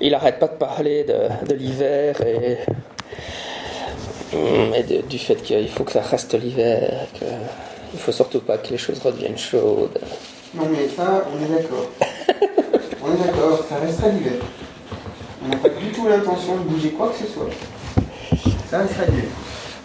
[0.00, 2.58] il arrête pas de parler de, de l'hiver et,
[4.76, 8.68] et de- du fait qu'il faut que ça reste l'hiver, qu'il faut surtout pas que
[8.70, 9.98] les choses redeviennent chaudes.
[10.54, 11.86] Non, mais ça, on est d'accord.
[13.04, 14.34] on est d'accord, ça restera l'hiver.
[15.44, 17.48] On n'a pas du tout l'intention de bouger quoi que ce soit.
[18.70, 19.30] Ça restera l'hiver.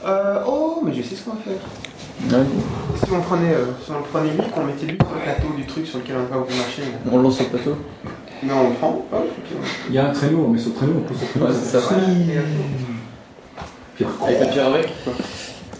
[0.05, 1.53] Euh, oh, mais je sais ce qu'on va faire.
[2.21, 2.37] Ouais.
[3.03, 5.65] Si on prenait, euh, si on prenait lui, qu'on mettait lui sur le plateau du
[5.65, 6.81] truc sur lequel on va vous marcher.
[6.83, 7.11] là.
[7.11, 7.75] On lance le plateau
[8.43, 10.69] Non, on le prend, hop, et puis on- Il y a un traîneau, mais sur
[10.69, 11.45] le traîneau, on pousse le traîneau.
[11.47, 11.79] Ouais, c'est ça.
[11.79, 12.45] Et hop.
[13.97, 14.09] Pierre.
[14.25, 14.89] Avec la pierre avec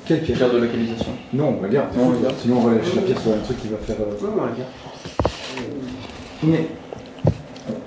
[0.05, 1.11] Quelle pierre Pierre de localisation.
[1.33, 1.95] Non, on la garde.
[1.97, 2.35] Non, on la garde.
[2.41, 3.95] Sinon, on va lâcher la pierre sur un truc qui va faire.
[4.01, 4.69] euh, Ouais, on la garde.
[6.43, 6.67] Mais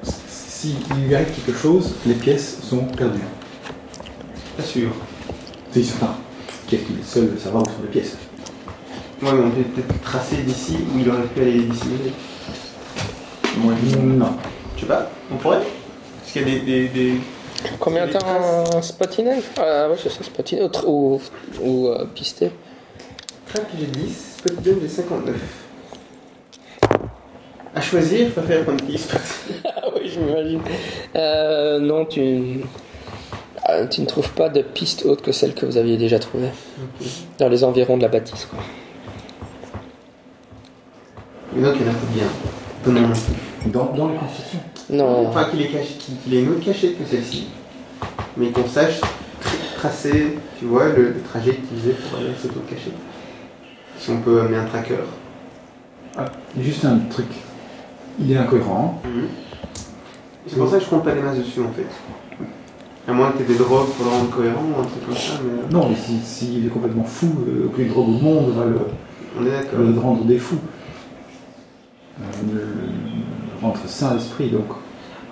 [0.02, 3.20] s'il lui arrive quelque chose, les pièces sont perdues.
[4.56, 4.88] Pas sûr.
[5.70, 6.14] C'est certain.
[6.66, 8.16] Qui est le seul à savoir où sont les pièces?
[9.22, 12.12] Ouais, mais on peut peut-être tracer d'ici où il aurait pu aller dissimuler.
[13.58, 13.72] Moi,
[14.02, 14.36] Non.
[14.76, 15.60] Je sais pas, on pourrait
[16.20, 16.60] Parce qu'il y a des.
[16.60, 17.14] des, des...
[17.80, 20.70] Combien de temps Spottinel Ah ouais, c'est ça, Spottinel.
[20.86, 21.20] Ou,
[21.62, 22.50] ou, ou euh, pisté.
[23.52, 25.34] Track, j'ai 10, Spot Jump, j'ai 59.
[27.74, 29.08] À choisir, je préfère prendre 10.
[29.64, 30.60] Ah oui, j'imagine.
[31.14, 32.60] Euh, non, tu,
[33.64, 36.50] ah, tu ne trouves pas de piste autre que celle que vous aviez déjà trouvée.
[37.38, 38.46] Dans les environs de la bâtisse.
[38.46, 38.58] Quoi.
[41.56, 43.00] Mais donc, il y en a pas bien.
[43.00, 43.12] Non.
[43.66, 44.96] Dans, dans les.
[44.96, 47.48] Non, Enfin, qu'il ait, caché, qu'il qu'il ait une autre cachette que celle-ci.
[48.36, 52.52] Mais qu'on sache tr- tracer, tu vois, le, le trajet utilisé pour aller à cette
[52.52, 52.92] autre cachette.
[53.98, 54.94] Si on peut amener un tracker.
[56.16, 56.26] Ah,
[56.60, 57.26] juste un truc.
[58.20, 59.02] Il est incohérent.
[60.46, 61.86] C'est pour ça que je compte pas des masses dessus en fait.
[63.08, 65.34] À moins que tu des drogues pour le rendre cohérent ou un truc comme ça,
[65.44, 68.78] mais Non, mais s'il si, est complètement fou, euh, aucune drogue au monde va le,
[69.40, 69.78] on est d'accord.
[69.80, 70.58] le rendre des fous.
[73.62, 74.66] Rendre sain d'esprit, donc.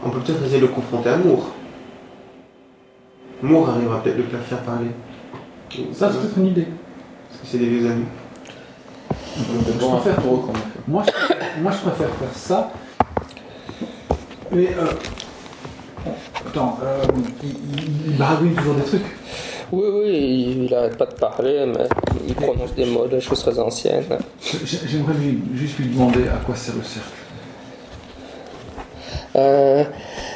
[0.05, 1.47] On peut peut-être essayer de le confronter à Moore.
[3.43, 4.89] Moore arrivera peut-être de le faire parler.
[5.93, 6.69] Ça, c'est peut-être une idée.
[7.29, 8.05] Parce que c'est des vieux amis.
[9.37, 10.63] Je préfère- pour eux, quand même.
[10.87, 12.71] Moi je, moi, je préfère faire ça.
[14.53, 14.87] Mais, euh,
[16.47, 17.03] attends, euh,
[17.43, 19.03] il, il, il baragouine toujours des trucs.
[19.75, 21.85] Oui, oui, il arrête pas de parler, mais
[22.29, 24.05] il prononce des mots, des choses très anciennes.
[24.65, 25.15] J'ai- J'aimerais
[25.55, 27.09] juste lui demander à quoi sert le cercle.
[29.37, 29.85] Euh,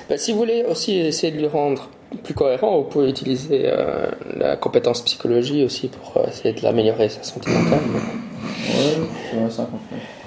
[0.09, 1.89] bah, si vous voulez aussi essayer de lui rendre
[2.25, 4.07] plus cohérent, vous pouvez utiliser euh,
[4.37, 7.79] la compétence psychologie aussi pour euh, essayer de l'améliorer, sa santé mentale.
[7.85, 9.79] Ouais, ouais, 59.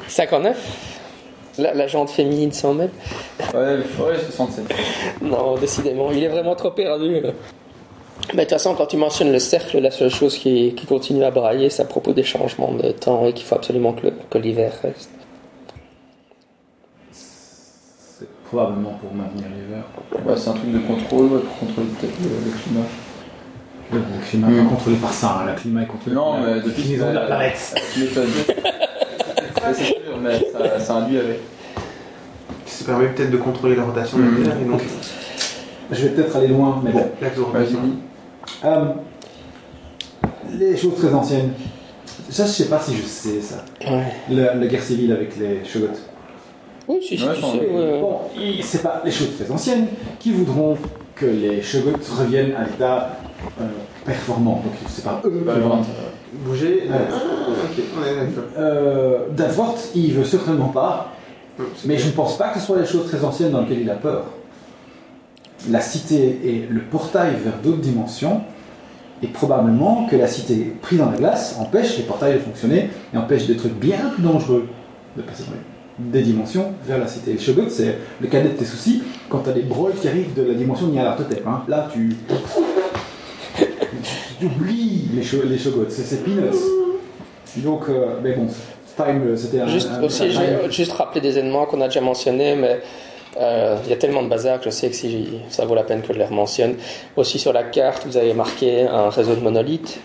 [0.08, 0.88] 59
[1.58, 2.92] la, la jante féminine s'en mêle
[3.54, 4.66] Ouais, ouais, 67.
[5.22, 7.18] Non, décidément, il est vraiment trop perdu.
[8.34, 11.23] Mais de toute façon, quand tu mentionnes le cercle, la seule chose qui, qui continue
[11.23, 14.14] à brailler, c'est à propos des changements de temps et qu'il faut absolument que, le-
[14.30, 15.10] que l'hiver reste.
[17.11, 19.84] C'est probablement pour maintenir l'hiver.
[20.26, 22.85] Ouais, c'est un truc de contrôle, ouais, pour contrôler peut-être le, le climat.
[23.93, 24.69] Le climat est Hmm.
[24.69, 27.14] contrôlé par ça, hein, le climat est contrôlé Non, par la mais depuis déclinaison de
[27.15, 27.76] la planète.
[29.73, 31.39] C'est sûr, mais ça, ça induit avec.
[32.65, 34.81] Ça permet peut-être de contrôler la rotation de la Terre et donc
[35.91, 37.06] Je vais peut-être aller loin, mais bon.
[37.22, 37.80] l'axe de Vas-y, rotation.
[38.66, 38.86] Euh,
[40.58, 41.54] les choses très anciennes.
[42.30, 43.64] Ça, je sais pas si je sais ça.
[43.90, 44.14] Ouais.
[44.30, 45.88] La, la guerre civile avec les Shogots.
[46.88, 48.00] Oui, si, si, Ouais, tu je sais, ouais.
[48.02, 48.18] Bon,
[48.64, 49.88] c'est pas les choses très anciennes
[50.20, 50.78] qui voudront
[51.16, 53.18] que les Shogots reviennent à l'état
[53.60, 53.64] euh,
[54.06, 54.62] performant.
[54.64, 55.68] Donc, c'est pas eux Bah, qui vont.
[55.70, 55.86] vraiment.
[56.46, 56.84] Bouger.
[56.92, 56.96] Ah.
[58.58, 61.12] Euh, Davort, il veut certainement pas,
[61.76, 63.82] c'est mais je ne pense pas que ce soit les choses très anciennes dans lesquelles
[63.82, 64.26] il a peur.
[65.70, 68.42] La cité est le portail vers d'autres dimensions,
[69.24, 73.18] et probablement que la cité prise dans la glace empêche les portails de fonctionner et
[73.18, 74.68] empêche des trucs bien plus dangereux
[75.16, 77.34] de passer dans les- des dimensions vers la cité.
[77.34, 80.34] Les Shogots, c'est le cadet de tes soucis quand tu as des brawls qui arrivent
[80.34, 81.46] de la dimension de Nyarlathotep.
[81.46, 81.62] Hein.
[81.68, 82.16] Là, tu.
[84.40, 86.58] tu oublies les, cho- les Shogots, c'est peanuts.
[87.58, 88.48] Donc, euh, mais bon,
[88.98, 89.68] Time, euh, c'était un.
[89.68, 92.82] Juste, un- aussi, un- juste rappeler des éléments qu'on a déjà mentionnés, mais
[93.40, 95.84] euh, il y a tellement de bazar que je sais que si ça vaut la
[95.84, 96.76] peine que je les rementionne.
[97.16, 99.99] Aussi sur la carte, vous avez marqué un réseau de monolithes.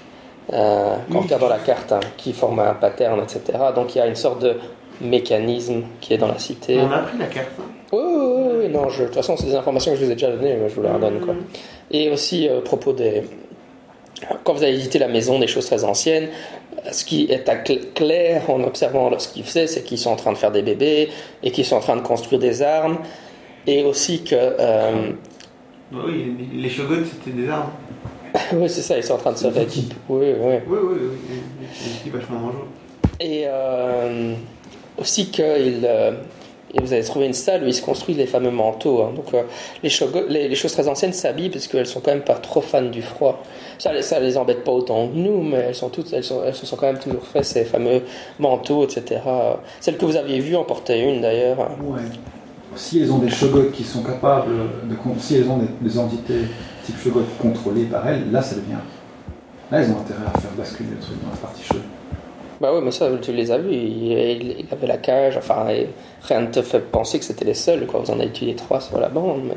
[0.52, 3.40] Euh, quand on regarde dans la carte, hein, qui forme un pattern, etc.
[3.74, 4.54] Donc il y a une sorte de
[5.00, 6.78] mécanisme qui est dans la cité.
[6.80, 7.48] On a pris la carte.
[7.58, 7.62] hein?
[7.92, 10.10] Oui, oui, oui, oui, non, je- de toute façon, c'est des informations que je vous
[10.10, 11.20] ai déjà données, mais je vous les redonne.
[11.20, 11.34] Quoi.
[11.90, 13.22] Et aussi, euh, propos des.
[14.44, 16.28] Quand vous avez visité la maison des choses très anciennes,
[16.92, 17.44] ce qui est
[17.94, 21.08] clair en observant ce qu'ils faisaient, c'est qu'ils sont en train de faire des bébés
[21.42, 22.98] et qu'ils sont en train de construire des armes.
[23.66, 24.34] Et aussi que.
[24.36, 25.10] euh,
[25.90, 27.70] Bah oui, les- Shogots c'était des armes.
[28.54, 29.94] oui, c'est ça, ils sont en train de se rééquiper.
[30.08, 30.54] Oui, oui.
[30.68, 30.98] Oui, oui,
[32.04, 32.10] oui.
[32.12, 32.66] Vachement dangereux.
[33.18, 34.34] Et euh,
[34.98, 36.12] aussi que il, euh,
[36.74, 39.02] et vous avez trouvé une salle où ils se construisent les fameux manteaux.
[39.02, 39.12] hein.
[39.16, 39.42] Donc euh,
[39.82, 39.90] les,
[40.28, 43.02] les, les choses très anciennes s'habillent parce qu'elles sont quand même pas trop fans du
[43.02, 43.42] froid.
[43.78, 46.42] Ça, les- ça les embête pas autant que nous, mais elles sont toutes, elles, sont,
[46.44, 48.02] elles se sont quand même toujours fait ces fameux
[48.38, 49.20] manteaux, etc.
[49.80, 51.58] Celle que vous aviez vue en portait une d'ailleurs.
[51.82, 52.00] Ouais.
[52.74, 54.50] Si elles ont des Shogots qui sont capables
[54.84, 54.94] de.
[55.18, 56.40] Si elles ont des, des entités
[56.84, 58.76] type Shogot contrôlées par elles, là, ça devient.
[59.70, 61.82] Là, elles ont intérêt à faire basculer le truc dans la partie chaude.
[62.60, 63.72] Bah oui, mais ça, tu les as vus.
[63.72, 65.66] Il, il- il avait la cage, enfin,
[66.22, 67.86] rien ne te fait penser que c'était les seuls.
[67.86, 68.00] Quoi.
[68.00, 69.42] Vous en avez tué trois sur la bande.
[69.48, 69.54] Mais...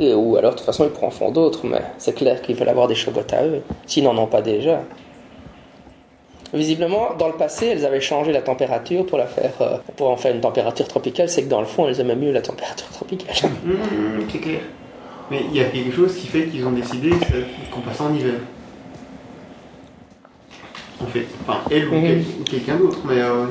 [0.00, 1.66] et- ou alors, de toute façon, ils pourront en faire d'autres.
[1.66, 4.80] Mais c'est clair qu'ils veulent avoir des chocottes à eux, s'ils n'en ont pas déjà.
[6.54, 10.16] Visiblement, dans le passé, elles avaient changé la température pour la faire, euh, pour en
[10.16, 11.28] faire une température tropicale.
[11.28, 13.36] C'est que dans le fond, elles aimaient mieux la température tropicale.
[13.66, 14.60] Hum, c'est clair.
[15.30, 17.10] Mais il y a quelque chose qui fait qu'ils ont décidé
[17.70, 18.32] qu'on passe en hiver.
[21.02, 23.44] En fait, enfin, elle ou, quel- ou quelqu'un d'autre, mais euh,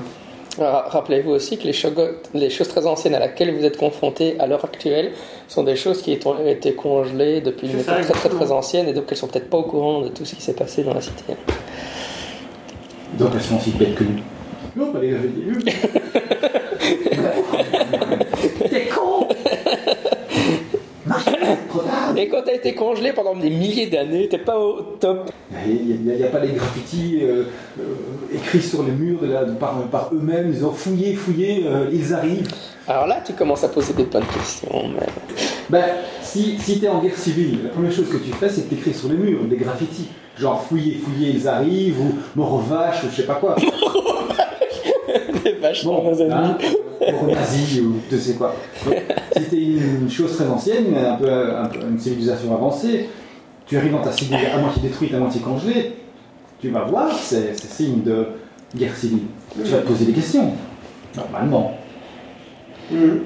[0.58, 5.12] Rappelez-vous aussi que les, choses très anciennes à laquelle vous êtes confrontés à l'heure actuelle
[5.48, 8.94] sont des choses qui ont été congelées depuis une époque très très très ancienne et
[8.94, 11.02] donc elles sont peut-être pas au courant de tout ce qui s'est passé dans la
[11.02, 11.36] cité.
[13.14, 14.20] Donc, elles sont aussi bêtes que nous.
[14.76, 15.74] Non, pas les réveiller.
[18.70, 19.28] T'es con
[21.70, 25.30] Trop tard Et quand t'as été congelé pendant des milliers d'années, t'es pas au top.
[25.68, 27.44] Il n'y a, pas les graffitis euh,
[27.80, 27.84] euh,
[28.36, 30.52] écrits sur les murs de la- de- par, par eux-mêmes.
[30.54, 32.48] Ils ont fouillé, fouillé, euh, ils arrivent.
[32.88, 34.90] Alors là, tu commences à poser des bonnes questions.
[34.94, 35.06] Mais...
[35.70, 35.84] Ben,
[36.24, 39.10] si, si t'es en guerre civile, la première chose que tu fais, c'est t'écris sur
[39.10, 40.08] les murs des graffitis.
[40.40, 43.56] Genre fouillé, fouillé, ils arrivent, ou mort aux vaches, ou je sais pas quoi.
[45.44, 46.34] des vaches Bon, nos ennemis.
[46.34, 46.58] hein,
[47.02, 48.56] ou je sais quoi.
[49.34, 53.10] T'es une chose très ancienne, un une civilisation avancée,
[53.66, 55.94] tu arrives dans ta cité à moitié détruite, à moitié congelée,
[56.60, 58.28] tu vas voir, c'est c'est signe de
[58.76, 59.24] guerre civile.
[59.54, 60.54] Tu vas te poser des questions,
[61.16, 61.78] normalement.
[62.92, 63.22] hum,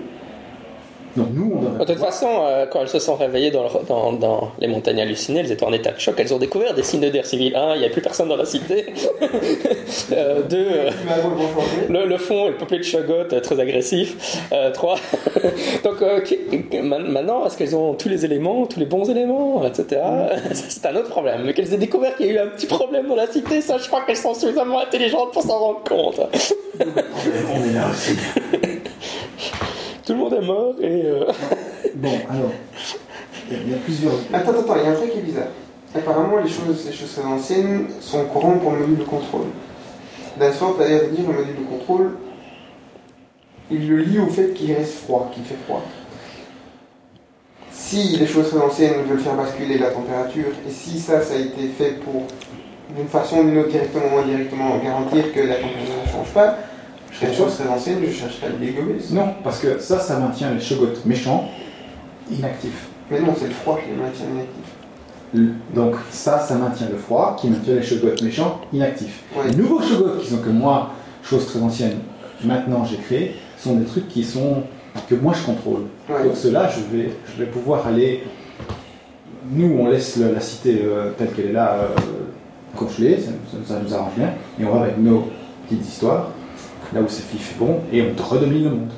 [1.16, 1.86] Donc nous, on devrait...
[1.86, 5.02] De toute façon, euh, quand elles se sont réveillées dans, le- dans, dans les montagnes
[5.02, 6.16] hallucinées, elles étaient en état de choc.
[6.18, 7.56] Elles ont découvert des signes de guerre civile.
[7.56, 8.86] Un, il n'y a plus personne dans la cité.
[10.14, 10.90] Euh, deux, euh,
[11.90, 14.40] le, le fond est peuplé de chogottes euh, très agressifs.
[14.74, 14.96] Trois.
[15.84, 16.02] Donc
[16.84, 20.02] maintenant, est-ce qu'elles ont tous les éléments, tous les bons éléments, etc.
[20.54, 21.42] Ça, C'est un autre problème.
[21.46, 23.78] Mais qu'elles aient découvert qu'il y a eu un petit problème dans la cité, ça,
[23.78, 26.20] je crois qu'elles sont suffisamment intelligentes pour s'en rendre compte.
[26.80, 28.16] On est là aussi.
[30.12, 31.06] Tout le monde est mort et.
[31.06, 31.24] euh,
[31.96, 32.52] Bon, alors,
[33.50, 34.14] il y a- plusieurs...
[34.34, 35.48] Attends, attends, il y a un truc qui est bizarre.
[35.96, 39.48] Apparemment, les choses, les choses très anciennes sont au courant pour le module de contrôle.
[40.38, 42.12] Dassault a l'air de dire le module de contrôle,
[43.70, 45.82] il le lie au fait qu'il reste froid, qu'il fait froid.
[47.72, 51.38] Si les choses très anciennes veulent faire basculer la température, et si ça, ça a
[51.38, 52.24] été fait pour,
[52.98, 56.58] d'une façon ou d'une autre, directement ou indirectement, garantir que la température ne change pas,
[57.22, 58.95] je les choses très anciennes, je chercherais à dégommer.
[59.11, 61.49] Non, parce que ça, ça maintient les shogots méchants
[62.31, 62.88] inactifs.
[63.10, 65.53] Mais non, c'est le froid qui les maintient inactifs.
[65.73, 69.23] Donc ça, ça maintient le froid, qui maintient les shogots méchants inactifs.
[69.35, 69.49] Ouais.
[69.49, 70.91] Les nouveaux shogots qui sont que moi,
[71.23, 71.99] chose très ancienne,
[72.43, 74.64] maintenant j'ai créé, sont des trucs qui sont
[75.10, 75.84] que moi je contrôle.
[76.10, 76.23] Ouais.
[76.26, 78.23] Donc cela, je vais, je vais pouvoir aller.
[79.53, 81.88] Nous, on laisse la cité euh, telle qu'elle est là, euh,
[82.76, 84.30] congelée, ça, ça- ça nous arrange bien,
[84.60, 85.27] et on va avec nos
[85.68, 86.30] petites histoires,
[86.94, 88.92] là où c'est fif et bon, et on te redomine le monde.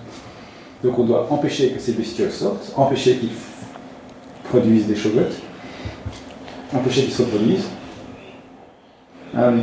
[0.84, 3.30] Donc on doit empêcher que ces bestioles sortent, empêcher qu'ils
[4.44, 5.22] produisent des shogots,
[6.74, 7.70] empêcher qu'ils se reproduisent.
[9.36, 9.57] Euh,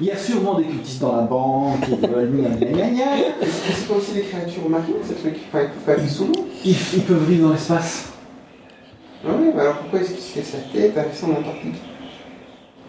[0.00, 2.30] il y a sûrement des cultistes dans la bande qui veulent
[2.60, 6.46] C'est pas aussi des créatures marines, ces trucs Enfin, ils peuvent pas vivre sous l'eau.
[6.64, 8.10] Ils, ils peuvent vivre dans l'espace.
[9.24, 11.76] Ouais, bah alors pourquoi est-ce qu'il se fait sa tête à rester en Antarctique?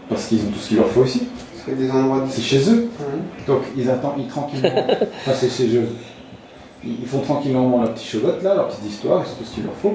[0.10, 1.30] Parce qu'ils ont tout ce qu'il leur faut aussi.
[1.68, 2.30] C'est des endroits de.
[2.32, 2.90] C'est chez eux.
[3.00, 3.18] Hein.
[3.46, 4.70] Donc ils attendent, ils tranquillement.
[5.00, 5.88] enfin, c'est chez eux.
[6.84, 9.54] Ils ils font tranquillement leur petit chocolat là, leur petite histoire, ils ont tout ce
[9.56, 9.94] qu'il leur faut.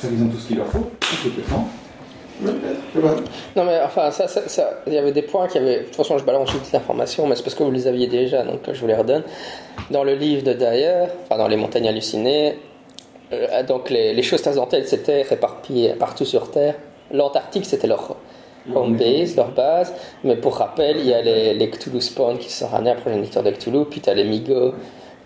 [0.00, 0.90] Qu'ils ont tout ce qu'il leur faut,
[1.24, 1.64] ils pas.
[3.54, 5.78] Non, mais enfin, ça, ça, ça- il y avait des points qui avaient.
[5.80, 8.08] De toute façon, je balance toutes les informations, mais c'est parce que vous les aviez
[8.08, 9.22] déjà, donc je vous les redonne.
[9.90, 12.58] Dans le livre de Dyer, enfin, dans Les Montagnes Hallucinées,
[13.32, 16.74] euh, donc les, les choses transcendantales s'étaient réparties partout sur Terre.
[17.12, 18.16] L'Antarctique, c'était leur
[18.74, 19.92] home base, leur base.
[20.24, 23.42] Mais pour rappel, il y a les, les Cthulhu Spawn qui sont ramenés, un progéniteur
[23.42, 24.74] de Cthulhu, puis tu as les Migo,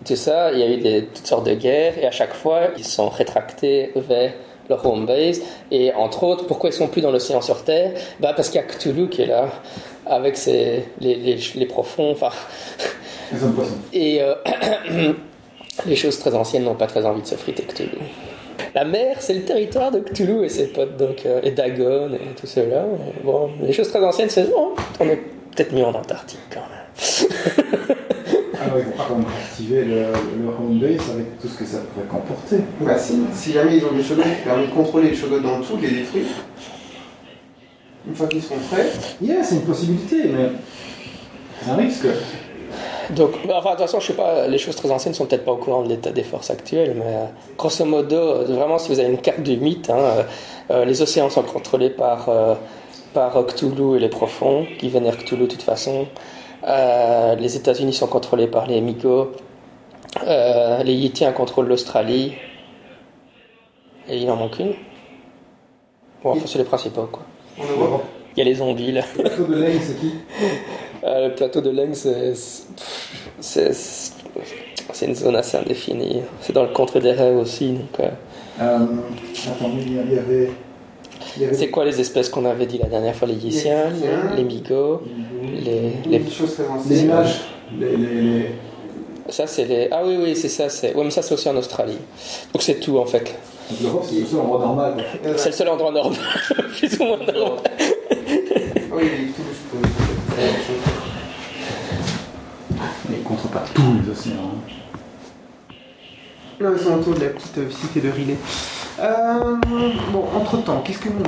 [0.05, 0.53] tout ça.
[0.53, 3.09] Il y a eu des, toutes sortes de guerres, et à chaque fois, ils sont
[3.09, 4.33] rétractés vers
[4.69, 5.43] leur home base.
[5.71, 7.93] Et entre autres, pourquoi ils sont plus dans l'océan sur Terre?
[8.21, 9.49] Bah Parce qu'il y a Cthulhu qui est là,
[10.07, 12.13] avec ses, les, les, les profonds.
[12.13, 12.31] Enfin,
[13.93, 14.35] et euh,
[15.87, 17.99] les choses très anciennes n'ont pas très envie de se friter Cthulhu.
[18.75, 22.35] La mer, c'est le territoire de Cthulhu et ses potes, donc, euh, et Dagon et
[22.39, 22.85] tout cela.
[23.19, 25.17] Et bon, les choses très anciennes, c'est oh, on est
[25.55, 27.99] peut-être mieux en Antarctique quand même.
[28.63, 31.65] Alors ils vont pas quand même activer le, le home base avec tout ce que
[31.65, 32.57] ça pourrait comporter.
[32.81, 35.61] Bah si, si jamais ils ont des shogots qui permettent de contrôler les shogots dans
[35.61, 36.27] tout, de les détruire.
[38.07, 38.87] Une fois qu'ils seront prêts,
[39.23, 40.51] Yeah, c'est une possibilité, mais
[41.63, 42.07] c'est un risque.
[43.17, 45.45] Donc, bah, enfin, de toute façon, je sais pas, les choses très anciennes sont peut-être
[45.45, 47.25] pas au courant de l'état des forces actuelles, mais euh,
[47.59, 50.23] grosso modo, euh, vraiment, si vous avez une carte du mythe, hein, euh,
[50.71, 52.55] euh, les océans sont contrôlés par, euh,
[53.13, 56.07] par euh, Cthulhu et les profonds, qui vénèrent Cthulhu de toute façon.
[56.67, 59.33] Euh, les États-Unis sont contrôlés par les Migos.
[60.27, 62.35] Euh, les Yétiens contrôlent l'Australie.
[64.09, 64.75] Et il en manque une.
[66.23, 67.23] Bon, enfin, c'est les principaux, quoi.
[67.59, 69.03] Il y a les zombies, là.
[69.17, 70.13] C'est qui?
[71.05, 72.35] Euh, le plateau de Leng, c'est,
[75.07, 76.21] une zone assez indéfinie.
[76.43, 77.73] C'est dans le contre des rêves aussi.
[77.73, 78.09] Donc, euh,
[78.61, 78.87] euh,
[80.21, 80.51] avait.
[81.55, 83.85] C'est quoi les espèces qu'on avait dit la dernière fois Les Yétiens,
[84.35, 85.03] Les les, Migos,
[85.65, 87.05] les, Les les- choses très les anciennes.
[87.05, 87.41] images.
[87.79, 88.47] Les,
[89.29, 89.89] Ça, c'est les.
[89.93, 90.69] Ah oui, oui, c'est ça.
[90.69, 90.93] C'est...
[90.95, 91.99] Ouais, mais ça, c'est aussi en Australie.
[92.53, 93.35] Donc, c'est tout en fait.
[93.71, 94.95] C'est le seul endroit normal.
[95.25, 96.19] Euh, C'est le seul endroit normal,
[96.77, 97.59] plus ou moins normal.
[97.65, 99.89] Ah oui, les Cthulhu, je peux-
[103.09, 104.35] Mais ils contre pas tous les océans.
[104.55, 105.75] hein.
[106.61, 108.37] Non, ils sont autour de la petite euh, cité de Riley.
[109.01, 109.55] Euh,
[110.13, 111.23] bon, entre temps, qu'est-ce que nous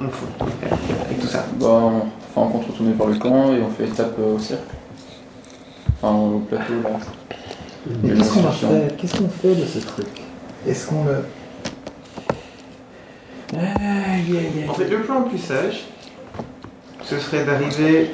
[0.00, 0.74] on, on fait
[1.04, 2.06] avec tout ça Bah, on, enfin,
[2.36, 4.62] on compte retourner par le camp et on fait étape euh, au cercle.
[6.02, 6.90] Enfin, au plateau là.
[8.02, 10.06] Mais qu'est-ce qu'on fait Qu'est-ce qu'on fait de ce truc
[10.66, 11.24] Est-ce qu'on le.
[13.54, 15.84] Ah, yeah, yeah, En fait, le plan le plus sage,
[17.04, 18.12] ce serait d'arriver.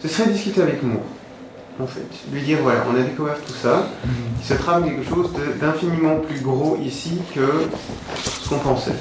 [0.00, 1.00] Ce serait de discuter avec Moore.
[1.80, 2.02] En fait,
[2.32, 3.86] lui dire voilà, on a découvert tout ça.
[4.40, 5.30] Il se trame quelque chose
[5.60, 7.46] d'infiniment plus gros ici que
[8.16, 8.96] ce qu'on pensait.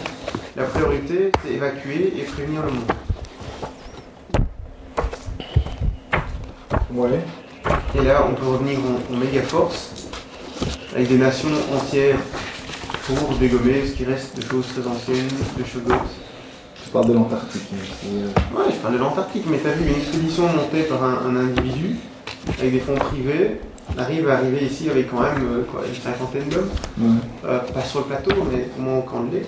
[0.56, 2.92] La priorité, c'est évacuer et prévenir le monde.
[6.94, 7.20] Ouais.
[7.96, 10.08] Et là, on peut revenir en, en méga force,
[10.96, 12.18] avec des nations entières
[13.06, 15.28] pour dégommer ce qui reste de choses très anciennes,
[15.58, 16.04] de Shogots.
[16.84, 17.62] Tu parles de l'Antarctique.
[17.74, 17.78] hein,
[18.14, 21.36] euh, Ouais, je parle de l'Antarctique, mais t'as vu une expédition montée par un, un
[21.36, 21.96] individu,
[22.60, 23.58] avec des fonds privés,
[23.98, 26.70] arrive à arriver ici avec quand même euh, quoi, une cinquantaine d'hommes.
[27.00, 27.10] ouais.
[27.46, 29.46] Euh, pas sur le plateau, mais au moins au camp de lait.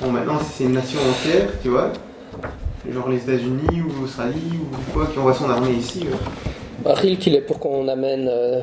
[0.00, 1.92] Bon, maintenant, c'est une nation entière, tu vois,
[2.90, 6.14] genre les États-Unis ou l'Australie ou quoi, qui envoie son armée ici, euh,
[6.82, 8.60] Bah, Rilk, il est pour qu'on amène euh,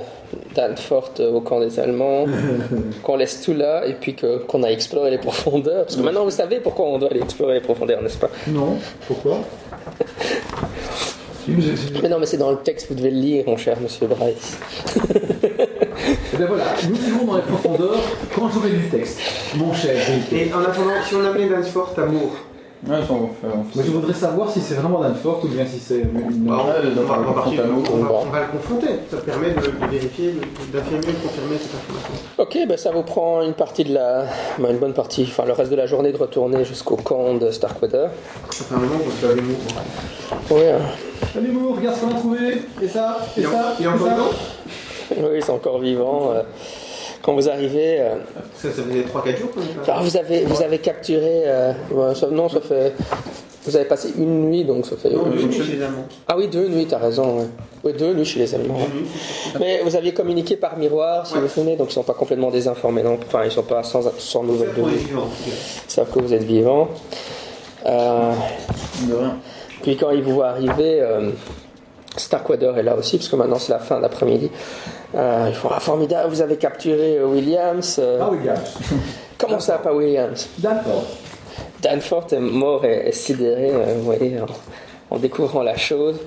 [0.55, 2.25] Danforth euh, au camp des Allemands,
[3.03, 5.85] qu'on laisse tout là et puis que, qu'on aille explorer les profondeurs.
[5.85, 8.29] Parce que maintenant, vous savez pourquoi on doit aller explorer les profondeurs, n'est-ce pas?
[8.47, 8.77] Non,
[9.07, 9.37] pourquoi?
[12.01, 14.57] mais non, mais c'est dans le texte, vous devez le lire, mon cher monsieur Bryce.
[16.33, 18.01] Eh bien voilà, nous irons dans les profondeurs
[18.35, 19.19] quand j'aurai lu le texte.
[19.55, 19.95] Mon cher.
[20.31, 22.35] Et en attendant, si on Danforth à Moore,
[22.85, 23.47] Ouais, ça, on fait.
[23.47, 26.45] on fait- Moi, je voudrais savoir si c'est vraiment Danforth ou bien si c'est une.
[26.45, 26.73] Bah, on, va,
[27.47, 28.87] on le confronter.
[29.09, 30.35] Ça permet de, de vérifier,
[30.71, 32.13] d'affirmer et de confirmer cette information.
[32.37, 34.25] Ok, ben ça vous prend une partie de la.
[34.59, 37.49] ben, une bonne partie, enfin le reste de la journée de retourner jusqu'au camp de
[37.49, 38.09] Starkweather.
[38.51, 39.55] Ça fait un moment que vous avez mis.
[40.51, 40.81] Oui, hein.
[41.33, 44.07] Salut Mour, regarde ce qu'on a trouvé Et ça Et ça il est et encore
[44.07, 44.29] ça dedans
[45.31, 46.31] oui, c'est encore vivant.
[46.35, 46.41] euh.
[47.27, 48.15] Quand vous arrivez, euh,
[48.55, 49.49] Ça, ça faisait 3-4 jours
[49.89, 51.41] ah, vous avez vous avez capturé.
[51.45, 52.93] euh, ouais, ça- non, ça fait.
[53.65, 55.09] Vous avez passé une nuit, donc ça fait.
[55.09, 56.05] Non, nuits chez les Allemands.
[56.25, 57.39] Ah oui, deux nuits, t'as raison.
[57.39, 57.47] Ouais.
[57.83, 58.79] Oui, deux nuits chez les Allemands.
[59.59, 62.49] Mais vous aviez communiqué par miroir, si vous vous souvenez, donc ils sont pas complètement
[62.49, 63.03] désinformés.
[63.03, 65.27] Non Enfin, ils sont pas sans, sans nouvelles de vivant.
[65.45, 66.87] Ils savent que vous êtes vivant.
[67.85, 68.31] Euh,
[69.81, 71.05] puis quand ils vous voient arriver,
[72.17, 74.49] Starkweather est là aussi, parce que maintenant c'est la fin d'après-midi.
[75.15, 77.97] Euh, ils font Ah, formidable, vous avez capturé euh, Williams.
[77.99, 78.55] euh, Ah gars.
[79.37, 80.49] comment ça, pas Williams?
[80.57, 81.07] Danforth.
[81.81, 86.17] Danforth est mort et, et sidéré, euh, vous voyez, en, en découvrant la chose.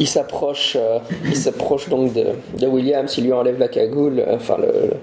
[0.00, 0.76] Il s'approche,
[1.24, 2.26] il s'approche donc de,
[2.56, 4.96] de Williams, il lui enlève la cagoule, enfin le, le-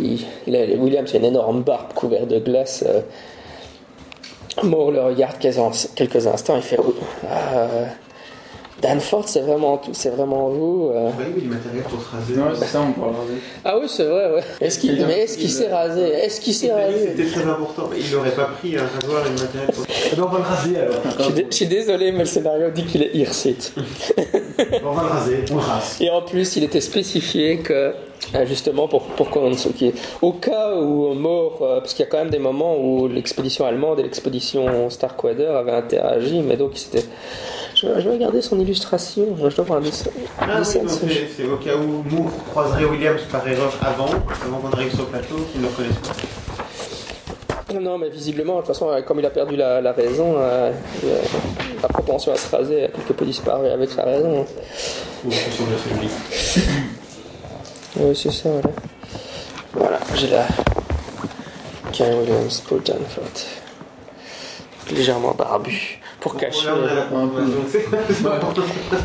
[0.00, 2.82] il, il a- Williams a une énorme barbe couverte de glace.
[4.64, 6.94] Moore le regarde quelques, instants, il fait Oh,
[8.82, 10.90] Danforth, c'est vraiment tout, c'est vraiment vous.
[10.92, 11.08] euh.
[11.18, 12.34] Oui, oui, du matériel pour se raser.
[12.34, 13.40] Non, c'est ça, on pourra le raser.
[13.64, 14.42] Ah oui, c'est vrai, ouais.
[14.60, 16.02] Est-ce qu'il, mais est-ce qu'il s'est rasé?
[16.02, 17.14] Est-ce qu'il s'est rasé?
[17.16, 17.88] C'était très important.
[17.90, 19.84] mais Il n'aurait pas pris un rasoir et du matériel pour.
[19.88, 21.00] Eh ben, on va le raser alors.
[21.18, 23.72] je suis, dé- je suis désolé, mais le scénario dit qu'il est Hirsite.
[24.84, 25.96] On va le raser, on le rase.
[26.00, 27.72] Et en plus, il était spécifié que,
[28.34, 32.08] euh, justement, pour, pour qu'on se- qui- au cas où mort, euh, parce qu'il y
[32.08, 36.72] a quand même des moments où l'expédition allemande et l'expédition Starkweather avaient interagi, mais donc
[36.74, 37.04] c'était.
[37.82, 40.10] Je, vais- je vais regarder son illustration, je dois voir un dessin.
[40.40, 40.44] Ah
[41.04, 45.02] oui, c'est au cas où Moore croiserait Williams par erreur avant, avant qu'on arrive sur
[45.04, 46.14] le plateau, qu'il ne le connaisse pas.
[47.80, 50.70] Non, mais visiblement, de toute façon, euh, comme il a perdu la, la raison, euh,
[50.70, 54.46] a- la propension à se raser a quelque peu disparu avec sa raison.
[57.98, 58.70] Oui, c'est ça, voilà.
[59.74, 60.46] Voilà, j'ai la.
[61.92, 63.46] Karen Williams, Paul Danforth.
[64.90, 65.98] Légèrement barbu.
[66.22, 66.68] Pour cacher.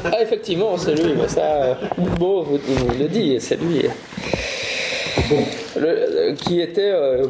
[0.06, 1.42] Ah, effectivement, c'est lui, mais ça.
[1.42, 1.74] euh,
[2.20, 3.82] Bon, vous, vous le dites, c'est lui.
[5.76, 7.28] Le- qui était euh,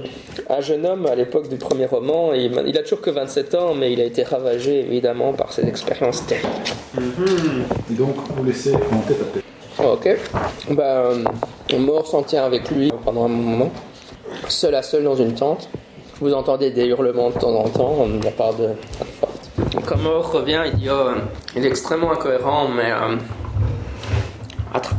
[0.49, 2.33] un jeune homme à l'époque du premier roman.
[2.33, 5.65] Il, il a toujours que 27 ans, mais il a été ravagé évidemment par ses
[5.67, 6.47] expériences terribles.
[6.95, 7.63] Mhm.
[7.91, 9.43] Et donc, vous laissez en tête à tête.
[9.79, 10.09] Oh, Ok.
[10.71, 11.23] Ben, euh,
[11.79, 13.71] Mort s'en tient avec lui pendant un moment,
[14.47, 15.69] seul à seul dans une tente.
[16.19, 18.69] Vous entendez des hurlements de temps en temps de la part de.
[19.85, 21.15] Quand Mort revient, euh,
[21.55, 23.15] il est extrêmement incohérent, mais euh,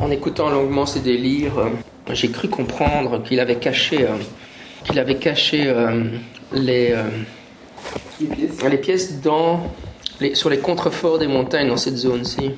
[0.01, 1.69] en écoutant longuement ses délires, euh,
[2.11, 4.05] j'ai cru comprendre qu'il avait caché,
[4.83, 5.73] qu'il avait caché
[6.51, 6.95] les,
[8.19, 9.21] Les pièces.
[9.21, 9.61] dans
[10.19, 12.51] les, sur les contreforts des montagnes dans cette zone-ci,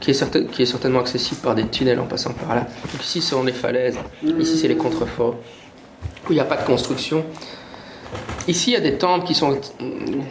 [0.00, 2.66] qui, est certainement accessible par des tunnels en passant par là.
[3.00, 3.98] Ici, ce sont les falaises.
[4.38, 5.36] Ici, c'est les contreforts
[6.28, 7.24] où il n'y a pas de construction.
[8.48, 9.58] Ici, il y a des temples qui sont.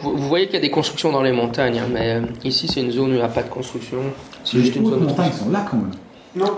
[0.02, 2.80] Vous, voyez qu'il y a des constructions dans les montagnes, hein, mais euh, ici, c'est
[2.80, 3.98] une zone où il n'y a pas de construction.
[4.44, 5.90] C'est juste Les une zone de montagnes sont là quand même.
[6.34, 6.56] Non.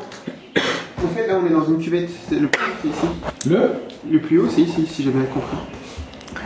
[1.05, 2.11] En fait, là, on est dans une cuvette.
[2.29, 3.07] C'est le plus haut, c'est ici.
[3.49, 3.71] Le?
[4.11, 5.57] Le plus haut, c'est ici, si j'ai bien compris.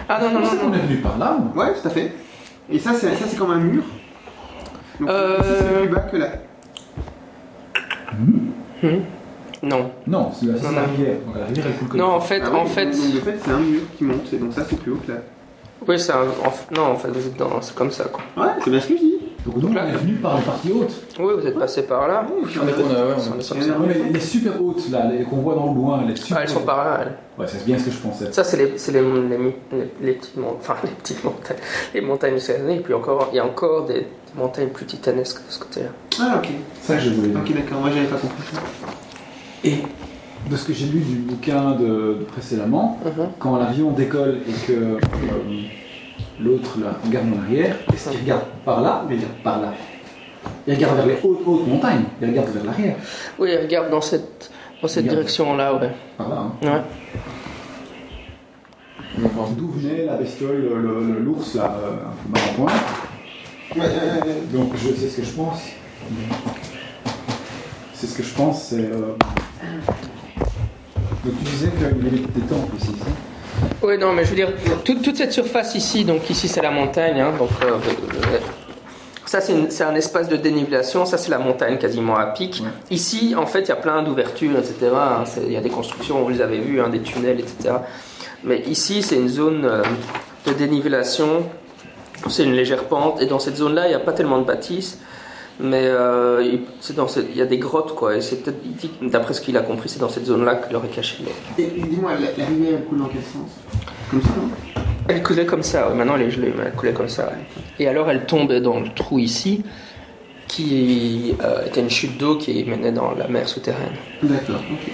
[0.08, 0.74] Ah non, non, non, on non.
[0.74, 1.36] est venu par là.
[1.38, 1.58] ou?
[1.58, 2.12] Ouais, tout à fait.
[2.70, 3.82] Et ça, c'est ça, c'est comme un mur.
[5.00, 5.38] Donc, Euh.
[5.42, 6.28] c'est plus bas que là.
[9.62, 9.90] Non.
[10.06, 10.86] Non, c'est la, Non, non.
[10.96, 11.16] rivière.
[11.26, 12.86] Donc la rivière, elle coule comme Non, en fait, Ah oui, en fait.
[12.86, 12.94] Donc,
[13.24, 14.32] fait, c'est un mur qui monte.
[14.32, 15.18] Et donc, ça, c'est plus haut que là.
[15.86, 16.22] Oui, c'est un.
[16.22, 17.60] en- Non, en fait, vous êtes dans.
[17.60, 18.22] C'est comme ça, quoi.
[18.44, 19.18] Ouais, c'est bien ce que je dis.
[19.44, 20.92] Donc nous, on là- est venu par la partie haute.
[21.18, 22.24] Oui, vous êtes passé par là.
[22.44, 25.74] Je suis On est on On les super hautes, là, les qu'on voit dans le
[25.74, 27.16] loin, les super Ah, elles sont par là, elles.
[27.36, 28.30] Ouais, c'est bien ce que je pensais.
[28.30, 29.38] Ça, c'est les, c'est les, les,
[29.72, 31.56] les- les petites montagnes, enfin les petites montagnes,
[31.94, 34.06] les montagnes du Et puis encore, il y a encore des, des
[34.36, 35.88] montagnes plus titanesques de ce côté-là.
[36.20, 36.48] Ah, ok.
[36.80, 37.40] Ça que je voulais dire.
[37.40, 37.80] Ok, d'accord.
[37.80, 38.60] Moi, j'avais pas compris ça.
[39.64, 39.76] Et
[40.50, 43.28] de ce que j'ai lu du bouquin de, de précédemment, Mhm.
[43.38, 44.98] quand l'avion décolle et que euh,
[46.40, 49.72] l'autre regarde en arrière, est-ce qu'il regarde par là ou il regarde par là
[50.66, 52.96] Il regarde vers les hautes, hautes montagnes, il regarde vers l'arrière.
[53.38, 54.50] Oui, regarde dans cette,
[54.82, 55.90] dans cette direction-là, ouais.
[56.18, 56.52] Par là, hein.
[56.62, 56.82] ouais.
[59.56, 62.72] D'où venait la bestiole, le- le- le- l'ours là, euh, un peu mal en point.
[63.76, 63.90] Ouais,
[64.52, 65.60] Donc je sais ce que je pense.
[68.02, 68.80] C'est ce que je pense, c'est.
[68.80, 69.14] euh,
[71.24, 73.06] Donc tu disais qu'il y avait des temples ici, ça?
[73.80, 74.48] Oui, non, mais je veux dire,
[74.84, 78.38] toute, toute cette surface ici, donc ici c'est la montagne, hein, donc euh, euh,
[79.24, 82.60] ça c'est une- c'est un espace de dénivellation, ça c'est la montagne quasiment à pic.
[82.64, 82.70] Ouais.
[82.90, 84.74] Ici, en fait, il y a plein d'ouvertures, etc.
[84.92, 87.74] hein, Il y a des constructions, vous les avez vues, hein, des tunnels, etc.
[88.42, 89.82] Mais ici, c'est une zone euh,
[90.46, 91.44] de dénivellation,
[92.28, 94.98] c'est une légère pente, et dans cette zone-là, il n'y a pas tellement de bâtisses,
[95.62, 98.60] mais euh, il- c'est dans cette- il y a des grottes, quoi, et c'est peut-être,
[99.00, 101.32] que, d'après ce qu'il a compris, c'est dans cette zone-là qu'il aurait caché l'or.
[101.58, 103.50] Et dis-moi, la, la rivière elle coule dans quel sens?
[104.10, 104.82] Comme ça, non?
[105.08, 105.94] Elle coulait comme ça, ouais.
[105.94, 107.26] maintenant elle est gelée, mais elle coulait comme ça.
[107.26, 107.38] ouais.
[107.78, 109.62] Et alors elle tombait dans le trou ici,
[110.48, 113.94] qui euh, était une chute d'eau qui menait dans la mer souterraine.
[114.22, 114.92] D'accord, ok.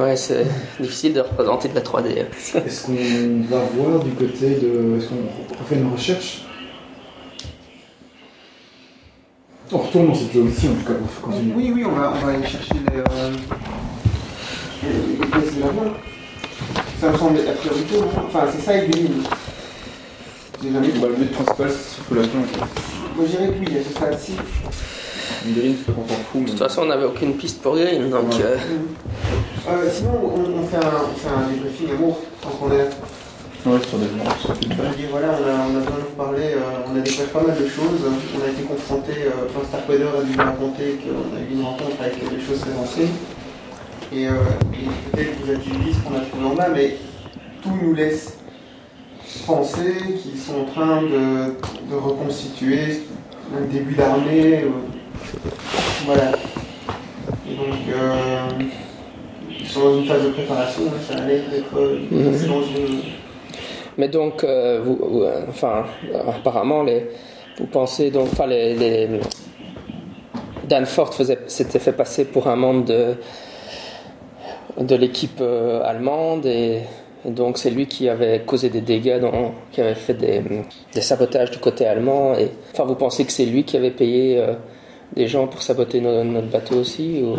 [0.00, 0.46] Ouais, c'est
[0.80, 2.20] difficile de représenter de la 3D.
[2.22, 2.60] hein.
[2.66, 4.96] Est-ce qu'on va voir du côté de.
[4.98, 6.44] Est-ce qu'on refait une recherche?
[9.72, 11.54] On retourne dans cette zone-ci en tout cas pour continuer.
[11.56, 13.30] Oui, oui, on va, on va aller chercher les, euh,
[15.32, 15.94] pièces de l'avion.
[17.00, 19.08] Ça me semble la priorité, non Enfin, c'est ça avec des
[20.70, 21.00] jamais vu.
[21.00, 22.40] Bah, le but principal, c'est surtout l'avion.
[23.16, 24.32] Moi, je dirais que oui, à ce stade-ci.
[25.46, 26.44] Green, c'est pas qu'on s'en fout.
[26.44, 28.28] De toute façon, on n'avait aucune piste pour Green, donc...
[28.30, 28.42] Ouais.
[28.42, 28.56] euh,
[29.68, 30.80] Euh, sinon, on, on fait un,
[31.10, 32.88] on fait un débriefing à Moore, tant qu'on est
[33.64, 34.06] sur des
[35.10, 38.04] voilà, on a, on a parler, euh, on a découvert pas mal de choses.
[38.36, 41.96] On a été confronté, euh, enfin, a dû nous raconter qu'on a eu une rencontre
[41.98, 43.08] avec des choses très anciennes.
[44.12, 44.32] Et, euh,
[44.74, 46.96] et peut-être que vous avez dit ce qu'on a trouvé en bas, mais
[47.62, 48.36] tout nous laisse
[49.46, 51.54] penser qu'ils sont en train de,
[51.90, 53.00] de reconstituer
[53.56, 54.64] un début d'armée.
[54.64, 54.68] euh,
[56.04, 56.32] voilà.
[57.50, 58.48] Et donc, euh,
[59.58, 61.74] ils sont dans une phase de préparation, ça a l'air d'être
[63.98, 65.84] Mais donc, euh, vous, euh, enfin,
[66.28, 67.06] apparemment, les,
[67.58, 68.74] vous pensez donc, enfin, les,
[71.12, 73.14] faisait- s'était fait passer pour un membre de
[74.80, 76.80] de l'équipe euh, allemande et,
[77.24, 79.18] donc c'est lui qui avait causé des dégâts,
[79.72, 80.42] qui avait fait des,
[81.00, 82.34] sabotages du côté allemand.
[82.34, 84.52] Et enfin, vous pensez que c'est lui qui avait payé euh,
[85.16, 87.36] des gens pour saboter no- notre bateau aussi ou...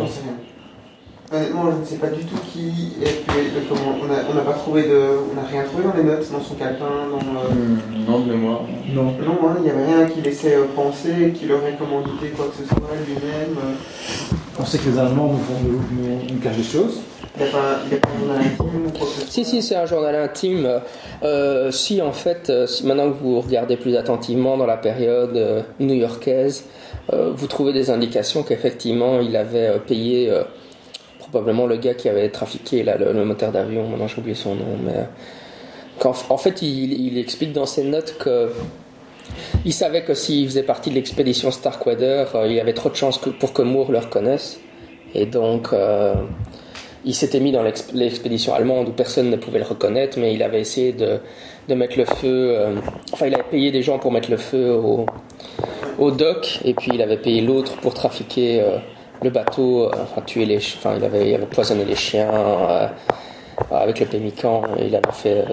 [1.32, 3.96] Honnêtement, je ne sais pas du tout qui est le comment.
[4.30, 5.00] On n'a pas trouvé de.
[5.32, 7.18] On n'a rien trouvé dans les notes, dans son calepin, dans.
[7.18, 8.60] euh, Hmm, Non, de mémoire.
[8.94, 9.04] Non.
[9.04, 12.62] Non, hein, il n'y avait rien qui laissait euh, penser qu'il aurait commandité quoi que
[12.62, 13.56] ce soit lui-même.
[13.58, 14.26] euh.
[14.58, 17.00] On sait que les Allemands nous, font, nous, nous- nous cachent des choses.
[17.38, 19.28] Il n'y a pas a de journal intime ou quoi que ce soit.
[19.30, 20.80] Si, si, c'est un journal intime.
[21.22, 25.36] Euh, si, en fait, euh, si maintenant que vous regardez plus attentivement dans la période
[25.36, 26.64] euh, new-yorkaise,
[27.12, 30.44] euh, vous trouvez des indications qu'effectivement, il avait euh, payé euh,
[31.36, 33.86] probablement le gars qui avait trafiqué là, le, moteur d'avion.
[33.88, 34.78] Maintenant, j'ai oublié son nom.
[34.82, 35.04] Mais,
[36.04, 38.50] en fait, il, explique dans ses notes que.
[39.64, 42.94] Il savait que s'il faisait partie de l'expédition Starkweather, euh, il y avait trop de
[42.94, 44.60] chances pour que Moore le reconnaisse.
[45.14, 46.14] Et donc, euh,
[47.04, 50.42] il s'était mis dans l'exp- l'expédition allemande où personne ne pouvait le reconnaître, mais il
[50.42, 51.18] avait essayé de,
[51.68, 52.54] de mettre le feu.
[52.56, 52.76] euh,
[53.12, 55.06] enfin, il avait payé des gens pour mettre le feu au,
[55.98, 58.78] au dock, et puis il avait payé l'autre pour trafiquer euh,
[59.22, 62.86] le bateau, euh, enfin tuer les, enfin il avait, il avait poisonné les chiens euh,
[63.70, 65.44] avec le pémican, il avait fait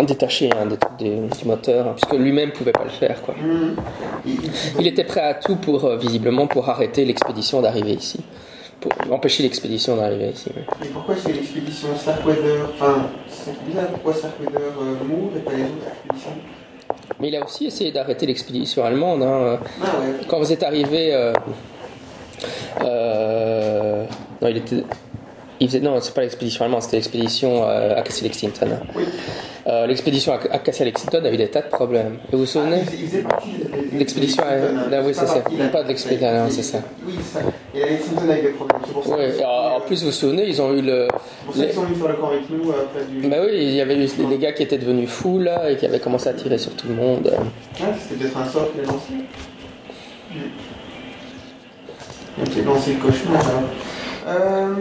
[0.00, 3.34] euh, détacher un des trucs du, moteur, hein, puisque lui-même pouvait pas le faire, quoi.
[3.40, 3.76] Mhm.
[4.78, 8.20] Il- était prêt à tout pour, euh, visiblement, pour arrêter l'expédition d'arriver ici,
[8.80, 10.50] pour empêcher l'expédition d'arriver ici.
[10.54, 10.62] oui.
[10.84, 15.62] Et pourquoi c'est l'expédition Starkweather Enfin, c'est bizarre, pourquoi Starkweather euh, Moore et pas les
[15.62, 16.32] autres expéditions?
[17.20, 19.22] Mais il a aussi essayé d'arrêter l'expédition allemande.
[19.22, 19.58] hein.
[19.82, 20.26] Ah ouais.
[20.28, 21.14] Quand vous êtes arrivé,
[22.82, 24.04] euh,
[24.40, 24.84] non, il était,
[25.60, 28.66] il faisait, non, c'est pas l'expédition allemande, c'était l'expédition euh, à Cassel-Lexington.
[28.72, 28.80] hein.
[28.96, 29.04] Oui.
[29.68, 32.16] Euh, l'expédition à, à Cassel-Lexington a eu des tas de problèmes.
[32.28, 32.78] Et vous vous souvenez?
[32.80, 34.42] Ah, il faisait- il faisait partie de- de- L'expédition,
[34.90, 35.34] là, oui, pas c'est ça.
[35.36, 35.68] là.
[35.68, 36.78] Pas de l'expédition, c'est ça.
[37.06, 37.38] Oui, ça.
[37.74, 39.14] Et la Lexington a eu des problèmes, pour ça.
[39.76, 41.06] En, plus, vous vous souvenez, ils ont eu le.
[41.46, 43.28] Pour ça qu'ils sont venus faire le camp avec nous après du.
[43.28, 45.86] Bah oui, il y avait eu des gars qui étaient devenus fous là et qui
[45.86, 47.32] avaient commencé à tirer sur tout le monde.
[47.80, 49.12] Ah, c'était peut-être un sort qu'il a lancé.
[52.64, 53.62] Lancé le cauchemar alors.
[54.28, 54.74] Euh...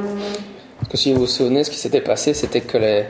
[0.80, 3.06] Parce que si vous vous souvenez, ce qui s'était passé, c'était que les...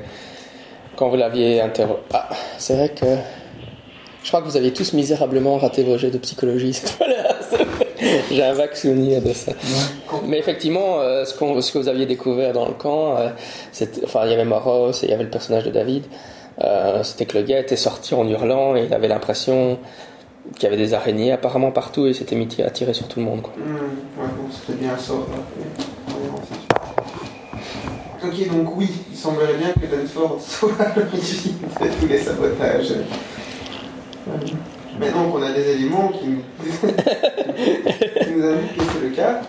[0.95, 1.99] quand vous l'aviez interrogé.
[2.13, 3.05] Ah, c'est vrai que.
[4.23, 7.35] Je crois que vous aviez tous misérablement raté vos jets de psychologie cette fois-là.
[7.49, 7.87] c'est vrai.
[8.31, 9.51] J'ai un vague souvenir de ça.
[10.25, 13.29] Mais effectivement, euh, ce, qu'on- ce que vous aviez découvert dans le camp, euh,
[14.03, 16.03] enfin, il y avait Moros et il y avait le personnage de David.
[16.63, 19.79] euh, c'était que le gars était sorti en hurlant et il avait l'impression
[20.55, 23.25] qu'il y avait des araignées apparemment partout et s'était mis à tirer sur tout le
[23.25, 23.41] monde.
[23.41, 23.53] Quoi.
[23.57, 24.89] Hmm, ouais, bon, c'était bien.
[24.91, 25.17] Mais, ouais, sûr.
[28.23, 32.91] Ok, donc oui, il semblerait bien que Danford soit à l'origine de tous les sabotages.
[34.27, 34.31] Euh,
[34.99, 39.41] Maintenant qu'on a des éléments qui nous, qui nous indiquent que c'est le cas,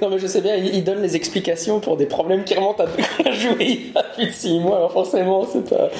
[0.00, 2.84] Non, mais je sais bien, il, il donne les explications pour des problèmes qui remontent
[2.84, 5.90] à jouer de 6 mois, alors forcément, c'est pas.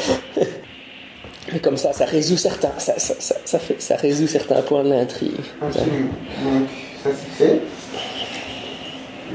[1.53, 4.83] Mais comme ça, ça résout certains, ça, ça, ça, ça fait, ça résout certains points
[4.85, 5.33] de l'intrigue.
[5.63, 6.09] absolument.
[6.43, 6.69] Donc
[7.03, 7.61] ça c'est fait.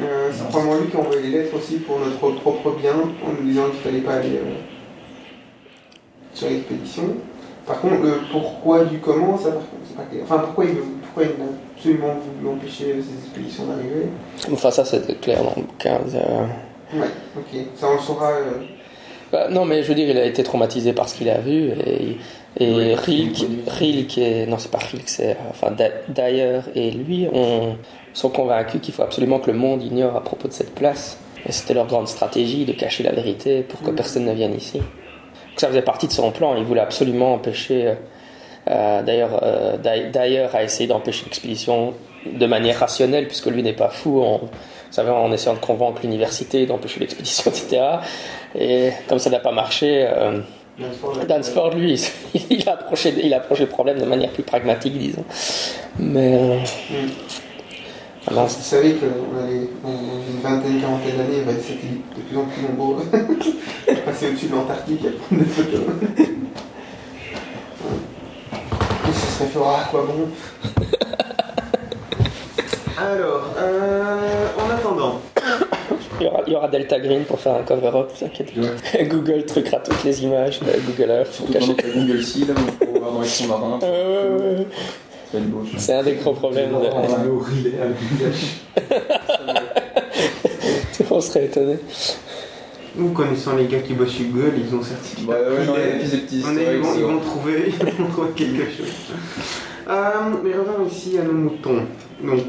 [0.01, 3.31] Euh, c'est probablement lui qui a envoyé les lettres aussi pour notre propre bien, en
[3.33, 4.37] nous disant qu'il fallait pas aller.
[4.37, 4.55] euh,
[6.33, 7.03] sur l'expédition.
[7.65, 10.23] Par contre, le pourquoi du comment, ça par contre, c'est pas clair.
[10.23, 11.45] Enfin, pourquoi il, pourquoi il a
[11.75, 14.07] absolument voulu empêcher ces expéditions d'arriver?
[14.51, 15.99] Enfin, ça c'était clair dans le bouquin.
[16.15, 16.99] euh.
[16.99, 17.07] Ouais,
[17.37, 17.59] ok.
[17.75, 18.31] Ça, on le saura.
[19.31, 21.69] Bah, non, mais je veux dire, il a été traumatisé par ce qu'il a vu.
[21.85, 22.17] Et,
[22.63, 25.37] et Oui, Rilke, il- Rilke et, non, c'est pas Rilke, c'est.
[25.49, 25.71] Enfin,
[26.09, 27.75] Dyer et lui on,
[28.13, 31.19] sont convaincus qu'il faut absolument que le monde ignore à propos de cette place.
[31.47, 33.95] Et c'était leur grande stratégie de cacher la vérité pour que Mm.
[33.95, 34.79] personne ne vienne ici.
[34.79, 34.87] Donc,
[35.57, 36.55] ça faisait partie de son plan.
[36.57, 37.87] Il voulait absolument empêcher.
[37.87, 37.93] euh,
[38.69, 41.93] euh, D'ailleurs, euh, Dyer a essayé d'empêcher l'expédition
[42.25, 44.21] de manière rationnelle, puisque lui n'est pas fou.
[44.91, 47.81] Savez, en essayant de convaincre l'université d'empêcher l'expédition, etc.
[48.57, 50.39] Et comme ça n'a pas marché, euh,
[51.27, 52.01] Dansford, lui,
[52.49, 55.23] il a, approché, il a approché le problème de manière plus pragmatique, disons.
[55.99, 56.33] Mais.
[56.35, 57.09] euh, Mm.
[58.27, 59.89] ah non, Vous savez qu'on a les- dans
[60.29, 63.03] une vingtaine, quarantaine d'années, il va des satellites de plus en plus nombreux
[64.05, 65.81] passer au-dessus de l'Antarctique et prendre des photos.
[69.37, 70.27] Serait fort à quoi bon
[72.97, 74.38] Alors, euh,
[76.19, 79.03] il, y aura, il y aura Delta Green pour faire un cover-up, vous inquiétez pas.
[79.03, 81.37] Google truquera toutes les images de Google Earth.
[81.37, 81.75] pour cacher.
[81.95, 83.79] Google Sea, là, on peut voir dans les fonds marins.
[83.83, 84.65] Euh, ouais, ouais, ouais.
[85.31, 85.67] Pense.
[85.77, 86.71] C'est un des gros problèmes.
[86.75, 86.95] On va De...
[91.11, 91.77] On serait étonné.
[92.95, 95.25] nous connaissons les gars qui bossent chez Google, ils ont certifié.
[95.27, 96.43] Bah ouais, non, les fils des petits.
[96.45, 98.87] On est, ils, vont, c'est- ils vont trouver, ils vont trouver quelque chose.
[99.87, 100.11] Euh,
[100.43, 101.81] mais revenons ici à nos moutons.
[102.23, 102.39] Donc,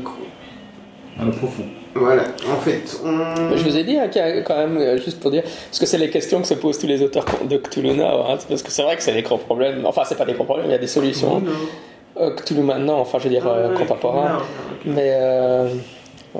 [1.19, 1.65] À le profond.
[1.95, 3.57] Voilà, en fait, on.
[3.57, 5.79] Je vous ai dit hein, qu'il y a quand même, euh, juste pour dire, parce
[5.79, 8.63] que c'est les questions que se posent tous les auteurs de Cthulhu Now, hein, parce
[8.63, 9.85] que c'est vrai que c'est des gros problèmes.
[9.85, 11.41] Enfin, c'est pas des gros problèmes, il y a des solutions.
[11.41, 11.53] Non,
[12.21, 14.35] Euh, Cthulhu maintenant, enfin, je veux dire, euh, Ouais, contemporain.
[14.35, 14.93] non.
[14.95, 15.69] Mais euh,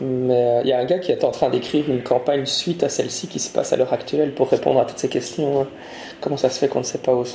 [0.01, 2.85] mais euh, il y a un gars qui est en train d'écrire une campagne suite
[2.85, 5.63] à celle-ci qui se passe à l'heure actuelle pour répondre à toutes ces questions.
[5.63, 5.67] hein.
[6.21, 7.35] Comment ça se fait qu'on ne sait pas où Ce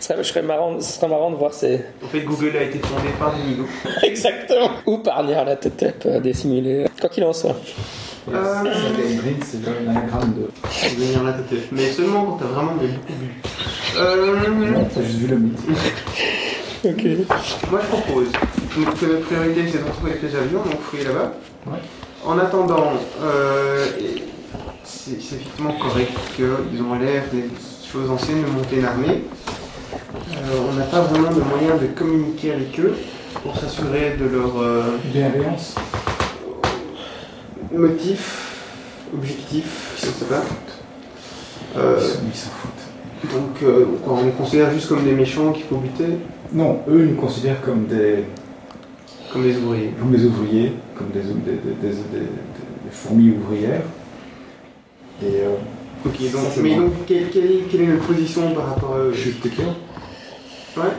[0.00, 1.80] serait, je serais marrant, ce serait marrant de voir ces...
[2.04, 3.68] En fait, Google a été fondé par des nigauds.
[4.02, 6.86] Exactement Ou par Nyarlathotep euh, dissimulé.
[7.00, 7.56] Quoi qu'il en soit.
[8.32, 8.34] Euh,
[9.42, 9.70] c'est de.
[10.96, 11.72] Venir la tête.
[11.72, 13.30] Mais seulement quand t'as vraiment beaucoup bu.
[13.96, 15.58] Euh, T'as juste vu le mythe.
[16.82, 17.04] Ok.
[17.70, 21.34] moi, je propose donc, que notre priorité, c'est de retrouver les avions, donc fouiller là-bas.
[21.66, 21.78] Ouais.
[22.24, 22.92] En attendant,
[23.22, 23.86] euh,
[24.92, 27.44] c'est effectivement correct qu'ils ont l'air des
[27.90, 29.22] choses anciennes de monter une armée.
[29.92, 32.94] Euh, on n'a pas vraiment de moyen de communiquer avec eux
[33.42, 35.74] pour s'assurer de leur euh, Bienveillance.
[37.72, 38.56] motif,
[39.14, 40.42] objectif, je ne sais pas.
[41.78, 43.32] Euh, Ils s'en- foutent.
[43.32, 46.16] donc, euh, quoi, on les considère juste comme des méchants qu'il faut buter,
[46.52, 48.24] Non, eux, ils nous considèrent comme des,
[49.32, 49.92] comme des ouvriers.
[49.98, 53.82] comme des ouvriers, comme des- des fourmis ouvrières.
[55.22, 55.56] Et euh,
[56.06, 59.12] Ok, donc, mais donc, quelle, quelle est, quelle est notre position par rapport à eux
[59.12, 59.74] je cœur.
[60.76, 60.92] Ouais.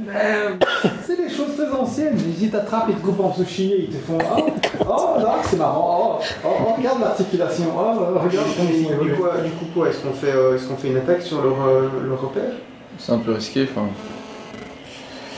[0.00, 0.58] Ben,
[1.06, 2.18] c'est des choses très anciennes.
[2.40, 4.50] Ils t'attrapent, ils te coupent en sushi et ils te font Oh,
[4.88, 6.18] oh là, c'est marrant.
[6.20, 7.66] Oh, oh, oh, regarde l'articulation.
[7.76, 10.32] Oh, oh, regarde comment ils sont du, coup, euh, du coup, quoi Est-ce qu'on fait,
[10.32, 12.52] euh, est-ce qu'on fait une attaque sur leur, euh, leur repère?
[12.98, 13.86] C'est un peu risqué, enfin.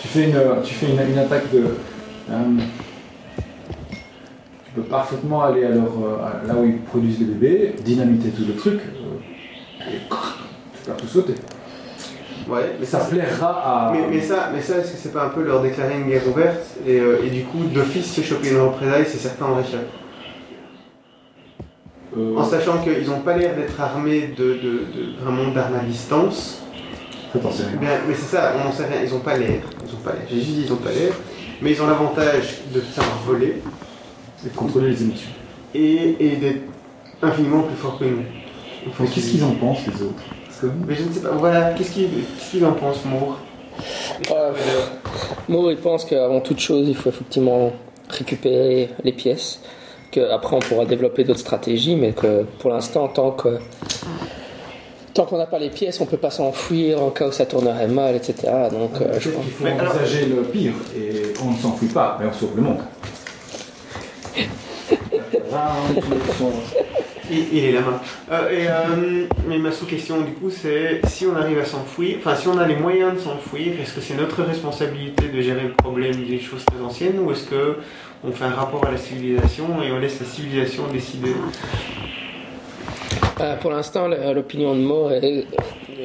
[0.01, 1.65] Tu fais une, tu fais une, une attaque de.
[2.31, 2.35] euh,
[4.74, 8.44] peux parfaitement aller à leur, euh, à- là où ils produisent les bébés, dynamiter tout
[8.47, 11.35] le truc, euh, et tu peux tout sauter.
[12.49, 13.07] Ouais, mais Ça ça.
[13.07, 13.93] plaira à.
[13.93, 16.27] Mais, mais ça, mais ça, est-ce que c'est pas un peu leur déclarer une guerre
[16.28, 19.90] ouverte et, euh, et du coup, d'office se choper une représailles si certains en réchappent
[22.16, 25.85] euh, En sachant qu'ils n'ont pas l'air d'être armés de, de, de- vraiment d'armes à
[25.85, 26.59] distance.
[27.35, 29.61] Bien, mais c'est ça, on n'en sait rien, ils n'ont pas l'air.
[29.86, 30.23] Ils ont pas l'air.
[30.28, 31.12] J'ai juste dit ils n'ont pas l'air.
[31.62, 33.62] Mais ils ont l'avantage de savoir voler
[34.47, 35.31] Et contrôler les émotions.
[35.74, 36.62] et, et d'être
[37.23, 38.23] infiniment plus forts que nous.
[38.98, 40.23] Mais qu'est-ce qu'ils en pensent, les autres?
[40.60, 43.39] Que Mais je ne sais pas, voilà, qu'est-ce qu'ils en pensent, Moore
[44.31, 44.52] Euh,
[45.48, 47.73] Moore, il pense qu'avant toute chose, il faut effectivement
[48.09, 49.60] récupérer les pièces.
[50.10, 53.59] Qu'après, on pourra développer d'autres stratégies, mais que pour l'instant, tant que.
[55.14, 57.86] Tant qu'on n'a pas les pièces, on peut pas s'enfuir en cas où ça tournerait
[57.89, 58.35] mal, etc.
[58.70, 59.44] Donc, euh, je pense.
[59.44, 62.62] qu'il faut alors- envisager le pire et on ne s'enfuit pas, mais on sauve le
[62.62, 62.78] monde.
[67.31, 68.01] Il, il est là-bas.
[68.31, 72.37] Euh, et, euh, mais ma sous-question, du coup, c'est si on arrive à s'enfuir, enfin,
[72.37, 75.73] si on a les moyens de s'enfuir, est-ce que c'est notre responsabilité de gérer le
[75.73, 77.77] problème des choses très anciennes ou est-ce que
[78.25, 81.35] on fait un rapport à la civilisation et on laisse la civilisation décider?
[83.41, 85.47] Euh, pour l'instant, l'opinion de Moore est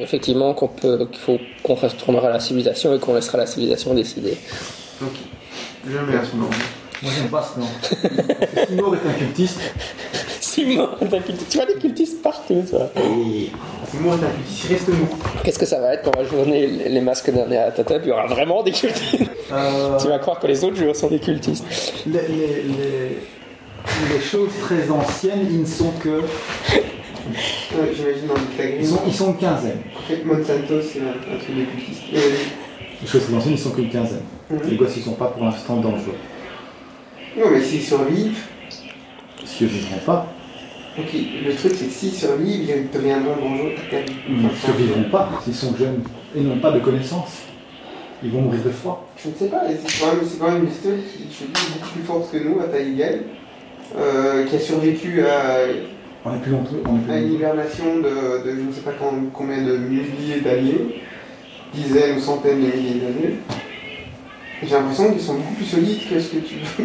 [0.00, 3.94] effectivement qu'on peut, qu'il faut qu'on retournera à la civilisation et qu'on laissera la civilisation
[3.94, 4.36] décider.
[5.02, 5.14] Ok.
[5.86, 6.50] Je mets à son nom.
[7.02, 7.66] Moi j'aime pas ce nom.
[7.80, 9.60] Parce que si Moore est un cultiste,
[10.40, 11.48] Effectivement, t'as cultiste.
[11.50, 12.90] tu vois des cultistes partout, toi.
[12.96, 15.08] C'est moi, t'as cultiste, reste nous.
[15.44, 18.04] Qu'est-ce que ça va être quand on va journer les masques derniers à ta table
[18.06, 19.30] Il y aura vraiment des cultistes.
[19.52, 21.64] Euh, Tu vas croire que les autres joueurs sont des cultistes.
[22.06, 23.18] les, les- les-
[24.14, 26.20] les choses très anciennes, ils ne sont que.
[26.20, 28.78] Ouais, J'imagine.
[28.80, 29.78] Ils sont, ils sont une quinzaine.
[29.96, 32.02] En fait, Monsanto, c'est un, un truc de cultiste.
[32.12, 32.16] Et,
[33.02, 34.22] Les choses très anciennes, ils sont qu'une quinzaine.
[34.50, 34.58] Mhm.
[34.70, 36.16] Les gosses, ils sont pas pour l'instant dangereux.
[37.38, 38.38] Non, mais s'ils survivent,
[39.38, 40.26] Parce qu'ils vivront pas.
[40.98, 44.16] ok, le truc c'est que s'ils survivent, ils deviendront dangereux à ta vie.
[44.28, 46.02] Ils ne survivront pas s'ils sont jeunes
[46.34, 47.42] et n'ont pas de connaissances.
[48.24, 49.08] Ils vont mourir de froid.
[49.22, 51.50] Je ne sais pas, c'est quand même, c'est quand même une bestiole qui, je te
[51.52, 53.20] dis, est beaucoup plus forte que nous, à taille égale,
[53.96, 55.58] euh, qui a survécu à,
[56.24, 56.70] On est plus longtemps.
[56.86, 58.94] On est plus à une hibernation de, de je ne sais pas
[59.32, 61.00] combien de milliers d'années,
[61.72, 63.34] dizaines ou centaines de milliers d'années.
[64.62, 66.84] J'ai l'impression qu'ils sont beaucoup plus solides que ce que tu veux.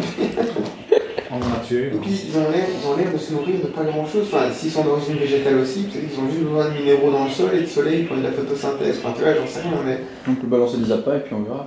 [1.30, 1.86] On en a tué.
[1.86, 4.28] Et puis ils ont l'air, ils ont l'air de se nourrir de pas grand chose.
[4.32, 7.30] Enfin, s'ils sont d'origine végétale aussi, peut-être qu'ils ont juste besoin de minéraux dans le
[7.30, 9.00] sol et de soleil pour de la photosynthèse.
[9.02, 9.98] Enfin, tu vois, j'en sais rien, mais
[10.28, 11.66] On peut balancer des appâts et puis on verra.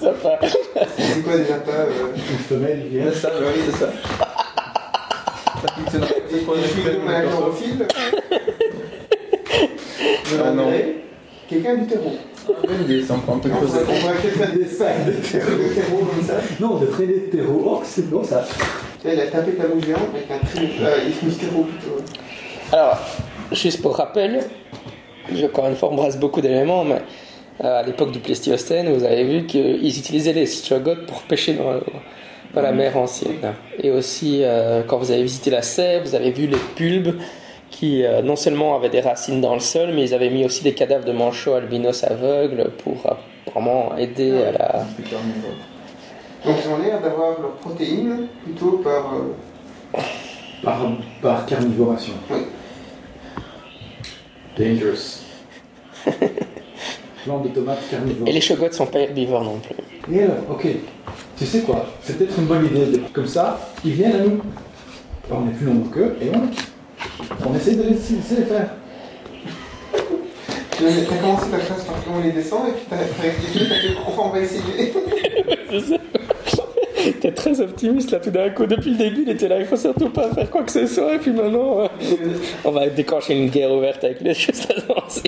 [0.00, 0.38] Ça va.
[0.96, 1.72] c'est quoi déjà pas.
[1.72, 2.14] Euh...
[2.14, 3.10] Une femelle, il vient.
[3.12, 3.92] C'est ça, oui, c'est ça.
[5.62, 6.04] Ça fonctionne.
[6.30, 7.88] Des à chlorophylle.
[10.24, 10.72] Je Ah, non.
[11.48, 12.12] Quelqu'un du terreau.
[12.46, 15.50] Bonne idée, c'est encore un peu On pourrait on peut-être faire des sacs de terreau,
[15.50, 16.34] de comme ça.
[16.60, 17.62] Non, de traîner de terreau.
[17.66, 18.44] Oh, c'est bon ça.
[19.04, 20.68] Il a tapé ta bouche géante avec un tri.
[20.80, 21.96] Euh, il du terreau plutôt.
[22.72, 22.98] Alors,
[23.52, 24.44] juste pour rappel,
[25.44, 27.02] encore une fois embrasse beaucoup d'éléments, mais
[27.62, 31.80] euh, à l'époque du Pléistocène, vous avez vu qu'ils utilisaient les strogotes pour pêcher dans,
[32.54, 33.54] dans la mer ancienne.
[33.82, 37.14] Et aussi, euh, quand vous avez visité la serre, vous avez vu les pulbes
[37.74, 40.62] qui euh, non seulement avaient des racines dans le sol, mais ils avaient mis aussi
[40.62, 43.14] des cadavres de manchots albinos aveugles pour euh,
[43.52, 44.84] vraiment aider à la...
[46.44, 49.14] Donc ils ont l'air d'avoir leurs protéines plutôt par.
[49.14, 50.00] euh,
[50.62, 50.78] Par,
[51.22, 52.12] par carnivoration.
[52.30, 52.38] Oui.
[54.58, 55.20] Dangerous.
[57.24, 58.28] Plante de tomates carnivore.
[58.28, 60.14] Et les chogotes sont pas herbivores non plus.
[60.14, 60.66] Et alors, ok.
[61.38, 61.86] Tu sais quoi?
[62.02, 62.86] C'est peut-être une bonne idée.
[62.86, 64.40] de- Comme ça, ils viennent à nous.
[65.30, 66.42] On est plus nombreux qu'eux et on,
[67.46, 68.70] on essaie de les laisser les faire.
[70.76, 73.68] Tu as commencé ta phrase par comment on les descend et puis t'as t'as réfléchi,
[73.68, 74.92] t'as fait enfin on va essayer.
[75.70, 75.96] C'est ça.
[77.20, 78.66] T'es très optimiste là tout d'un coup.
[78.66, 81.14] Depuis le début, il était là, il faut surtout pas faire quoi que ce soit.
[81.14, 81.88] Et puis maintenant, euh,
[82.64, 84.66] on va déclencher une guerre ouverte avec les choses
[84.96, 85.24] anciennes.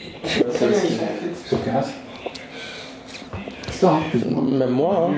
[0.54, 1.48] Très bien, ils sont faits.
[1.48, 1.86] Sur 15.
[3.72, 4.00] Ça, hein.
[4.42, 5.14] Même moi, hein.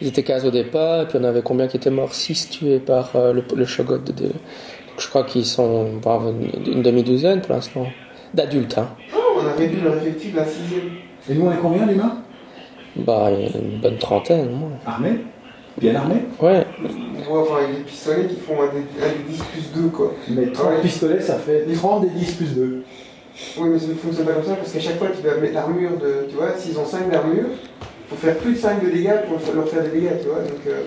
[0.00, 2.14] Ils étaient 15 au départ, et puis on avait combien qui étaient morts?
[2.14, 4.12] 6 tués par euh, le, le shogot de.
[4.12, 4.32] de-
[4.98, 7.86] je crois qu'ils sont une, une demi-douzaine pour l'instant.
[8.32, 8.88] D'adultes, hein.
[9.16, 10.90] Oh, on a réduit leur effectif d'un sixième.
[11.30, 12.18] Et nous, on est combien, l'humain
[12.96, 14.70] Bah, il y a une bonne trentaine, au moins.
[14.86, 15.18] Armés?
[15.80, 16.22] Bien armés?
[16.40, 16.64] Ouais.
[17.28, 19.88] On voit enfin, avec des pistolets qui font un des, un des 10 plus 2
[19.88, 20.12] quoi.
[20.28, 20.80] Mais 30 Ouais.
[20.82, 22.82] pistolets, ça fait 30 des 10 plus 2.
[23.58, 25.54] Oui, mais ça ne fonctionne pas comme ça parce qu'à chaque fois tu dois mettre
[25.54, 26.26] l'armure de.
[26.28, 27.46] Tu vois, s'ils ont 5 d'armure,
[28.08, 30.38] faut faire plus de 5 de dégâts pour leur faire des dégâts, tu vois.
[30.42, 30.82] Donc, euh,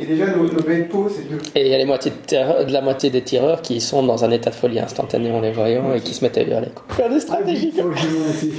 [0.00, 1.36] et déjà, nos, nos baies de peau, c'est 2.
[1.54, 4.02] Et il y a les moitiés de, terreur- de la moitié des tireurs qui sont
[4.02, 6.68] dans un état de folie instantanée en les voyant et qui se mettent à hurler.
[6.74, 6.84] quoi.
[6.96, 8.52] Faire des stratégies, aussi.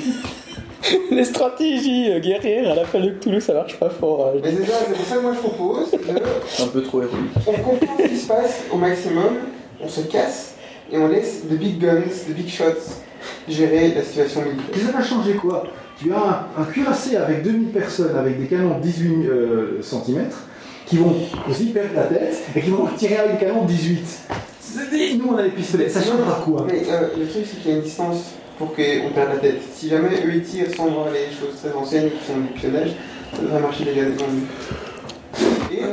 [1.12, 4.28] les stratégies euh, guerrières à la fin de Toulouse, ça marche pas fort.
[4.36, 4.40] hein.
[4.44, 6.00] Mais c'est ça, c'est pour ça que moi je propose de.
[6.48, 7.32] C'est un peu trop héroïque.
[7.48, 9.36] On comprend ce qui se passe au maximum,
[9.82, 10.56] on se casse
[10.92, 12.96] et on laisse de big guns, de big shots
[13.48, 14.66] gérer la situation militaire.
[14.76, 15.64] Et ça va changer quoi?
[16.00, 16.18] Tu as
[16.58, 19.30] un, un cuirassé avec 2000 personnes avec des canons de 18
[19.82, 20.26] cm
[20.86, 21.16] qui vont
[21.50, 24.04] aussi perdre la tête et qui vont tirer avec des canons de 18.
[24.60, 27.72] C'est- Nous on a les pistolets, ça changera quoi Mais euh, le truc c'est qu'il
[27.72, 29.62] y a une distance pour qu'on perde la tête.
[29.74, 32.92] Si jamais eux ils tirent sans voir les choses très anciennes qui sont du pionnage,
[33.36, 34.48] ça devrait marcher déjà devant nous.
[35.72, 35.88] Et, et les Euh,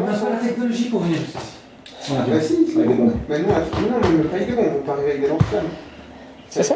[0.00, 2.10] On n'a pas la technologie pour venir jusqu'ici.
[2.10, 3.12] On a Bah si, Avec des bombes.
[3.28, 5.68] Mais non, non, même pas avec des bombes, on peut arriver avec des lance-flammes.
[6.54, 6.74] De toute façon,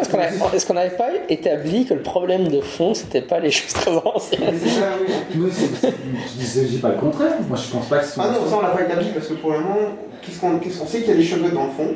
[0.54, 3.90] est-ce qu'on n'avait pas établi que le problème de fond, c'était pas les choses très
[3.90, 5.12] anciennes Mais c'est ça, oui.
[5.34, 7.32] Je disais dis pas le contraire.
[7.46, 8.24] Moi je pense pas que ce soit.
[8.26, 9.76] Ah non, ça on l'a pas établi parce que pour le moment,
[10.22, 11.94] qu'est-ce qu'on qu'est-ce qu'on sait qu'il y a des cheveux dans le fond?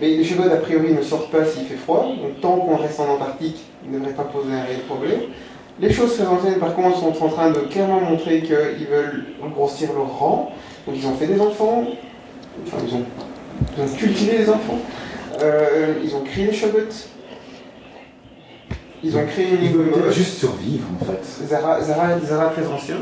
[0.00, 2.98] Mais les cheveux a priori ne sortent pas s'il fait froid, donc tant qu'on reste
[3.00, 5.20] en Antarctique, il ne devrait pas poser un réel problème.
[5.80, 9.92] Les choses très anciennes par contre sont en train de clairement montrer qu'ils veulent grossir
[9.92, 10.52] leur rang,
[10.86, 11.84] donc ils ont fait des enfants,
[12.66, 13.02] enfin ils ont,
[13.76, 14.78] ils ont cultivé les enfants,
[15.40, 16.88] Euh, ils ont créé cheveux,
[19.02, 21.46] ils ont créé une Ils juste survivre en fait.
[21.46, 22.96] Zara, Zara, Zara très ancien.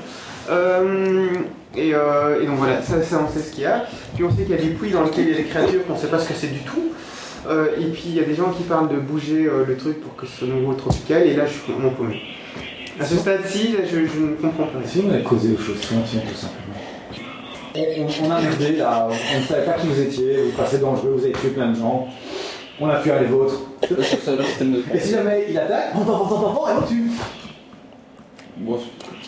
[0.51, 1.29] Euh,
[1.75, 3.87] et, euh, et donc voilà, ça, ça on sait ce qu'il y a.
[4.15, 5.87] Puis on sait qu'il y a des puits dans lesquels il y a des créatures
[5.87, 6.93] qu'on ne sait pas ce que c'est du tout.
[7.49, 10.01] Euh, et puis il y a des gens qui parlent de bouger euh, le truc
[10.01, 11.23] pour que ce soit nouveau tropical.
[11.23, 12.21] Et là je suis mon paumé.
[12.99, 14.79] À ce stade-ci, je, je ne comprends pas.
[14.87, 16.66] Si on a causé aux choses tout simplement.
[17.99, 21.15] On, on- a merdé là, on ne savait pas qui vous étiez, vous passez dangereux,
[21.17, 22.07] vous avez tué plein de gens.
[22.81, 23.61] On a tué les vôtres.
[24.95, 27.11] Et si jamais il attaque, on va, on et on tue.
[28.59, 28.79] Bon,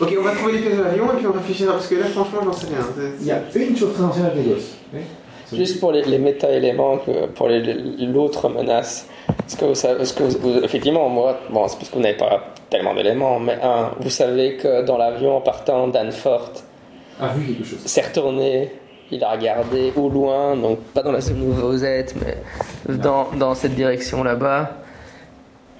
[0.01, 2.05] Ok, on va trouver les pièces de l'avion et puis on réfléchira parce que là,
[2.05, 2.77] franchement, j'en sais rien.
[3.21, 4.75] Il y a une chose très ancienne avec les gosses.
[4.93, 4.99] Oui.
[5.51, 9.07] Juste pour les, les méta-éléments, que- pour les- les- l'autre menace.
[9.47, 12.01] Est-ce que vous savez, est-ce que vous- vous- effectivement, moi, bon, c'est parce que vous
[12.01, 16.51] n'avez pas tellement d'éléments, mais un, vous savez que dans l'avion en partant d'Anfort,
[17.19, 17.79] A vu quelque chose.
[17.85, 18.71] s'est retourné,
[19.11, 23.27] il a regardé au loin, donc pas dans la zone où vous êtes, mais dans,
[23.31, 24.77] dans cette direction là-bas.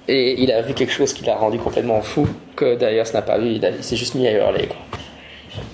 [0.08, 2.26] Et il a vu quelque chose qui l'a rendu complètement fou,
[2.56, 4.66] que d'ailleurs ce n'a pas vu, il, s'est juste mis à hurler.
[4.66, 4.76] Quoi.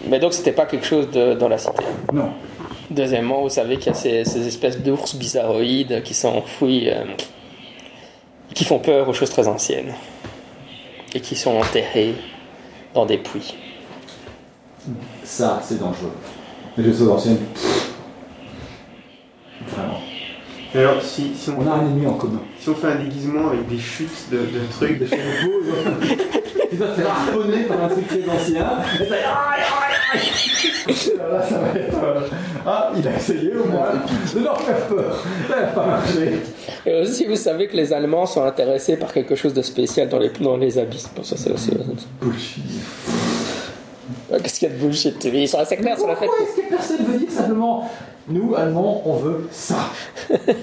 [0.09, 1.85] Mais donc c'était pas quelque chose de, dans la cité?
[2.13, 2.31] Non.
[2.91, 7.05] Deuxièmement, vous savez qu'il y a ces, ces espèces d'ours bizarroïdes qui sont enfouis, euh,
[8.55, 9.93] qui font peur aux choses très anciennes,
[11.15, 12.15] et qui sont enterrés
[12.95, 13.57] dans des puits.
[15.25, 16.13] Ça, c'est dangereux.
[16.77, 17.39] Les choses anciennes.
[19.69, 19.99] Vraiment.
[20.75, 22.41] Mais alors, si, si, on, On a un ennemi en commun.
[22.61, 25.63] si on fait un déguisement avec des chutes de, de trucs, chevaux
[26.71, 28.67] Tu dois te faire harponner par un truc très ancien.
[29.01, 31.17] Et ça aïe, aïe, aïe.
[31.33, 32.05] Là, ça va être.
[32.05, 32.21] euh,
[32.67, 33.89] Ah, il a essayé au moins
[34.35, 35.25] de leur faire peur.
[35.49, 36.33] Ça n'a pas marché.
[36.85, 40.19] Et aussi, vous savez que les Allemands sont intéressés par quelque chose de spécial dans
[40.19, 41.09] les, dans les abysses.
[41.09, 41.71] Pour ça, c'est aussi.
[42.21, 42.63] Bullshit.
[44.43, 45.25] Qu'est-ce qu'il y a de bullshit?
[45.25, 46.51] Ils sont assez clairs sur le fait Pourquoi que.
[46.51, 47.89] est-ce que personne veut dire simplement
[48.29, 49.77] Nous, Allemands, on veut ça?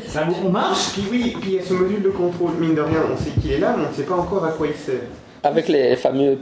[0.07, 0.91] Ça on marche?
[0.93, 3.31] Puis oui, puis il y a ce module de contrôle, mine de rien, on sait
[3.41, 5.01] qu'il est là, mais on ne sait pas encore à quoi il sert.
[5.43, 6.37] Avec les fameux.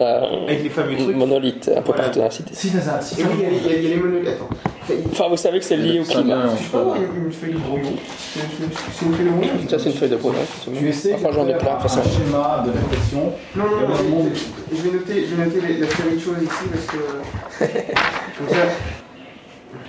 [0.00, 1.16] euh, Avec les fameux trucs.
[1.16, 2.02] monolithes un peu Voilà.
[2.04, 2.54] partout dans la cité.
[2.54, 4.02] Si, Nazar, si Et oui, il y a, il y a- il y a les
[4.02, 4.28] monolithes.
[4.28, 4.48] Attends.
[5.10, 6.44] Enfin, vous savez que c'est lié au climat.
[6.44, 8.40] une, une feuille de brouillon C'est
[9.06, 10.38] une- feuille de brouillon Ça, c'est une feuille de brouillon.
[10.78, 12.00] tu essaies Enfin, j'en ai de plein, de façon.
[12.00, 13.32] un schéma de réflexion.
[13.56, 14.28] Non, non, non,
[14.72, 17.64] je, vais noter, je vais noter les- la série de choses ici parce que.
[18.38, 18.56] Comme ça,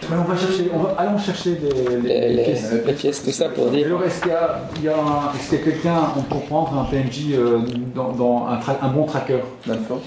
[0.10, 2.72] Mais on va chercher, on va, allons chercher des, Les, les- pièces.
[2.86, 3.86] les pièces, tout ça pour dire.
[3.88, 7.60] alors, est-ce qu'il y a, il y a quelqu'un, on peut prendre un PNJ euh,
[7.94, 9.40] dans, dans un, tra- un bon tracker?
[9.66, 10.02] Danford.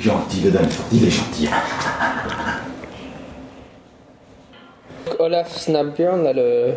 [0.00, 1.48] Gentil, le Danford, il est gentil.
[5.18, 6.72] Olaf Snapbjörn, là, le.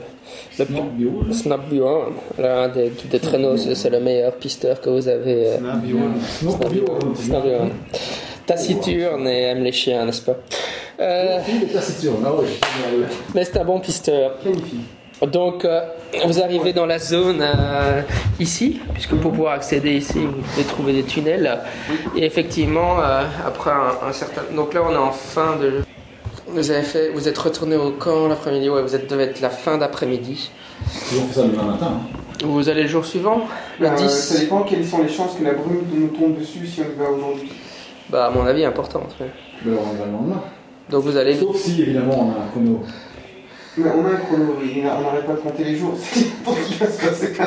[0.59, 1.33] le Snapbjörn.
[1.33, 5.47] Snapbjörn, l'un des, des traîneaux, c'est le meilleur pisteur que vous avez.
[5.47, 7.15] euh, Snapbjörn.
[7.15, 7.69] Snapbjörn.
[8.45, 10.35] Taciturne et aime les chiens, n'est-ce pas?
[10.99, 11.39] Euh,
[11.73, 12.45] taciturne, ah ouais.
[13.33, 14.37] Mais c'est un bon pisteur.
[15.31, 15.81] Donc, euh,
[16.25, 18.01] vous arrivez dans la zone euh,
[18.39, 21.59] ici, puisque pour pouvoir accéder ici, vous devez trouver des tunnels.
[22.17, 24.41] Et effectivement, euh, après un, un certain.
[24.55, 25.81] Donc là, on est en fin de.
[26.53, 28.69] Vous avez fait, vous êtes retourné au camp l'après-midi.
[28.69, 30.51] Ouais, vous êtes devait être la fin d'après-midi.
[30.81, 31.93] Ont fait ça demain matin.
[31.93, 32.17] hein.
[32.45, 33.41] Vous allez le jour suivant,
[33.79, 34.09] le Euh, 10.
[34.09, 36.95] Ça dépend quelles sont les chances que la brume nous tombe dessus si on y
[37.03, 37.51] va aujourd'hui.
[38.09, 39.15] Bah, à mon avis, importante.
[39.21, 39.29] ouais.
[39.63, 40.41] Mais on va le lendemain.
[40.89, 41.35] Donc vous allez.
[41.35, 42.81] Sauf si, évidemment, on a un chrono.
[43.77, 45.93] Mais on a un chrono, oui, on n'arrête pas de compter les jours.
[46.01, 47.31] C'est pour qu'il va se passer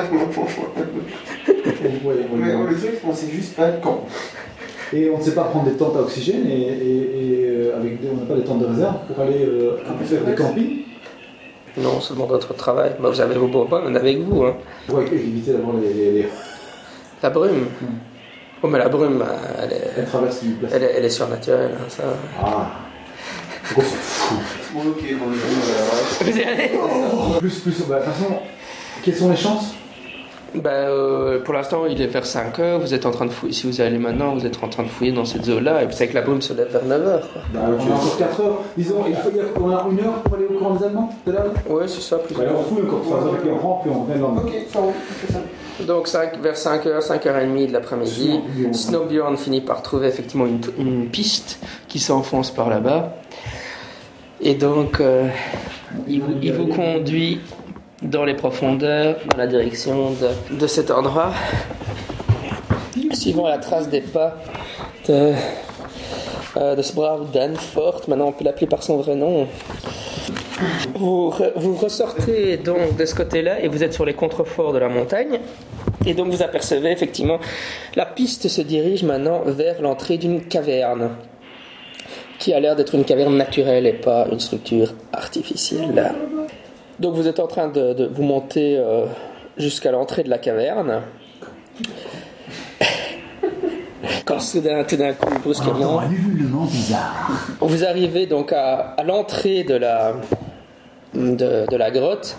[2.33, 4.07] on Mais le truc, on sait juste pas quand.
[4.93, 8.01] Et on ne sait pas prendre des tentes à oxygène et, et- et, euh, avec
[8.01, 10.82] des- on n'a pas des tentes de réserve pour aller euh, faire des campings
[11.78, 12.93] Non, seulement votre travail.
[13.01, 14.44] Bah, vous avez vos bonbons avec vous.
[14.44, 14.55] Hein.
[14.86, 16.28] pour éviter d'avoir les, les, les,
[17.23, 17.62] La brume.
[17.81, 17.86] Hmm.
[18.62, 20.81] Oh, mais la brume, euh, elle est, les traverses du plastique.
[20.82, 21.73] elle est, elle est surnaturelle.
[21.74, 22.02] hein, ça.
[22.43, 22.70] Ah.
[24.74, 25.05] Bon, ok,
[27.40, 28.35] Plus, plus, bah, de toute façon,
[29.02, 29.74] quelles sont les chances?
[30.63, 32.79] Bah, euh, pour l'instant, il est vers 5 heures.
[32.81, 33.53] Vous êtes en train de fouiller.
[33.53, 35.83] Si vous y allez maintenant, vous êtes en train de fouiller dans cette zone-là.
[35.83, 37.29] Et vous savez que la brume se lève vers 9 heures.
[37.53, 38.59] bah, On a encore 4 heures.
[38.77, 41.33] Disons, il faut, on a une heure pour aller au camp des Allemands tout à
[41.35, 43.83] l'heure Ouais, c'est ça, plus Bah, alors on fout quand on va puis on rentre,
[43.83, 44.43] puis on revient le lendemain.
[44.47, 45.85] Ok, ça.
[45.85, 48.41] Donc, cinq- vers 5h, 5h30 de l'après-midi,
[48.73, 49.37] Snowbjorn.
[49.37, 51.59] Finit par trouver effectivement une, une piste
[51.89, 53.13] qui s'enfonce par là-bas.
[54.41, 55.27] Et donc, euh,
[56.07, 57.41] il, il vous conduit
[58.05, 61.33] dans les profondeurs, dans la direction de, de cet endroit,
[63.13, 64.37] suivant la trace des pas
[65.09, 65.33] de,
[66.57, 68.03] euh, de ce brave Dan Fort.
[68.09, 69.47] Maintenant, on peut l'appeler par son vrai nom.
[70.95, 74.89] Vous, vous ressortez donc de ce côté-là et vous êtes sur les contreforts de la
[74.89, 75.41] montagne.
[76.07, 77.39] Et donc vous apercevez effectivement,
[77.97, 81.11] la piste se dirige maintenant vers l'entrée d'une caverne,
[82.39, 86.13] qui a l'air d'être une caverne naturelle et pas une structure artificielle.
[87.01, 89.07] Donc vous êtes en train de, de vous monter euh,
[89.57, 91.03] jusqu'à l'entrée de la caverne.
[94.25, 96.01] Quand soudain, tout d'un coup, brusquement,
[97.61, 100.15] vous arrivez donc à, à l'entrée de la,
[101.15, 102.37] de, de la grotte.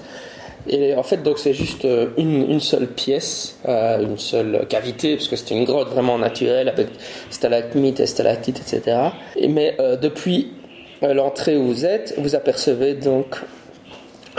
[0.67, 5.15] Et en fait, donc c'est juste euh, une, une seule pièce, euh, une seule cavité,
[5.15, 6.87] parce que c'est une grotte vraiment naturelle avec
[7.29, 8.97] stalagmites et stalactites, etc.
[9.35, 10.53] Et, mais euh, depuis
[11.01, 13.35] l'entrée où vous êtes, vous apercevez donc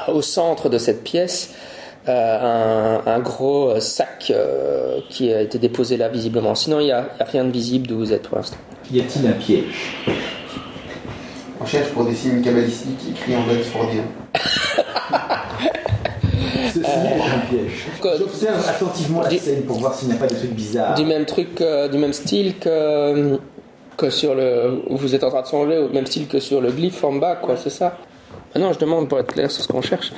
[0.09, 1.55] au centre de cette pièce
[2.09, 6.55] euh, un, un gros euh, sac euh, qui a été déposé là visiblement.
[6.55, 8.59] Sinon, il n'y a, rien de visible d'où vous êtes pour l'instant.
[8.93, 9.97] Y a-t-il un piège?
[11.61, 14.05] On cherche pour des signes cabalistiques écrits en date fordien.
[16.69, 17.87] Ceci est un piège.
[18.01, 18.13] Quoi?
[18.19, 20.95] J'observe attentivement la Du- scène pour voir s'il n'y a pas des trucs bizarres.
[20.95, 23.39] Du même truc, euh, du même style que,
[23.97, 24.83] que sur le.
[24.91, 27.37] vous êtes en train de songer, au même style que sur le glyphe en bas,
[27.37, 27.97] quoi, c'est ça?
[28.57, 30.13] Ah Non, je demande pour être clair sur ce qu'on cherche.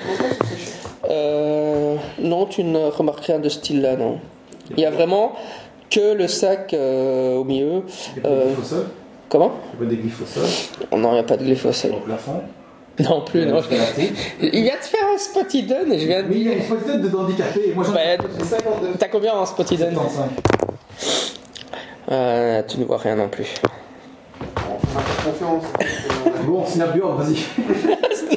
[1.11, 4.21] Euh, non, tu ne remarques rien de ce style-là, non.
[4.77, 5.33] Il y a vraiment
[5.91, 7.83] que le sac euh, au milieu.
[8.17, 8.55] Il y a pas Euh,
[9.29, 9.53] Comment?
[9.81, 12.43] Il y a pas au sol Non, il n'y a pas de glyphe au plafond
[13.01, 13.61] Non plus, non.
[13.71, 13.87] Il y a un
[14.41, 16.63] Il vient de faire un spotty-dun et je viens de Mais il y a une
[16.63, 17.73] photo de handicapé.
[17.75, 18.89] Moi j'en ai Bah, J'ai 52.
[19.01, 20.25] T'as combien en spotty-dun 75.
[22.13, 23.53] euh, Tu ne vois rien non plus.
[24.41, 25.65] On va faire confiance.
[26.47, 27.37] Bon, Snapbjorn, vas-y.
[28.31, 28.37] Je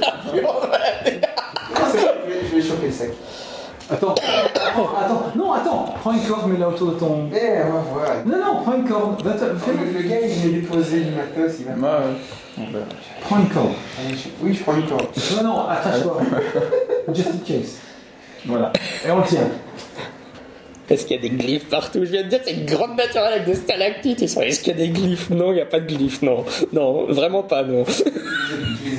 [2.55, 3.09] vais- choper le sac.
[3.89, 5.23] Attends, attends, attends.
[5.35, 5.85] Non, attends.
[5.99, 7.27] Prends une corde, mets-la autour de ton.
[7.33, 8.07] Eh, on va voir.
[8.25, 9.21] Non, non, prends une corde.
[9.21, 11.73] Va te- fais- Le, le gars, il m'a déposé du matos, il va.
[11.73, 12.05] Ouais,
[12.57, 12.65] ouais.
[13.21, 13.71] Prends une corde.
[13.99, 15.07] Allez, je- Oui, je prends une corde.
[15.37, 16.17] Non, non, attache-toi.
[17.13, 17.79] Just in case.
[18.45, 18.71] Voilà.
[19.05, 19.47] Et on le tient.
[20.91, 23.33] Est-ce qu'il y a des glyphes partout Je viens de dire c'est une grande naturelle
[23.33, 24.21] avec des stalactites.
[24.21, 26.21] Ils sont, Est-ce qu'il y a des glyphes Non, il n'y a pas de glyphes,
[26.21, 26.43] non.
[26.73, 27.83] Non, vraiment pas, non.
[27.87, 28.03] Je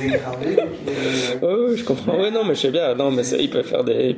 [0.03, 0.57] les gravés,
[1.41, 2.17] Oh, oui, je comprends.
[2.19, 2.95] Oui, non, mais je sais bien.
[2.95, 4.15] Non, mais ça, il peut faire des.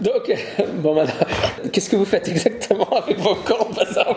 [0.00, 0.32] Donc,
[0.76, 1.26] bon, maintenant,
[1.72, 4.16] qu'est-ce que vous faites exactement avec vos cordes, bazar,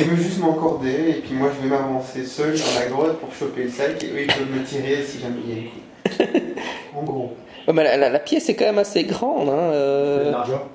[0.00, 3.32] Il veut juste m'encorder et puis moi je vais m'avancer seul dans la grotte pour
[3.34, 5.68] choper le sac et eux ils peuvent me tirer si jamais il y a une
[5.70, 6.52] coupe.
[6.96, 7.32] En gros.
[7.72, 9.48] Mais la, la- la pièce est quand même assez grande.
[9.48, 10.66] Hein, euh, Largeur.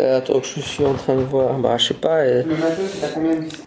[0.00, 1.54] Euh, attends, je suis en train de voir.
[1.58, 2.16] Bah, je sais pas.
[2.18, 3.66] euh, Le matos, il a combien de distance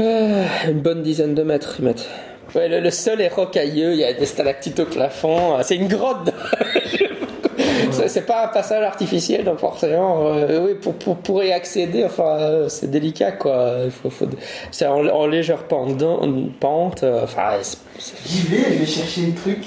[0.00, 2.08] euh, une bonne dizaine de mètres, ils mettent.
[2.54, 5.56] Ouais, le, le sol est rocailleux, il y a des stalactites au plafond.
[5.58, 6.30] euh, C'est une grotte.
[7.90, 10.28] C'est- C'est pas un passage artificiel, donc forcément.
[10.28, 13.72] euh, oui, pour, pour, pour y accéder, enfin, euh, c'est délicat, quoi.
[13.86, 14.28] Il faut, faut-
[14.70, 16.02] c'est en, en légère pente,
[16.60, 19.58] pente euh, enfin, c'est- c'est- J'y vais, je vais chercher le truc.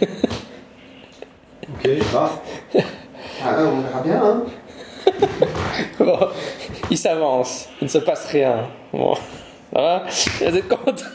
[1.70, 2.30] Ok, va.
[3.44, 4.42] Ah, on verra bien, hein.
[5.98, 6.18] Bon,
[6.90, 8.68] il s'avance, il ne se passe rien.
[8.92, 9.14] Bon,
[9.72, 10.02] ça va?
[10.06, 11.04] Vous êtes content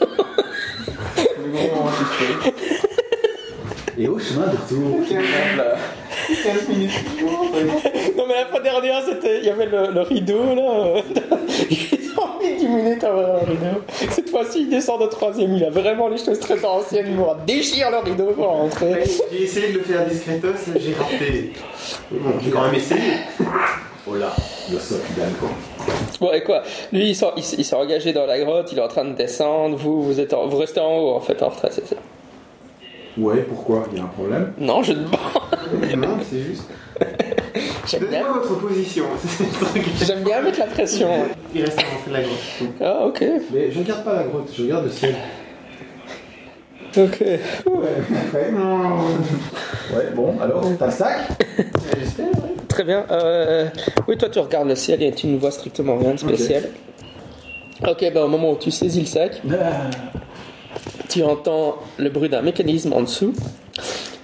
[1.16, 2.54] Le gros moment qui se fait.
[3.98, 5.00] Et au chemin de retour.
[5.08, 5.22] 15,
[6.42, 6.90] 15 minutes.
[7.24, 7.44] Oh.
[8.16, 11.02] Non, mais la fois dernière, c'était, il y avait le, le rideau là.
[11.70, 13.82] Ils ont mis 10 minutes à ouvrir le rideau.
[14.10, 15.54] Cette fois-ci, il descend de troisième.
[15.56, 17.16] Il a vraiment les choses très anciennes.
[17.18, 19.02] Il déchire le rideau pour rentrer.
[19.32, 21.52] J'ai essayé de le faire discretos, j'ai raté.
[22.10, 23.00] Bon, j'ai quand même essayé.
[24.06, 24.32] Oh là,
[24.70, 24.76] le
[25.18, 25.48] gagne quoi.
[26.20, 26.62] Bon, et quoi?
[26.92, 27.26] Lui, il s'est
[27.58, 28.70] il engagé dans la grotte.
[28.72, 29.76] Il est en train de descendre.
[29.76, 31.72] Vous, vous, êtes en- vous restez en haut, en fait, en retraite.
[31.72, 31.96] c'est ça
[33.16, 33.84] Ouais, pourquoi?
[33.92, 35.10] Il y a un problème Non, je demande.
[35.96, 36.68] Non, c'est juste.
[37.86, 39.04] J'aime bien, Donnez-moi votre position.
[39.26, 39.84] c'est le truc.
[40.04, 41.08] j'aime bien mettre la pression.
[41.54, 42.38] Il reste à rentrer de la grotte.
[42.80, 43.24] Ah, ok.
[43.52, 45.14] Mais je regarde pas la grotte, je regarde le ciel.
[46.96, 47.20] Ok.
[47.20, 47.40] Ouais,
[50.14, 51.18] bon, alors, t'as le sac?
[51.98, 52.54] J'espère, ouais.
[52.68, 53.04] Très bien.
[53.10, 53.68] Euh,
[54.08, 56.62] oui, toi, tu regardes le ciel et tu ne vois strictement rien de spécial.
[57.86, 59.42] Ok, ben au moment où tu saisis le sac,
[61.08, 63.32] tu entends le bruit d'un mécanisme en dessous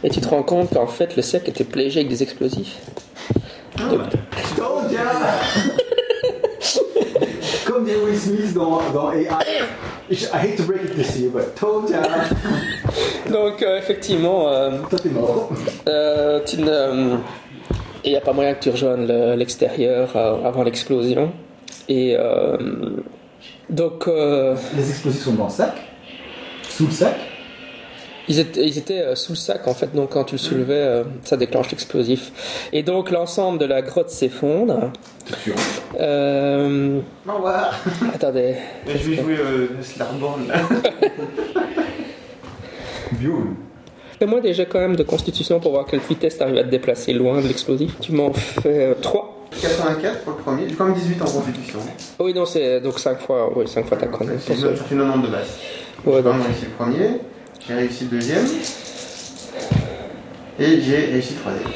[0.02, 2.76] et tu te rends compte qu'en fait le sac était piégé avec des explosifs.
[3.78, 4.01] Donc,
[4.56, 5.01] Told ya
[7.66, 9.26] Comme dit Will Smith dans, dans AI.
[10.10, 12.02] I hate to break it to you, but told ya
[13.30, 15.51] donc, euh, effectivement, euh, Toi t'es mort.
[15.88, 17.16] euh, tu ne-
[18.05, 21.30] il n'y a pas moyen que tu rejoignes le- l'extérieur euh, avant l'explosion.
[21.88, 22.56] Et euh,
[23.68, 25.74] donc, euh, Les explosifs sont dans le sac
[26.81, 27.15] Sous le sac
[28.27, 30.73] Ils étaient, ils étaient euh, sous le sac en fait, donc quand tu le soulevais,
[30.73, 32.32] euh, ça déclenche l'explosif.
[32.73, 34.90] Et donc l'ensemble de la grotte s'effondre.
[35.44, 35.55] sûr.
[36.01, 37.78] Euh, Au revoir.
[38.15, 38.55] attendez,
[38.86, 40.55] Je vais jouer euh, Slarborn là.
[43.12, 43.44] Bio.
[44.19, 47.43] fais-moi déjà quand même de constitution pour voir quelle vitesse t'arrives à te déplacer loin
[47.43, 47.97] de l'explosif.
[48.01, 49.36] Tu m'en fais 3.
[49.61, 51.81] 84 pour le premier, j'ai quand même 18 en constitution.
[52.20, 55.31] oui, non, c'est donc 5 fois, oui, 5 fois ta 90 ça fait 90 de
[55.31, 55.59] base.
[56.06, 57.10] Ouais, J'ai donc, réussi le premier,
[57.66, 58.47] j'ai réussi le deuxième,
[60.59, 61.68] et j'ai réussi le troisième.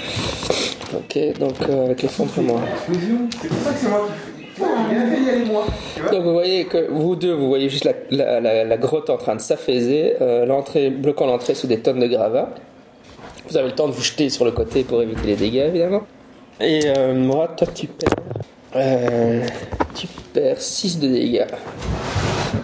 [0.94, 2.60] ok, donc euh, avec l'effondrement.
[2.72, 4.64] Explosion C'est pour ça que c'est moi qui fais.
[4.88, 5.64] J'ai bien fait d'y aller moi.
[5.94, 8.76] Tu vois Donc vous voyez que vous deux, vous voyez juste la, la- la- la
[8.76, 12.50] grotte en train de s'affaiser, euh, l'entrée, bloquant l'entrée sous des tonnes de gravats.
[13.48, 16.02] Vous avez le temps de vous jeter sur le côté pour éviter les dégâts, évidemment.
[16.60, 18.08] Et euh, moi, toi, tu perds,
[18.76, 19.44] euh,
[19.94, 21.44] tu perds 6 de dégâts.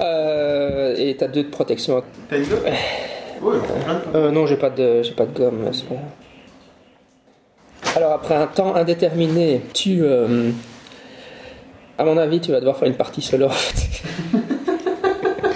[0.01, 0.20] Euh,
[0.97, 2.03] et t'as deux de protection.
[2.29, 2.61] T'as une gomme
[3.43, 3.57] Oui,
[4.15, 5.71] Euh, non, j'ai pas de, j'ai pas de gomme.
[5.89, 5.97] pas.
[7.97, 10.51] Alors après un temps indéterminé, tu, euh,
[11.99, 13.49] à mon avis, tu vas devoir faire une partie solo.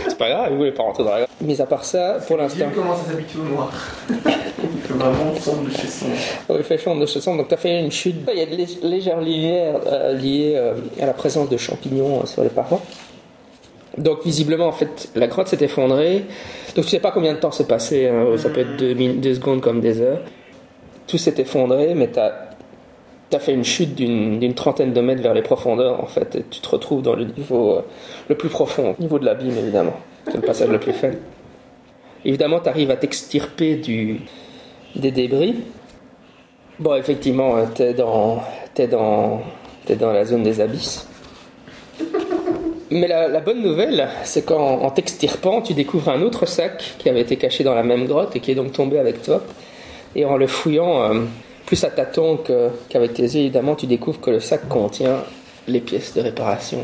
[0.08, 1.26] c'est pas grave, vous voulez pas rentrer dans la.
[1.40, 3.70] Mais à part ça, pour l'instant, Gilles commence à s'habituer au noir.
[4.08, 6.06] Il fait vraiment sombre de chez son.
[6.48, 8.16] Oh, il fait chaud de ce sens, donc tu as fait une chute.
[8.32, 12.22] Il y a de lég- légères lumières euh, liées euh, à la présence de champignons
[12.22, 12.80] euh, sur les parois.
[13.98, 16.24] Donc visiblement, en fait, la grotte s'est effondrée.
[16.74, 19.34] Donc tu sais pas combien de temps s'est passé, hein, ça peut être deux, deux
[19.34, 20.20] secondes comme des heures.
[21.06, 25.42] Tout s'est effondré, mais tu as, fait une chute d'une trentaine de mètres vers les
[25.42, 26.36] profondeurs, en fait.
[26.36, 27.82] Et tu te retrouves dans le niveau euh,
[28.28, 29.96] le plus profond, au niveau de l'abîme, évidemment.
[30.26, 31.18] C'est le passage le plus faible.
[32.24, 33.80] Évidemment, tu arrives à t'extirper
[34.94, 35.56] des débris.
[36.78, 38.40] Bon, effectivement, euh, dans,
[38.72, 39.42] t'es dans
[40.12, 41.06] la zone des abysses.
[42.94, 47.08] Mais la, la bonne nouvelle, c'est qu'en en t'extirpant, tu découvres un autre sac qui
[47.08, 49.42] avait été caché dans la même grotte et qui est donc tombé avec toi.
[50.14, 51.24] Et en le fouillant, euh,
[51.66, 52.38] plus à tâtons
[52.88, 55.24] qu'avec tes yeux, évidemment, tu découvres que le sac contient
[55.66, 56.78] les pièces de réparation.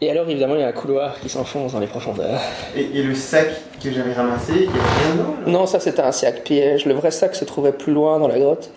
[0.00, 2.40] Et alors, évidemment, il y a un couloir qui s'enfonce dans les profondeurs.
[2.76, 3.46] Et, et le sac
[3.80, 6.84] que j'avais ramassé, il y avait rien dedans Non, ça c'était un sac piège.
[6.84, 8.72] Le vrai sac se trouvait plus loin dans la grotte.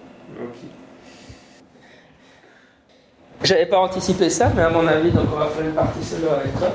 [3.43, 6.27] J'avais pas anticipé ça, mais à mon avis, donc on va faire une partie solo
[6.31, 6.69] avec toi.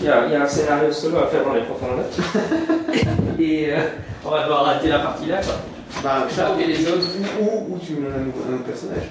[0.00, 2.04] Il y a, il y a un scénario solo à faire dans les profondeurs.
[3.38, 3.78] Et euh,
[4.24, 5.54] on va devoir arrêter la partie là, quoi.
[6.02, 7.06] Bah, Ça, et les autres
[7.40, 9.08] Ou, ou tu me donnes un, autre personnage.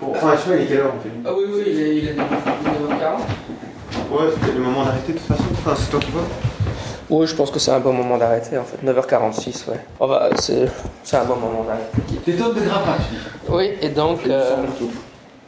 [0.00, 1.80] Bon, enfin, je sais pas, il est quelle heure en fait Ah oui, oui, il
[1.80, 2.20] est, il est 9h40.
[4.10, 5.44] Ouais, c'était le moment d'arrêter de toute façon.
[5.52, 6.22] Enfin, c'est toi qui vois.
[7.08, 8.84] Oui, je pense que c'est un bon moment d'arrêter en fait.
[8.84, 9.80] 9h46, ouais.
[10.00, 10.68] On va, c'est,
[11.02, 12.32] c'est un bon moment d'arrêter.
[12.36, 12.68] Tonnes de dis.
[13.48, 14.26] Oui, et donc.
[14.26, 14.56] Euh.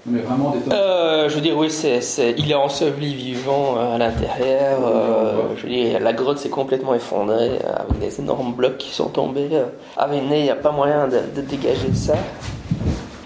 [0.07, 0.73] Mais vraiment des.
[0.73, 4.79] Euh, je veux dire, oui, c'est, c'est- il est enseveli vivant euh, à l'intérieur.
[4.87, 9.09] euh, je veux dire, la grotte s'est complètement effondrée avec des énormes blocs qui sont
[9.09, 9.51] tombés.
[9.97, 12.15] À Véné, il n'y a pas moyen de, de dégager ça.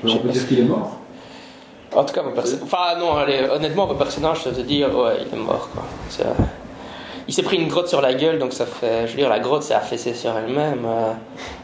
[0.04, 0.92] on peut dire qu'il est mort.
[1.94, 5.18] En tout cas, mon perso- enfin non, allez, honnêtement, mon personnage, je te dire, ouais,
[5.30, 5.82] il est mort, quoi.
[6.08, 6.24] C'est,
[7.28, 9.38] Il s'est pris une grotte sur la gueule, donc ça fait, je veux dire, la
[9.40, 10.84] grotte s'est affaissée sur elle-même.
[10.86, 11.14] à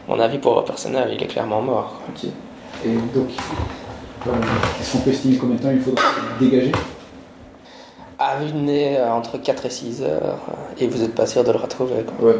[0.07, 1.95] mon avis, pour mon personnage, il est clairement mort.
[1.97, 2.13] quoi.
[2.15, 2.29] Ok.
[2.85, 3.27] Et donc,
[4.79, 6.03] est-ce qu'on peut estimer combien de temps il faudra
[6.39, 6.71] dégager?
[8.17, 11.51] À nez, euh, entre 4 et 6 heures, euh, et vous n'êtes pas sûr de
[11.51, 12.27] le retrouver, quoi.
[12.29, 12.35] Ouais,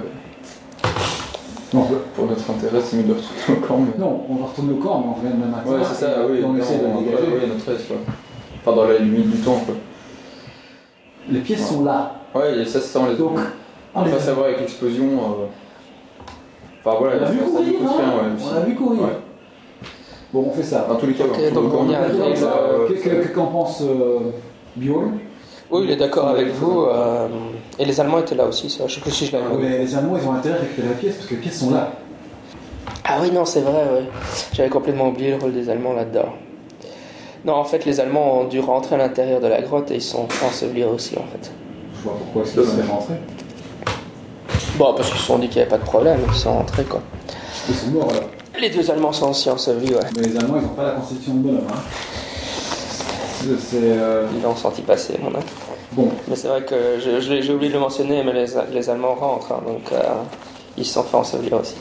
[1.74, 3.78] Non, pour notre intérêt, c'est mieux de retourner au camp.
[3.78, 3.98] Mais...
[4.04, 5.70] non, on va retourner au camp, mais on revient demain matin.
[5.72, 6.44] Ouais, c'est ça, oui.
[6.46, 7.28] On essaie de on- le dégager.
[7.32, 7.98] ouais, notre aise, quoi.
[8.66, 9.76] Enfin, dans la limite du temps, quoi.
[11.30, 12.12] Les pièces sont là.
[12.36, 13.38] Ouais, et ça, c'est ça, on les Donc,
[13.96, 15.06] On va savoir avec l'explosion.
[15.06, 15.46] euh,
[16.84, 18.44] Enfin, voilà, On a vu ça courir, nous coûte rien, hein ouais.
[18.52, 19.02] On a vu courir.
[19.02, 19.08] Ouais.
[20.34, 20.86] Bon, on fait ça.
[20.88, 22.18] Dans tous les cas, Ok, on retrouve donc on y arrive.
[22.20, 24.20] D'accord, euh, que- que- que- Qu'en pense euh,
[24.76, 25.18] Bjorn
[25.72, 26.84] Oui, il est d'accord avec vous.
[26.84, 27.28] euh,
[27.80, 28.86] et les Allemands étaient là aussi, ça.
[28.88, 29.62] Je sais plus si je l'avais dit.
[29.62, 31.72] Mais Les Allemands, ils ont intérêt à récupérer les pièces parce que les pièces sont
[31.72, 31.92] là.
[33.06, 34.04] Ah oui, non, c'est vrai, ouais.
[34.54, 36.30] J'avais complètement oublié le rôle des Allemands là-dedans.
[37.46, 40.02] Non, en fait, les Allemands ont dû rentrer à l'intérieur de la grotte et ils
[40.02, 41.50] sont ensevelir aussi, en fait.
[41.98, 42.86] Je vois pourquoi est-ce qu'ils Dommage.
[42.86, 43.14] sont rentrés.
[44.78, 46.84] Bon, parce qu'ils se sont dit qu'il n'y avait pas de problème, ils sont rentrés,
[46.84, 47.02] quoi.
[47.70, 48.20] Ils sont morts là.
[48.60, 50.00] Les deux Allemands sont aussi ensevelis, ouais.
[50.18, 51.68] Mais les Allemands, ils n'ont pas la constitution de bonhomme.
[51.72, 51.80] Hein.
[53.60, 55.46] C'est- euh, Ils l'ont senti passer, mon avis.
[55.94, 58.46] Bon, Mais c'est vrai que je- je l'ai- j'ai oublié de le mentionner, mais les,
[58.72, 60.02] les Allemands rentrent, hein, donc euh,
[60.78, 61.76] ils se sont fait ensevelir aussi.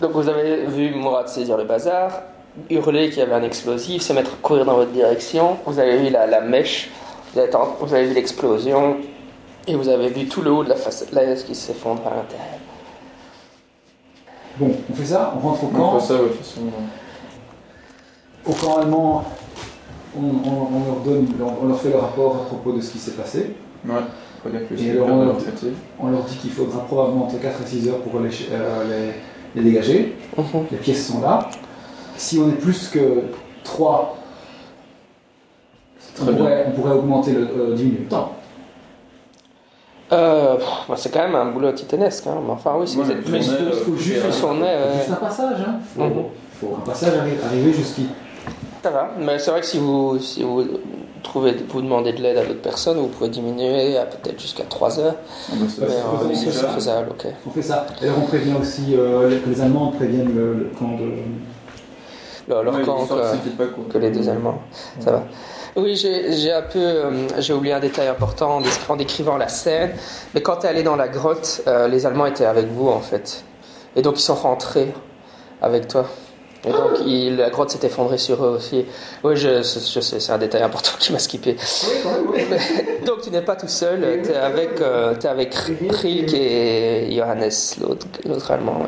[0.00, 2.22] Donc vous avez vu Mourad saisir le bazar,
[2.70, 5.56] hurler qu'il y avait un explosif, se mettre à courir dans votre direction.
[5.66, 6.88] Vous avez vu la, la mèche,
[7.34, 8.96] vous avez, tent- vous avez vu l'explosion,
[9.66, 11.08] et vous avez vu tout le haut de la façade
[11.46, 12.58] qui s'effondre à l'intérieur.
[14.60, 15.98] Bon, on fait ça, on rentre au On camp.
[15.98, 16.60] fait ça, ouais, de toute façon.
[18.46, 19.24] Au camp allemand,
[20.16, 21.26] on, on- on leur donne,
[21.62, 23.54] on leur fait le rapport à propos de ce qui s'est passé.
[23.86, 23.94] Ouais,
[24.78, 25.72] Et on- traiter.
[25.98, 29.12] On leur dit qu'il faudra probablement entre 4 et 6 heures pour les, euh,
[29.54, 30.16] les- les dégager.
[30.36, 30.44] Mhm.
[30.70, 31.48] Les pièces sont là.
[32.16, 33.22] Si on est plus que
[33.64, 34.16] 3,
[35.98, 36.42] C'est on très bien.
[36.44, 38.32] pourrait, on pourrait augmenter le, euh, diminuer le temps.
[40.12, 40.56] Euh,
[40.88, 42.38] bah, c'est quand même un boulot titanesque, hein.
[42.44, 43.48] mais enfin oui, si Ouais, vous êtes plus...
[43.52, 44.20] euh, faut juste-.
[44.26, 44.34] Juste
[45.12, 45.74] un passage, hein.
[45.96, 46.24] Faut, Mhm.
[46.60, 48.08] faut un passage arri- arriver jusqu'ici.
[48.82, 50.64] Ça va, mais c'est vrai que si vous, si vous
[51.22, 54.98] trouvez, vous demandez de l'aide à d'autres personnes, vous pouvez diminuer à peut-être jusqu'à 3
[54.98, 55.14] heures.
[55.48, 56.50] Ah, bah, ça, Mais c'est euh, faisable.
[56.50, 57.26] c'est faisable, ok.
[57.46, 57.86] On fait ça.
[58.02, 61.04] Et alors on prévient aussi euh, que les Allemands préviennent le, le camp de.
[62.48, 63.06] Le- leur Ouais, camp
[63.92, 64.58] que les deux Allemands.
[64.98, 65.22] Ça va.
[65.76, 69.92] Oui, j'ai un peu, euh, j'ai oublié un détail important en décrivant la scène.
[70.34, 73.00] Mais quand tu es allé dans la grotte, euh, les Allemands étaient avec vous en
[73.00, 73.44] fait,
[73.94, 74.92] et donc ils sont rentrés
[75.62, 76.06] avec toi.
[76.66, 78.84] Et donc il- la grotte s'est effondrée sur eux aussi.
[79.24, 81.56] Oui, je, je sais, c'est un détail important qui m'a skippé.
[82.04, 82.56] Oui, oui.
[83.06, 87.48] Donc tu n'es pas tout seul, tu es avec, euh, t'es avec Rilk et Johannes,
[88.26, 88.84] l'autre Allemand.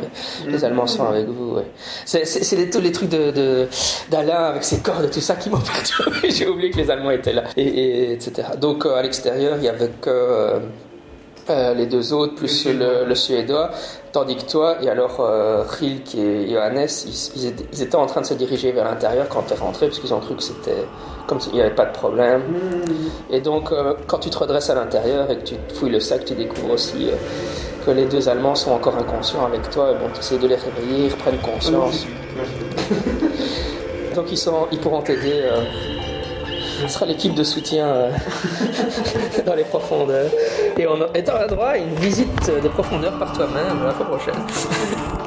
[0.47, 1.57] Les Allemands sont avec vous.
[2.05, 3.69] C'est tous les trucs de, de-
[4.11, 6.31] d'Alain avec ses cordes et tout ça qui m'ont perturbé.
[6.31, 8.49] J'ai oublié que les Allemands étaient là, et, et- etc.
[8.61, 10.59] Donc euh, à l'extérieur, il y avait que euh,
[11.51, 13.05] euh, les deux autres, plus Le le, Suédois.
[13.07, 13.71] le Suédois,
[14.13, 18.07] tandis que toi, et alors euh, Rilk et Johannes, ils, ils étaient, ils étaient en
[18.07, 20.43] train de se diriger vers l'intérieur quand tu es rentré, parce qu'ils ont cru que
[20.43, 20.87] c'était
[21.27, 22.43] comme s'il n'y avait pas de problème.
[22.43, 23.33] Mmh.
[23.35, 26.25] Et donc, euh, quand tu te redresses à l'intérieur et que tu fouilles le sac,
[26.25, 27.15] tu découvres aussi euh,
[27.85, 29.91] que les deux Allemands sont encore inconscients avec toi.
[29.93, 32.07] Et bon, tu essaies de les réveiller, ils reprennent conscience.
[34.15, 35.43] Donc, ils, sont, ils pourront t'aider.
[36.83, 38.11] Ce sera l'équipe de soutien euh,
[39.47, 40.31] dans les profondeurs.
[40.77, 44.35] Et on t'auras droit à une visite des profondeurs par toi-même la fois prochaine.